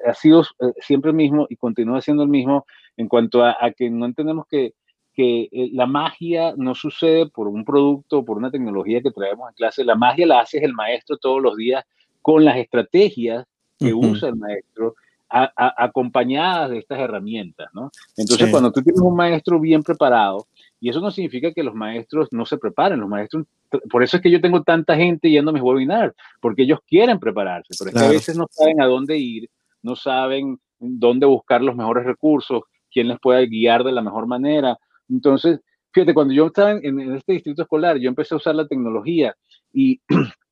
ha 0.06 0.14
sido 0.14 0.42
eh, 0.42 0.72
siempre 0.80 1.10
el 1.10 1.16
mismo 1.16 1.46
y 1.48 1.56
continúa 1.56 2.00
siendo 2.00 2.22
el 2.22 2.28
mismo 2.28 2.66
en 2.96 3.08
cuanto 3.08 3.42
a, 3.42 3.56
a 3.60 3.72
que 3.72 3.90
no 3.90 4.06
entendemos 4.06 4.46
que 4.48 4.74
que 5.18 5.48
la 5.72 5.86
magia 5.86 6.54
no 6.56 6.76
sucede 6.76 7.26
por 7.26 7.48
un 7.48 7.64
producto, 7.64 8.24
por 8.24 8.36
una 8.36 8.52
tecnología 8.52 9.02
que 9.02 9.10
traemos 9.10 9.48
en 9.48 9.54
clase. 9.56 9.82
La 9.82 9.96
magia 9.96 10.28
la 10.28 10.42
hace 10.42 10.58
el 10.58 10.74
maestro 10.74 11.16
todos 11.16 11.42
los 11.42 11.56
días 11.56 11.84
con 12.22 12.44
las 12.44 12.56
estrategias 12.56 13.44
que 13.80 13.92
usa 13.92 14.28
el 14.28 14.36
maestro 14.36 14.94
acompañadas 15.28 16.70
de 16.70 16.78
estas 16.78 17.00
herramientas, 17.00 17.68
¿no? 17.74 17.90
Entonces, 18.16 18.48
cuando 18.48 18.70
tú 18.70 18.80
tienes 18.80 19.00
un 19.00 19.16
maestro 19.16 19.58
bien 19.58 19.82
preparado, 19.82 20.46
y 20.80 20.90
eso 20.90 21.00
no 21.00 21.10
significa 21.10 21.52
que 21.52 21.62
los 21.62 21.74
maestros 21.74 22.28
no 22.30 22.46
se 22.46 22.56
preparen, 22.56 23.00
los 23.00 23.08
maestros, 23.08 23.46
por 23.90 24.02
eso 24.02 24.16
es 24.16 24.22
que 24.22 24.30
yo 24.30 24.40
tengo 24.40 24.62
tanta 24.62 24.96
gente 24.96 25.30
yendo 25.30 25.50
a 25.50 25.54
mis 25.54 25.62
webinars, 25.62 26.14
porque 26.40 26.62
ellos 26.62 26.78
quieren 26.86 27.18
prepararse, 27.18 27.74
pero 27.78 27.90
es 27.90 27.96
que 27.96 28.08
a 28.08 28.10
veces 28.10 28.36
no 28.36 28.46
saben 28.50 28.80
a 28.80 28.86
dónde 28.86 29.18
ir, 29.18 29.50
no 29.82 29.96
saben 29.96 30.58
dónde 30.78 31.26
buscar 31.26 31.62
los 31.62 31.74
mejores 31.74 32.04
recursos, 32.04 32.62
quién 32.90 33.08
les 33.08 33.18
puede 33.18 33.46
guiar 33.46 33.84
de 33.84 33.92
la 33.92 34.02
mejor 34.02 34.26
manera. 34.26 34.76
Entonces, 35.08 35.60
fíjate, 35.92 36.14
cuando 36.14 36.34
yo 36.34 36.46
estaba 36.46 36.72
en, 36.72 37.14
este 37.14 37.34
distrito 37.34 37.62
escolar, 37.62 37.98
yo 37.98 38.08
empecé 38.08 38.34
a 38.34 38.38
usar 38.38 38.54
la 38.54 38.66
tecnología 38.66 39.34
y 39.72 40.00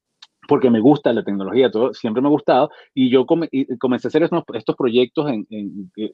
porque 0.46 0.70
me 0.70 0.80
gusta 0.80 1.12
la 1.12 1.24
tecnología, 1.24 1.70
todo, 1.70 1.92
siempre 1.94 2.22
me 2.22 2.28
ha 2.28 2.30
gustado, 2.30 2.70
y 2.94 3.10
yo 3.10 3.26
comencé 3.26 4.06
a 4.06 4.08
hacer 4.08 4.22
estos, 4.22 4.76
proyectos 4.76 5.30
en, 5.30 5.46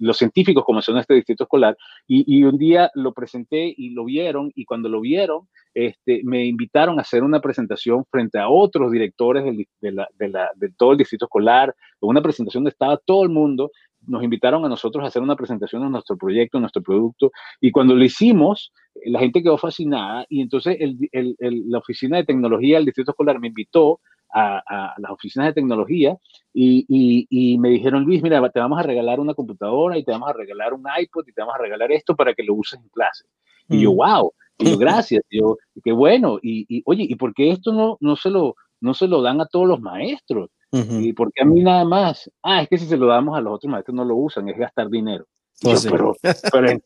los 0.00 0.16
científicos 0.16 0.64
como 0.64 0.82
son 0.82 0.98
este 0.98 1.14
distrito 1.14 1.44
escolar, 1.44 1.76
y, 2.06 2.42
un 2.44 2.58
día 2.58 2.90
lo 2.94 3.12
presenté 3.12 3.72
y 3.76 3.90
lo 3.90 4.04
vieron, 4.04 4.50
y 4.54 4.64
cuando 4.64 4.88
lo 4.88 5.00
vieron, 5.00 5.48
este, 5.74 6.22
me 6.24 6.44
invitaron 6.46 6.98
a 6.98 7.02
hacer 7.02 7.22
una 7.22 7.40
presentación 7.40 8.04
frente 8.10 8.38
a 8.38 8.48
otros 8.48 8.90
directores 8.90 9.44
de, 9.44 9.66
de, 9.80 10.70
todo 10.76 10.92
el 10.92 10.98
distrito 10.98 11.26
escolar, 11.26 11.74
una 12.00 12.22
presentación 12.22 12.64
donde 12.64 12.72
estaba 12.72 12.96
todo 12.98 13.22
el 13.22 13.30
mundo, 13.30 13.70
nos 14.06 14.22
invitaron 14.24 14.64
a 14.64 14.68
nosotros 14.68 15.04
a 15.04 15.08
hacer 15.08 15.22
una 15.22 15.36
presentación 15.36 15.82
de 15.82 15.90
nuestro 15.90 16.16
proyecto, 16.16 16.58
de 16.58 16.62
nuestro 16.62 16.82
producto, 16.82 17.30
y 17.60 17.70
cuando 17.70 17.94
lo 17.94 18.04
hicimos, 18.04 18.72
la 19.04 19.20
gente 19.20 19.42
quedó 19.42 19.58
fascinada 19.58 20.26
y 20.28 20.42
entonces 20.42 20.76
la 21.12 21.78
oficina 21.78 22.18
de 22.18 22.24
tecnología 22.24 22.76
del 22.76 22.86
Distrito 22.86 23.12
Escolar 23.12 23.38
me 23.40 23.48
invitó 23.48 24.00
a, 24.32 24.94
las 24.98 25.10
oficinas 25.10 25.48
de 25.48 25.52
tecnología 25.54 26.16
y, 26.52 27.58
me 27.60 27.70
dijeron, 27.70 28.04
Luis, 28.04 28.22
mira, 28.22 28.46
te 28.50 28.60
vamos 28.60 28.78
a 28.78 28.82
regalar 28.82 29.20
una 29.20 29.34
computadora 29.34 29.98
y 29.98 30.04
te 30.04 30.12
vamos 30.12 30.30
a 30.30 30.32
regalar 30.32 30.74
un 30.74 30.84
iPod 30.98 31.28
y 31.28 31.32
te 31.32 31.40
vamos 31.40 31.54
a 31.54 31.58
regalar 31.58 31.92
esto 31.92 32.16
para 32.16 32.34
que 32.34 32.42
lo 32.42 32.54
uses 32.54 32.80
en 32.80 32.88
clase. 32.88 33.24
Y 33.68 33.82
yo, 33.82 33.92
wow, 33.92 34.32
mm. 34.58 34.66
y 34.66 34.70
yo, 34.70 34.78
gracias, 34.78 35.22
y 35.30 35.38
yo, 35.38 35.56
qué 35.82 35.92
bueno, 35.92 36.38
y, 36.42 36.82
oye, 36.86 37.06
¿y 37.08 37.14
por 37.14 37.34
qué 37.34 37.50
esto 37.50 37.72
no, 37.72 37.96
no, 38.00 38.16
se 38.16 38.30
lo, 38.30 38.56
no 38.80 38.94
se 38.94 39.06
lo 39.06 39.22
dan 39.22 39.40
a 39.40 39.46
todos 39.46 39.66
los 39.66 39.80
maestros? 39.80 40.50
¿Y 40.74 41.12
por 41.12 41.30
qué 41.34 41.42
a 41.42 41.44
mí 41.44 41.62
nada 41.62 41.84
más? 41.84 42.30
Ah, 42.42 42.62
es 42.62 42.68
que 42.68 42.78
si 42.78 42.86
se 42.86 42.96
lo 42.96 43.06
damos 43.06 43.36
a 43.36 43.42
los 43.42 43.56
otros 43.56 43.70
maestros 43.70 43.94
no 43.94 44.06
lo 44.06 44.16
usan, 44.16 44.48
es 44.48 44.56
gastar 44.56 44.88
dinero. 44.88 45.26
Pues 45.60 45.86
pero, 45.88 46.16
pero, 46.52 46.80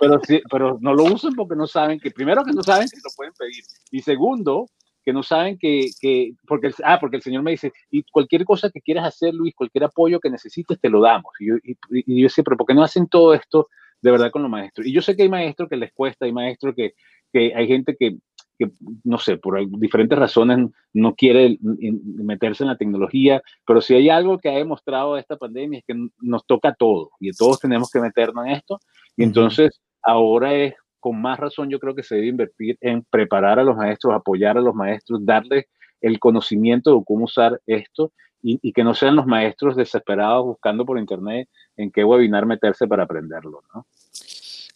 pero, 0.00 0.20
pero, 0.48 0.78
no 0.80 0.94
lo 0.94 1.04
usan 1.04 1.34
porque 1.34 1.56
no 1.56 1.66
saben 1.66 1.98
que, 1.98 2.12
primero 2.12 2.44
que 2.44 2.52
no 2.52 2.62
saben 2.62 2.88
que 2.88 3.00
lo 3.02 3.10
pueden 3.16 3.32
pedir. 3.36 3.64
Y 3.90 4.00
segundo, 4.02 4.66
que 5.04 5.12
no 5.12 5.22
saben 5.22 5.58
que, 5.58 5.90
que 6.00 6.32
porque, 6.46 6.68
el, 6.68 6.74
ah, 6.84 6.98
porque 7.00 7.16
el 7.16 7.22
Señor 7.22 7.42
me 7.42 7.52
dice, 7.52 7.72
y 7.90 8.02
cualquier 8.04 8.44
cosa 8.44 8.70
que 8.70 8.80
quieras 8.80 9.06
hacer, 9.06 9.34
Luis, 9.34 9.54
cualquier 9.54 9.84
apoyo 9.84 10.20
que 10.20 10.30
necesites, 10.30 10.80
te 10.80 10.88
lo 10.88 11.00
damos. 11.00 11.32
Y 11.38 11.48
yo, 11.48 11.54
y, 11.62 12.20
yo 12.20 12.24
decía, 12.24 12.44
pero 12.44 12.56
¿por 12.56 12.66
qué 12.66 12.74
no 12.74 12.82
hacen 12.82 13.06
todo 13.06 13.34
esto 13.34 13.68
de 14.00 14.10
verdad 14.10 14.30
con 14.30 14.42
los 14.42 14.50
maestros? 14.50 14.86
Y 14.86 14.92
yo 14.92 15.02
sé 15.02 15.14
que 15.14 15.22
hay 15.22 15.28
maestros 15.28 15.68
que 15.68 15.76
les 15.76 15.92
cuesta, 15.92 16.24
hay 16.24 16.32
maestros 16.32 16.74
que, 16.74 16.94
que 17.32 17.54
hay 17.54 17.66
gente 17.66 17.96
que, 17.98 18.16
que, 18.58 18.70
no 19.02 19.18
sé, 19.18 19.36
por 19.36 19.58
diferentes 19.78 20.18
razones 20.18 20.70
no 20.92 21.14
quiere 21.14 21.58
meterse 21.60 22.64
en 22.64 22.68
la 22.68 22.76
tecnología, 22.76 23.42
pero 23.66 23.80
si 23.80 23.94
hay 23.94 24.08
algo 24.08 24.38
que 24.38 24.48
ha 24.48 24.54
demostrado 24.54 25.18
esta 25.18 25.36
pandemia 25.36 25.80
es 25.80 25.84
que 25.86 26.08
nos 26.20 26.46
toca 26.46 26.74
todo 26.74 27.10
y 27.20 27.30
todos 27.32 27.60
tenemos 27.60 27.90
que 27.90 28.00
meternos 28.00 28.46
en 28.46 28.52
esto. 28.52 28.80
Y 29.16 29.24
entonces 29.24 29.80
ahora 30.02 30.54
es 30.54 30.74
con 31.04 31.20
más 31.20 31.38
razón 31.38 31.68
yo 31.68 31.78
creo 31.78 31.94
que 31.94 32.02
se 32.02 32.14
debe 32.14 32.28
invertir 32.28 32.78
en 32.80 33.02
preparar 33.02 33.58
a 33.58 33.62
los 33.62 33.76
maestros, 33.76 34.14
apoyar 34.14 34.56
a 34.56 34.62
los 34.62 34.74
maestros, 34.74 35.20
darles 35.22 35.66
el 36.00 36.18
conocimiento 36.18 36.96
de 36.96 37.04
cómo 37.06 37.26
usar 37.26 37.60
esto 37.66 38.10
y, 38.40 38.72
que 38.72 38.82
no 38.82 38.94
sean 38.94 39.14
los 39.14 39.26
maestros 39.26 39.76
desesperados 39.76 40.46
buscando 40.46 40.86
por 40.86 40.98
internet 40.98 41.50
en 41.76 41.90
qué 41.90 42.04
webinar 42.04 42.46
meterse 42.46 42.86
para 42.86 43.02
aprenderlo, 43.02 43.62
¿no? 43.74 43.86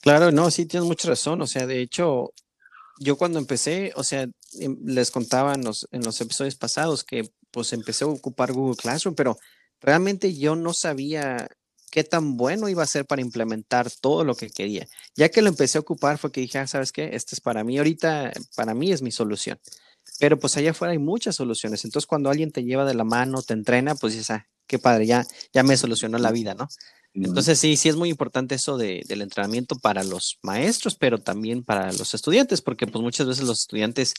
Claro, 0.02 0.30
no, 0.30 0.50
sí 0.50 0.66
tienes 0.66 0.86
mucha 0.86 1.08
razón. 1.08 1.40
O 1.40 1.46
sea, 1.46 1.66
de 1.66 1.80
hecho, 1.80 2.34
yo 2.98 3.16
cuando 3.16 3.38
empecé, 3.38 3.92
o 3.96 4.04
sea, 4.04 4.26
em, 4.60 4.76
les 4.84 5.10
contaba 5.10 5.54
en 5.54 5.64
los, 5.64 5.88
en 5.92 6.02
los 6.02 6.20
episodios 6.20 6.56
pasados 6.56 7.04
que 7.04 7.30
pues 7.50 7.72
empecé 7.72 8.04
a 8.04 8.08
ocupar 8.08 8.52
Google 8.52 8.76
Classroom, 8.76 9.14
pero 9.14 9.38
realmente 9.80 10.34
yo 10.34 10.56
no 10.56 10.74
sabía 10.74 11.48
qué 11.90 12.05
tan 12.05 12.37
bueno 12.37 12.68
iba 12.68 12.83
a 12.83 12.87
ser 12.87 13.07
para 13.07 13.22
implementar 13.22 13.90
todo 13.90 14.24
lo 14.24 14.35
que 14.35 14.51
quería. 14.51 14.87
Ya 15.16 15.29
que 15.29 15.42
lo 15.42 15.48
empecé 15.48 15.79
a 15.79 15.81
ocupar 15.81 16.18
fue 16.18 16.33
que 16.33 16.40
dije, 16.40 16.59
ah, 16.59 16.66
¿sabes 16.66 16.92
qué? 16.92 17.11
Este 17.12 17.35
es 17.35 17.40
para 17.40 17.64
mí 17.64 17.79
ahorita, 17.79 18.33
para 18.57 18.74
mí 18.74 18.92
es 18.92 19.03
mi 19.03 19.11
solución. 19.11 19.59
Pero 20.18 20.38
pues 20.38 20.57
allá 20.57 20.72
afuera 20.72 20.92
hay 20.92 20.98
muchas 20.98 21.37
soluciones. 21.37 21.85
Entonces 21.85 22.07
cuando 22.07 22.31
alguien 22.31 22.51
te 22.51 22.64
lleva 22.64 22.85
de 22.85 22.94
la 22.94 23.05
mano, 23.05 23.42
te 23.42 23.55
entrena, 23.55 23.94
pues 23.94 24.14
dices, 24.14 24.31
ah, 24.31 24.46
qué 24.66 24.79
padre, 24.79 25.07
ya, 25.07 25.27
ya 25.53 25.62
me 25.62 25.77
solucionó 25.77 26.18
la 26.18 26.31
vida, 26.33 26.55
¿no? 26.55 26.68
Entonces 27.14 27.59
sí, 27.59 27.77
sí 27.77 27.88
es 27.88 27.96
muy 27.96 28.11
importante 28.11 28.55
eso 28.55 28.77
de, 28.77 29.03
del 29.09 29.22
entrenamiento 29.22 29.77
para 29.79 30.05
los 30.05 30.38
maestros, 30.42 30.94
pero 30.94 31.18
también 31.18 31.64
para 31.64 31.92
los 31.92 32.14
estudiantes, 32.14 32.61
porque 32.61 32.87
pues 32.87 33.03
muchas 33.03 33.27
veces 33.27 33.44
los 33.44 33.61
estudiantes, 33.61 34.14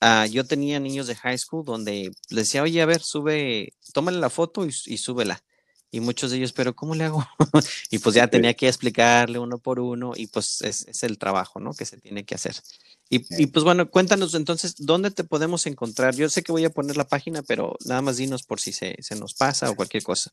uh, 0.00 0.26
yo 0.26 0.44
tenía 0.44 0.80
niños 0.80 1.06
de 1.06 1.14
high 1.14 1.38
school 1.38 1.64
donde 1.64 2.10
les 2.30 2.46
decía, 2.46 2.62
oye, 2.62 2.80
a 2.82 2.86
ver, 2.86 3.02
sube, 3.02 3.74
tómale 3.92 4.18
la 4.18 4.30
foto 4.30 4.66
y, 4.66 4.70
y 4.86 4.98
súbela. 4.98 5.44
Y 5.94 6.00
muchos 6.00 6.32
de 6.32 6.38
ellos, 6.38 6.52
pero 6.52 6.74
¿cómo 6.74 6.96
le 6.96 7.04
hago? 7.04 7.24
y 7.90 8.00
pues 8.00 8.16
ya 8.16 8.26
tenía 8.26 8.54
que 8.54 8.66
explicarle 8.66 9.38
uno 9.38 9.58
por 9.58 9.78
uno 9.78 10.10
y 10.16 10.26
pues 10.26 10.60
es, 10.62 10.88
es 10.88 11.04
el 11.04 11.18
trabajo, 11.18 11.60
¿no? 11.60 11.72
Que 11.72 11.84
se 11.84 11.98
tiene 11.98 12.24
que 12.24 12.34
hacer. 12.34 12.56
Y, 13.08 13.24
y, 13.40 13.46
pues 13.46 13.64
bueno, 13.64 13.88
cuéntanos 13.88 14.34
entonces, 14.34 14.74
¿dónde 14.76 15.12
te 15.12 15.22
podemos 15.22 15.68
encontrar? 15.68 16.16
Yo 16.16 16.28
sé 16.28 16.42
que 16.42 16.50
voy 16.50 16.64
a 16.64 16.70
poner 16.70 16.96
la 16.96 17.06
página, 17.06 17.42
pero 17.42 17.76
nada 17.86 18.02
más 18.02 18.16
dinos 18.16 18.42
por 18.42 18.58
si 18.58 18.72
se, 18.72 18.96
se 19.00 19.14
nos 19.14 19.34
pasa 19.34 19.70
o 19.70 19.76
cualquier 19.76 20.02
cosa. 20.02 20.32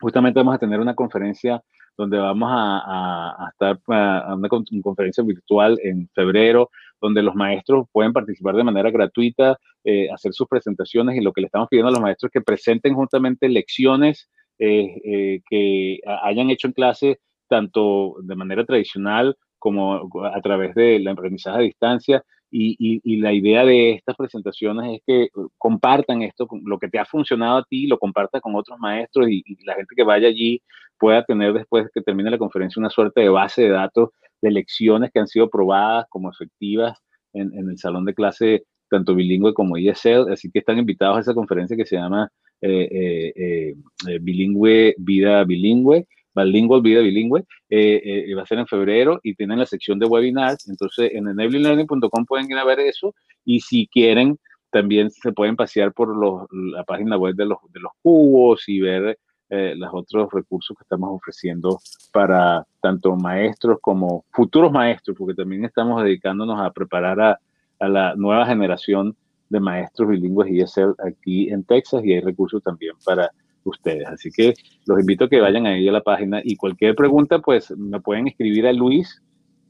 justamente 0.00 0.38
vamos 0.38 0.54
a 0.54 0.58
tener 0.58 0.78
una 0.78 0.94
conferencia 0.94 1.60
donde 2.00 2.16
vamos 2.16 2.48
a, 2.50 3.50
estar 3.52 3.78
a 3.88 4.34
una 4.34 4.48
conferencia 4.48 5.22
virtual 5.22 5.78
en 5.82 6.08
febrero, 6.14 6.70
donde 6.98 7.22
los 7.22 7.34
maestros 7.34 7.86
pueden 7.92 8.14
participar 8.14 8.56
de 8.56 8.64
manera 8.64 8.90
gratuita, 8.90 9.58
eh, 9.84 10.08
hacer 10.10 10.32
sus 10.32 10.48
presentaciones 10.48 11.16
y 11.16 11.20
lo 11.20 11.32
que 11.32 11.42
le 11.42 11.48
estamos 11.48 11.68
pidiendo 11.68 11.90
a 11.90 11.92
los 11.92 12.00
maestros 12.00 12.30
es 12.30 12.32
que 12.32 12.40
presenten 12.40 12.94
justamente 12.94 13.50
lecciones 13.50 14.30
eh, 14.58 15.00
eh, 15.04 15.40
que 15.48 15.98
hayan 16.22 16.48
hecho 16.48 16.68
en 16.68 16.72
clase, 16.72 17.20
tanto 17.48 18.14
de 18.22 18.36
manera 18.36 18.64
tradicional 18.64 19.36
como 19.58 20.08
a 20.24 20.40
través 20.40 20.74
del 20.74 21.06
aprendizaje 21.06 21.58
a 21.58 21.62
distancia, 21.62 22.24
y, 22.50 23.16
la 23.20 23.32
idea 23.32 23.64
de 23.64 23.92
estas 23.92 24.16
presentaciones 24.16 24.96
es 24.96 25.02
que 25.06 25.28
uh, 25.38 25.48
compartan 25.58 26.22
esto, 26.22 26.48
lo 26.64 26.78
que 26.78 26.88
te 26.88 26.98
ha 26.98 27.04
funcionado 27.04 27.58
a 27.58 27.64
ti, 27.64 27.86
lo 27.86 27.98
compartas 27.98 28.40
con 28.40 28.54
otros 28.54 28.78
maestros 28.78 29.28
y, 29.30 29.42
la 29.64 29.74
gente 29.74 29.94
que 29.94 30.04
vaya 30.04 30.28
allí 30.28 30.62
pueda 30.98 31.24
tener 31.24 31.52
después 31.52 31.88
que 31.94 32.02
termine 32.02 32.30
la 32.30 32.38
conferencia 32.38 32.80
una 32.80 32.90
suerte 32.90 33.20
de 33.20 33.28
base 33.28 33.62
de 33.62 33.70
datos 33.70 34.10
de 34.42 34.50
lecciones 34.50 35.10
que 35.12 35.20
han 35.20 35.28
sido 35.28 35.48
probadas 35.48 36.06
como 36.08 36.30
efectivas 36.30 36.98
en, 37.32 37.52
el 37.68 37.78
salón 37.78 38.04
de 38.04 38.14
clase 38.14 38.64
tanto 38.88 39.14
bilingüe 39.14 39.54
como 39.54 39.76
ESL. 39.76 40.32
Así 40.32 40.50
que 40.50 40.58
están 40.60 40.78
invitados 40.78 41.18
a 41.18 41.20
esa 41.20 41.34
conferencia 41.34 41.76
que 41.76 41.86
se 41.86 41.96
llama 41.96 42.30
eh, 42.60 42.88
eh, 42.90 43.74
eh, 44.08 44.18
Bilingüe, 44.20 44.94
Vida 44.98 45.44
Bilingüe 45.44 46.06
Bilingual, 46.44 46.82
Vida 46.82 47.00
Bilingüe, 47.00 47.44
eh, 47.68 48.26
eh, 48.28 48.34
va 48.34 48.42
a 48.42 48.46
ser 48.46 48.58
en 48.58 48.66
febrero 48.66 49.20
y 49.22 49.34
tienen 49.34 49.58
la 49.58 49.66
sección 49.66 49.98
de 49.98 50.06
webinars. 50.06 50.68
Entonces, 50.68 51.10
en 51.14 51.28
enablinlearning.com 51.28 52.24
pueden 52.26 52.50
ir 52.50 52.58
a 52.58 52.64
ver 52.64 52.80
eso 52.80 53.14
y 53.44 53.60
si 53.60 53.86
quieren, 53.86 54.38
también 54.70 55.10
se 55.10 55.32
pueden 55.32 55.56
pasear 55.56 55.92
por 55.92 56.14
la 56.52 56.84
página 56.84 57.16
web 57.16 57.34
de 57.34 57.46
los, 57.46 57.58
de 57.72 57.80
cubos 58.02 58.68
y 58.68 58.80
ver 58.80 59.18
eh, 59.48 59.74
los 59.76 59.90
otros 59.92 60.28
recursos 60.32 60.76
que 60.76 60.84
estamos 60.84 61.10
ofreciendo 61.12 61.80
para 62.12 62.64
tanto 62.80 63.16
maestros 63.16 63.78
como 63.80 64.24
futuros 64.30 64.70
maestros, 64.70 65.16
porque 65.18 65.34
también 65.34 65.64
estamos 65.64 66.04
dedicándonos 66.04 66.60
a 66.60 66.70
preparar 66.70 67.20
a, 67.20 67.40
a 67.80 67.88
la 67.88 68.14
nueva 68.14 68.46
generación 68.46 69.16
de 69.48 69.58
maestros 69.58 70.08
bilingües 70.08 70.50
y 70.52 70.60
ESL 70.60 70.94
aquí 71.04 71.50
en 71.50 71.64
Texas 71.64 72.04
y 72.04 72.12
hay 72.12 72.20
recursos 72.20 72.62
también 72.62 72.94
para 73.04 73.30
ustedes. 73.64 74.06
Así 74.06 74.30
que 74.30 74.54
los 74.86 75.00
invito 75.00 75.24
a 75.24 75.28
que 75.28 75.40
vayan 75.40 75.66
ahí 75.66 75.88
a 75.88 75.92
la 75.92 76.02
página 76.02 76.40
y 76.42 76.56
cualquier 76.56 76.94
pregunta, 76.94 77.38
pues 77.40 77.70
me 77.76 78.00
pueden 78.00 78.28
escribir 78.28 78.66
a 78.66 78.72
Luis 78.72 79.22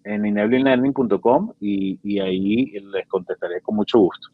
en 0.05 0.25
enablinlearning.com 0.25 1.53
y, 1.61 1.99
y 2.03 2.21
ahí 2.21 2.67
les 2.93 3.07
contestaré 3.09 3.61
con 3.61 3.77
mucho 3.77 3.99
gusto. 3.99 4.29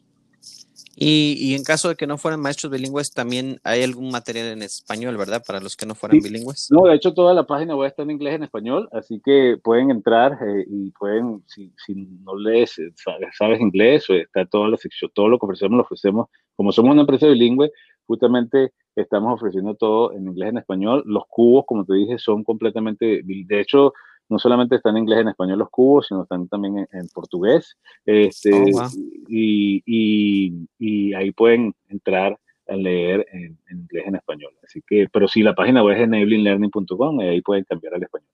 Y, 0.99 1.53
en 1.53 1.63
caso 1.63 1.89
de 1.89 1.95
que 1.95 2.07
no 2.07 2.17
fueran 2.17 2.41
maestros 2.41 2.71
bilingües, 2.71 3.11
también 3.11 3.59
hay 3.63 3.83
algún 3.83 4.09
material 4.09 4.47
en 4.47 4.63
español, 4.63 5.15
¿verdad? 5.15 5.43
Para 5.45 5.59
los 5.59 5.77
que 5.77 5.85
no 5.85 5.93
fueran 5.93 6.19
bilingües. 6.19 6.69
No, 6.71 6.87
de 6.87 6.95
hecho 6.95 7.13
toda 7.13 7.35
la 7.35 7.45
página 7.45 7.75
web 7.75 7.87
está 7.87 8.01
en 8.01 8.09
inglés 8.09 8.31
y 8.31 8.35
en 8.37 8.43
español, 8.43 8.89
así 8.91 9.21
que 9.23 9.57
pueden 9.63 9.91
entrar 9.91 10.39
eh, 10.41 10.65
y 10.67 10.89
pueden, 10.89 11.43
si, 11.45 11.71
si 11.85 11.93
no 12.23 12.35
lees, 12.35 12.79
eh, 12.79 12.91
sabes, 13.37 13.61
inglés, 13.61 14.05
está 14.09 14.47
toda 14.47 14.69
la 14.69 14.77
sección, 14.77 15.11
todo 15.13 15.29
lo 15.29 15.37
que 15.37 15.45
ofrecemos 15.45 15.77
lo 15.77 15.83
ofrecemos. 15.83 16.29
Como 16.55 16.71
somos 16.71 16.93
una 16.93 17.01
empresa 17.01 17.27
bilingüe, 17.27 17.71
justamente 18.07 18.71
estamos 18.95 19.35
ofreciendo 19.35 19.75
todo 19.75 20.13
en 20.13 20.27
inglés 20.27 20.47
y 20.47 20.49
en 20.49 20.57
español. 20.57 21.03
Los 21.05 21.23
cubos, 21.27 21.65
como 21.67 21.85
te 21.85 21.93
dije, 21.93 22.17
son 22.17 22.43
completamente, 22.43 23.21
de 23.23 23.59
hecho, 23.59 23.93
no 24.29 24.39
solamente 24.39 24.75
están 24.75 24.97
en 24.97 25.03
inglés 25.03 25.19
y 25.19 25.21
en 25.21 25.27
español 25.29 25.59
los 25.59 25.69
cubos, 25.69 26.07
sino 26.07 26.23
están 26.23 26.47
también 26.47 26.87
en, 26.91 27.07
portugués. 27.09 27.77
Este, 28.05 28.51
oh, 28.51 28.89
y, 29.27 31.13
ahí 31.13 31.31
pueden 31.31 31.73
entrar 31.89 32.37
a 32.67 32.75
leer 32.75 33.25
en, 33.31 33.57
inglés 33.71 34.03
y 34.05 34.09
en 34.09 34.15
español. 34.15 34.53
Así 34.63 34.81
que, 34.85 35.07
pero 35.11 35.27
sí, 35.27 35.43
la 35.43 35.55
página 35.55 35.83
web 35.83 35.97
es 35.97 36.03
enablinlearning.com 36.03 37.21
y 37.21 37.23
ahí 37.23 37.41
pueden 37.41 37.63
cambiar 37.63 37.93
al 37.95 38.03
español. 38.03 38.29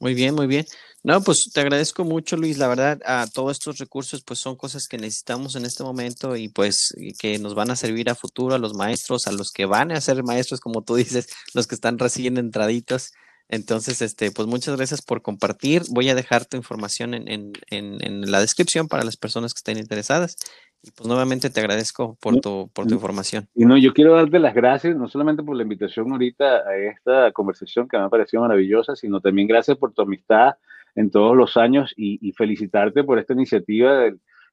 Muy 0.00 0.14
bien, 0.14 0.34
muy 0.34 0.46
bien. 0.46 0.64
No, 1.04 1.20
pues 1.20 1.50
te 1.52 1.60
agradezco 1.60 2.04
mucho, 2.04 2.36
Luis. 2.36 2.58
La 2.58 2.66
verdad, 2.66 3.00
a 3.04 3.26
todos 3.32 3.52
estos 3.52 3.78
recursos, 3.78 4.22
pues 4.24 4.40
son 4.40 4.56
cosas 4.56 4.88
que 4.88 4.98
necesitamos 4.98 5.54
en 5.54 5.64
este 5.64 5.84
momento 5.84 6.36
y 6.36 6.48
pues 6.48 6.92
que 7.18 7.38
nos 7.38 7.54
van 7.54 7.70
a 7.70 7.76
servir 7.76 8.10
a 8.10 8.16
futuro 8.16 8.54
a 8.54 8.58
los 8.58 8.74
maestros, 8.74 9.26
a 9.28 9.32
los 9.32 9.52
que 9.52 9.64
van 9.64 9.92
a 9.92 10.00
ser 10.00 10.24
maestros, 10.24 10.60
como 10.60 10.82
tú 10.82 10.96
dices, 10.96 11.28
los 11.54 11.66
que 11.66 11.76
están 11.76 11.98
recién 11.98 12.36
entraditos. 12.36 13.12
Entonces, 13.48 14.02
este, 14.02 14.30
pues 14.30 14.46
muchas 14.46 14.76
gracias 14.76 15.00
por 15.00 15.22
compartir. 15.22 15.82
Voy 15.90 16.10
a 16.10 16.14
dejar 16.14 16.44
tu 16.44 16.56
información 16.56 17.14
en, 17.14 17.28
en, 17.28 17.52
en, 17.70 18.30
la 18.30 18.40
descripción 18.40 18.88
para 18.88 19.04
las 19.04 19.16
personas 19.16 19.54
que 19.54 19.58
estén 19.58 19.78
interesadas. 19.78 20.36
Y 20.82 20.90
pues 20.90 21.08
nuevamente 21.08 21.48
te 21.48 21.60
agradezco 21.60 22.18
por 22.20 22.40
tu, 22.40 22.68
por 22.74 22.86
tu 22.86 22.94
información. 22.94 23.48
Y 23.54 23.64
no, 23.64 23.78
yo 23.78 23.94
quiero 23.94 24.14
darte 24.14 24.38
las 24.38 24.54
gracias, 24.54 24.96
no 24.96 25.08
solamente 25.08 25.42
por 25.42 25.56
la 25.56 25.62
invitación 25.62 26.12
ahorita 26.12 26.68
a 26.68 26.76
esta 26.76 27.32
conversación 27.32 27.88
que 27.88 27.96
me 27.96 28.04
ha 28.04 28.08
parecido 28.10 28.42
maravillosa, 28.42 28.94
sino 28.94 29.20
también 29.20 29.48
gracias 29.48 29.78
por 29.78 29.92
tu 29.92 30.02
amistad 30.02 30.56
en 30.98 31.10
todos 31.10 31.36
los 31.36 31.56
años 31.56 31.94
y, 31.96 32.32
felicitarte 32.32 33.04
por 33.04 33.20
esta 33.20 33.32
iniciativa 33.32 34.00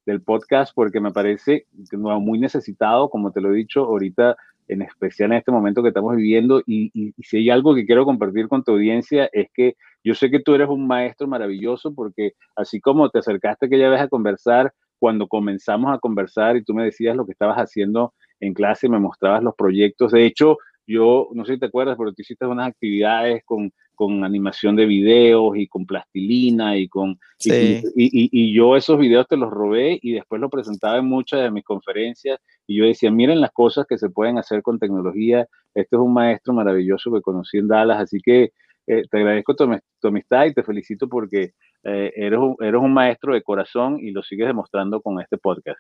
del, 0.05 0.21
podcast, 0.23 0.71
porque 0.75 0.99
me 0.99 1.11
parece 1.11 1.65
muy 1.91 2.37
necesitado, 2.37 3.09
como 3.09 3.31
te 3.31 3.41
lo 3.41 3.51
he 3.51 3.55
dicho 3.55 3.85
ahorita, 3.85 4.35
en 4.67 4.83
especial 4.83 5.31
en 5.31 5.39
este 5.39 5.51
momento 5.51 5.81
que 5.81 5.87
estamos 5.87 6.15
viviendo. 6.15 6.61
Y, 6.67 6.91
y, 6.93 7.13
si 7.23 7.37
hay 7.37 7.49
algo 7.49 7.73
que 7.73 7.87
quiero 7.87 8.05
compartir 8.05 8.47
con 8.47 8.63
tu 8.63 8.73
audiencia 8.73 9.27
es 9.33 9.47
que 9.51 9.75
yo 10.03 10.13
sé 10.13 10.29
que 10.29 10.39
tú 10.39 10.53
eres 10.53 10.69
un 10.69 10.85
maestro 10.85 11.27
maravilloso, 11.27 11.95
porque 11.95 12.33
así 12.55 12.79
como 12.79 13.09
te 13.09 13.17
acercaste 13.17 13.65
aquella 13.65 13.89
vez 13.89 14.01
a 14.01 14.07
conversar, 14.07 14.71
cuando 14.99 15.27
comenzamos 15.27 15.91
a 15.91 15.97
conversar 15.97 16.55
y 16.57 16.63
tú 16.63 16.75
me 16.75 16.83
decías 16.83 17.15
lo 17.15 17.25
que 17.25 17.31
estabas 17.31 17.57
haciendo 17.57 18.13
en 18.39 18.53
clase, 18.53 18.87
me 18.87 18.99
mostrabas 18.99 19.41
los 19.41 19.55
proyectos. 19.55 20.11
De 20.11 20.27
hecho, 20.27 20.57
yo 20.85 21.29
no 21.33 21.43
sé 21.45 21.53
si 21.53 21.59
te 21.59 21.65
acuerdas, 21.65 21.97
pero 21.97 22.13
tú 22.13 22.21
hiciste 22.21 22.45
unas 22.45 22.69
actividades 22.69 23.43
con, 23.43 23.71
con 23.95 24.23
animación 24.23 24.75
de 24.75 24.85
videos 24.85 25.57
y 25.57 25.67
con 25.67 25.85
plastilina 25.85 26.77
y 26.77 26.87
con... 26.87 27.19
Y, 27.43 27.81
y, 27.95 28.53
yo 28.53 28.75
esos 28.75 28.99
videos 28.99 29.27
te 29.27 29.37
los 29.37 29.49
robé 29.49 29.99
y 30.01 30.13
después 30.13 30.39
los 30.41 30.51
presentaba 30.51 30.97
en 30.97 31.05
muchas 31.05 31.41
de 31.41 31.51
mis 31.51 31.63
conferencias 31.63 32.39
y 32.67 32.77
yo 32.77 32.85
decía, 32.85 33.11
miren 33.11 33.41
las 33.41 33.51
cosas 33.51 33.85
que 33.87 33.97
se 33.97 34.09
pueden 34.09 34.37
hacer 34.37 34.61
con 34.61 34.79
tecnología. 34.79 35.47
Este 35.73 35.95
es 35.95 36.01
un 36.01 36.13
maestro 36.13 36.53
maravilloso 36.53 37.11
que 37.11 37.21
conocí 37.21 37.57
en 37.57 37.67
Dallas, 37.67 38.01
así 38.01 38.19
que 38.21 38.51
eh, 38.87 39.03
te 39.09 39.17
agradezco 39.17 39.55
tu, 39.55 40.07
amistad 40.07 40.45
y 40.45 40.53
te 40.53 40.63
felicito 40.63 41.09
porque 41.09 41.53
eh, 41.83 42.13
eres, 42.15 42.39
eres 42.59 42.81
un 42.81 42.93
maestro 42.93 43.33
de 43.33 43.41
corazón 43.41 43.99
y 43.99 44.11
lo 44.11 44.21
sigues 44.21 44.47
demostrando 44.47 45.01
con 45.01 45.19
este 45.19 45.37
podcast. 45.37 45.79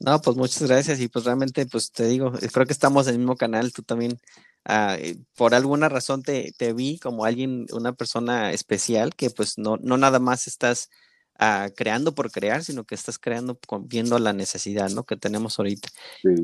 No, 0.00 0.20
pues 0.20 0.36
muchas 0.36 0.68
gracias 0.68 1.00
y 1.00 1.08
pues 1.08 1.24
realmente, 1.24 1.66
pues 1.66 1.90
te 1.90 2.06
digo, 2.06 2.32
creo 2.52 2.66
que 2.66 2.72
estamos 2.72 3.06
en 3.06 3.14
el 3.14 3.18
mismo 3.20 3.36
canal, 3.36 3.72
tú 3.72 3.82
también, 3.82 4.18
ah, 4.64 4.96
eh, 4.98 5.16
por 5.36 5.54
alguna 5.54 5.88
razón 5.88 6.22
te, 6.22 6.52
te, 6.56 6.72
vi 6.72 6.98
como 6.98 7.24
alguien, 7.24 7.66
una 7.72 7.92
persona 7.92 8.52
especial 8.52 9.14
que 9.14 9.30
pues 9.30 9.58
no, 9.58 9.76
no 9.78 9.96
nada 9.96 10.18
más 10.18 10.46
estás 10.46 10.90
ah, 11.38 11.68
creando 11.76 12.14
por 12.14 12.30
crear, 12.30 12.62
sino 12.64 12.84
que 12.84 12.94
estás 12.94 13.18
creando 13.18 13.58
viendo 13.82 14.18
la 14.18 14.32
necesidad, 14.32 14.90
¿no? 14.90 15.04
Que 15.04 15.16
tenemos 15.16 15.58
ahorita. 15.58 15.88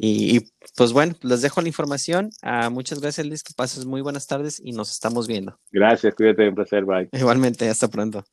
Y, 0.00 0.40
pues 0.76 0.92
bueno, 0.92 1.14
les 1.22 1.42
dejo 1.42 1.60
la 1.60 1.68
información. 1.68 2.30
Ah, 2.42 2.70
muchas 2.70 3.00
gracias, 3.00 3.26
Liz, 3.26 3.42
que 3.42 3.54
pases 3.54 3.84
muy 3.84 4.00
buenas 4.00 4.26
tardes 4.26 4.60
y 4.64 4.72
nos 4.72 4.90
estamos 4.90 5.26
viendo. 5.26 5.58
Gracias, 5.70 6.14
cuídate, 6.14 6.48
un 6.48 6.54
placer, 6.54 6.84
bye. 6.84 7.08
Igualmente, 7.12 7.68
hasta 7.68 7.88
pronto. 7.88 8.24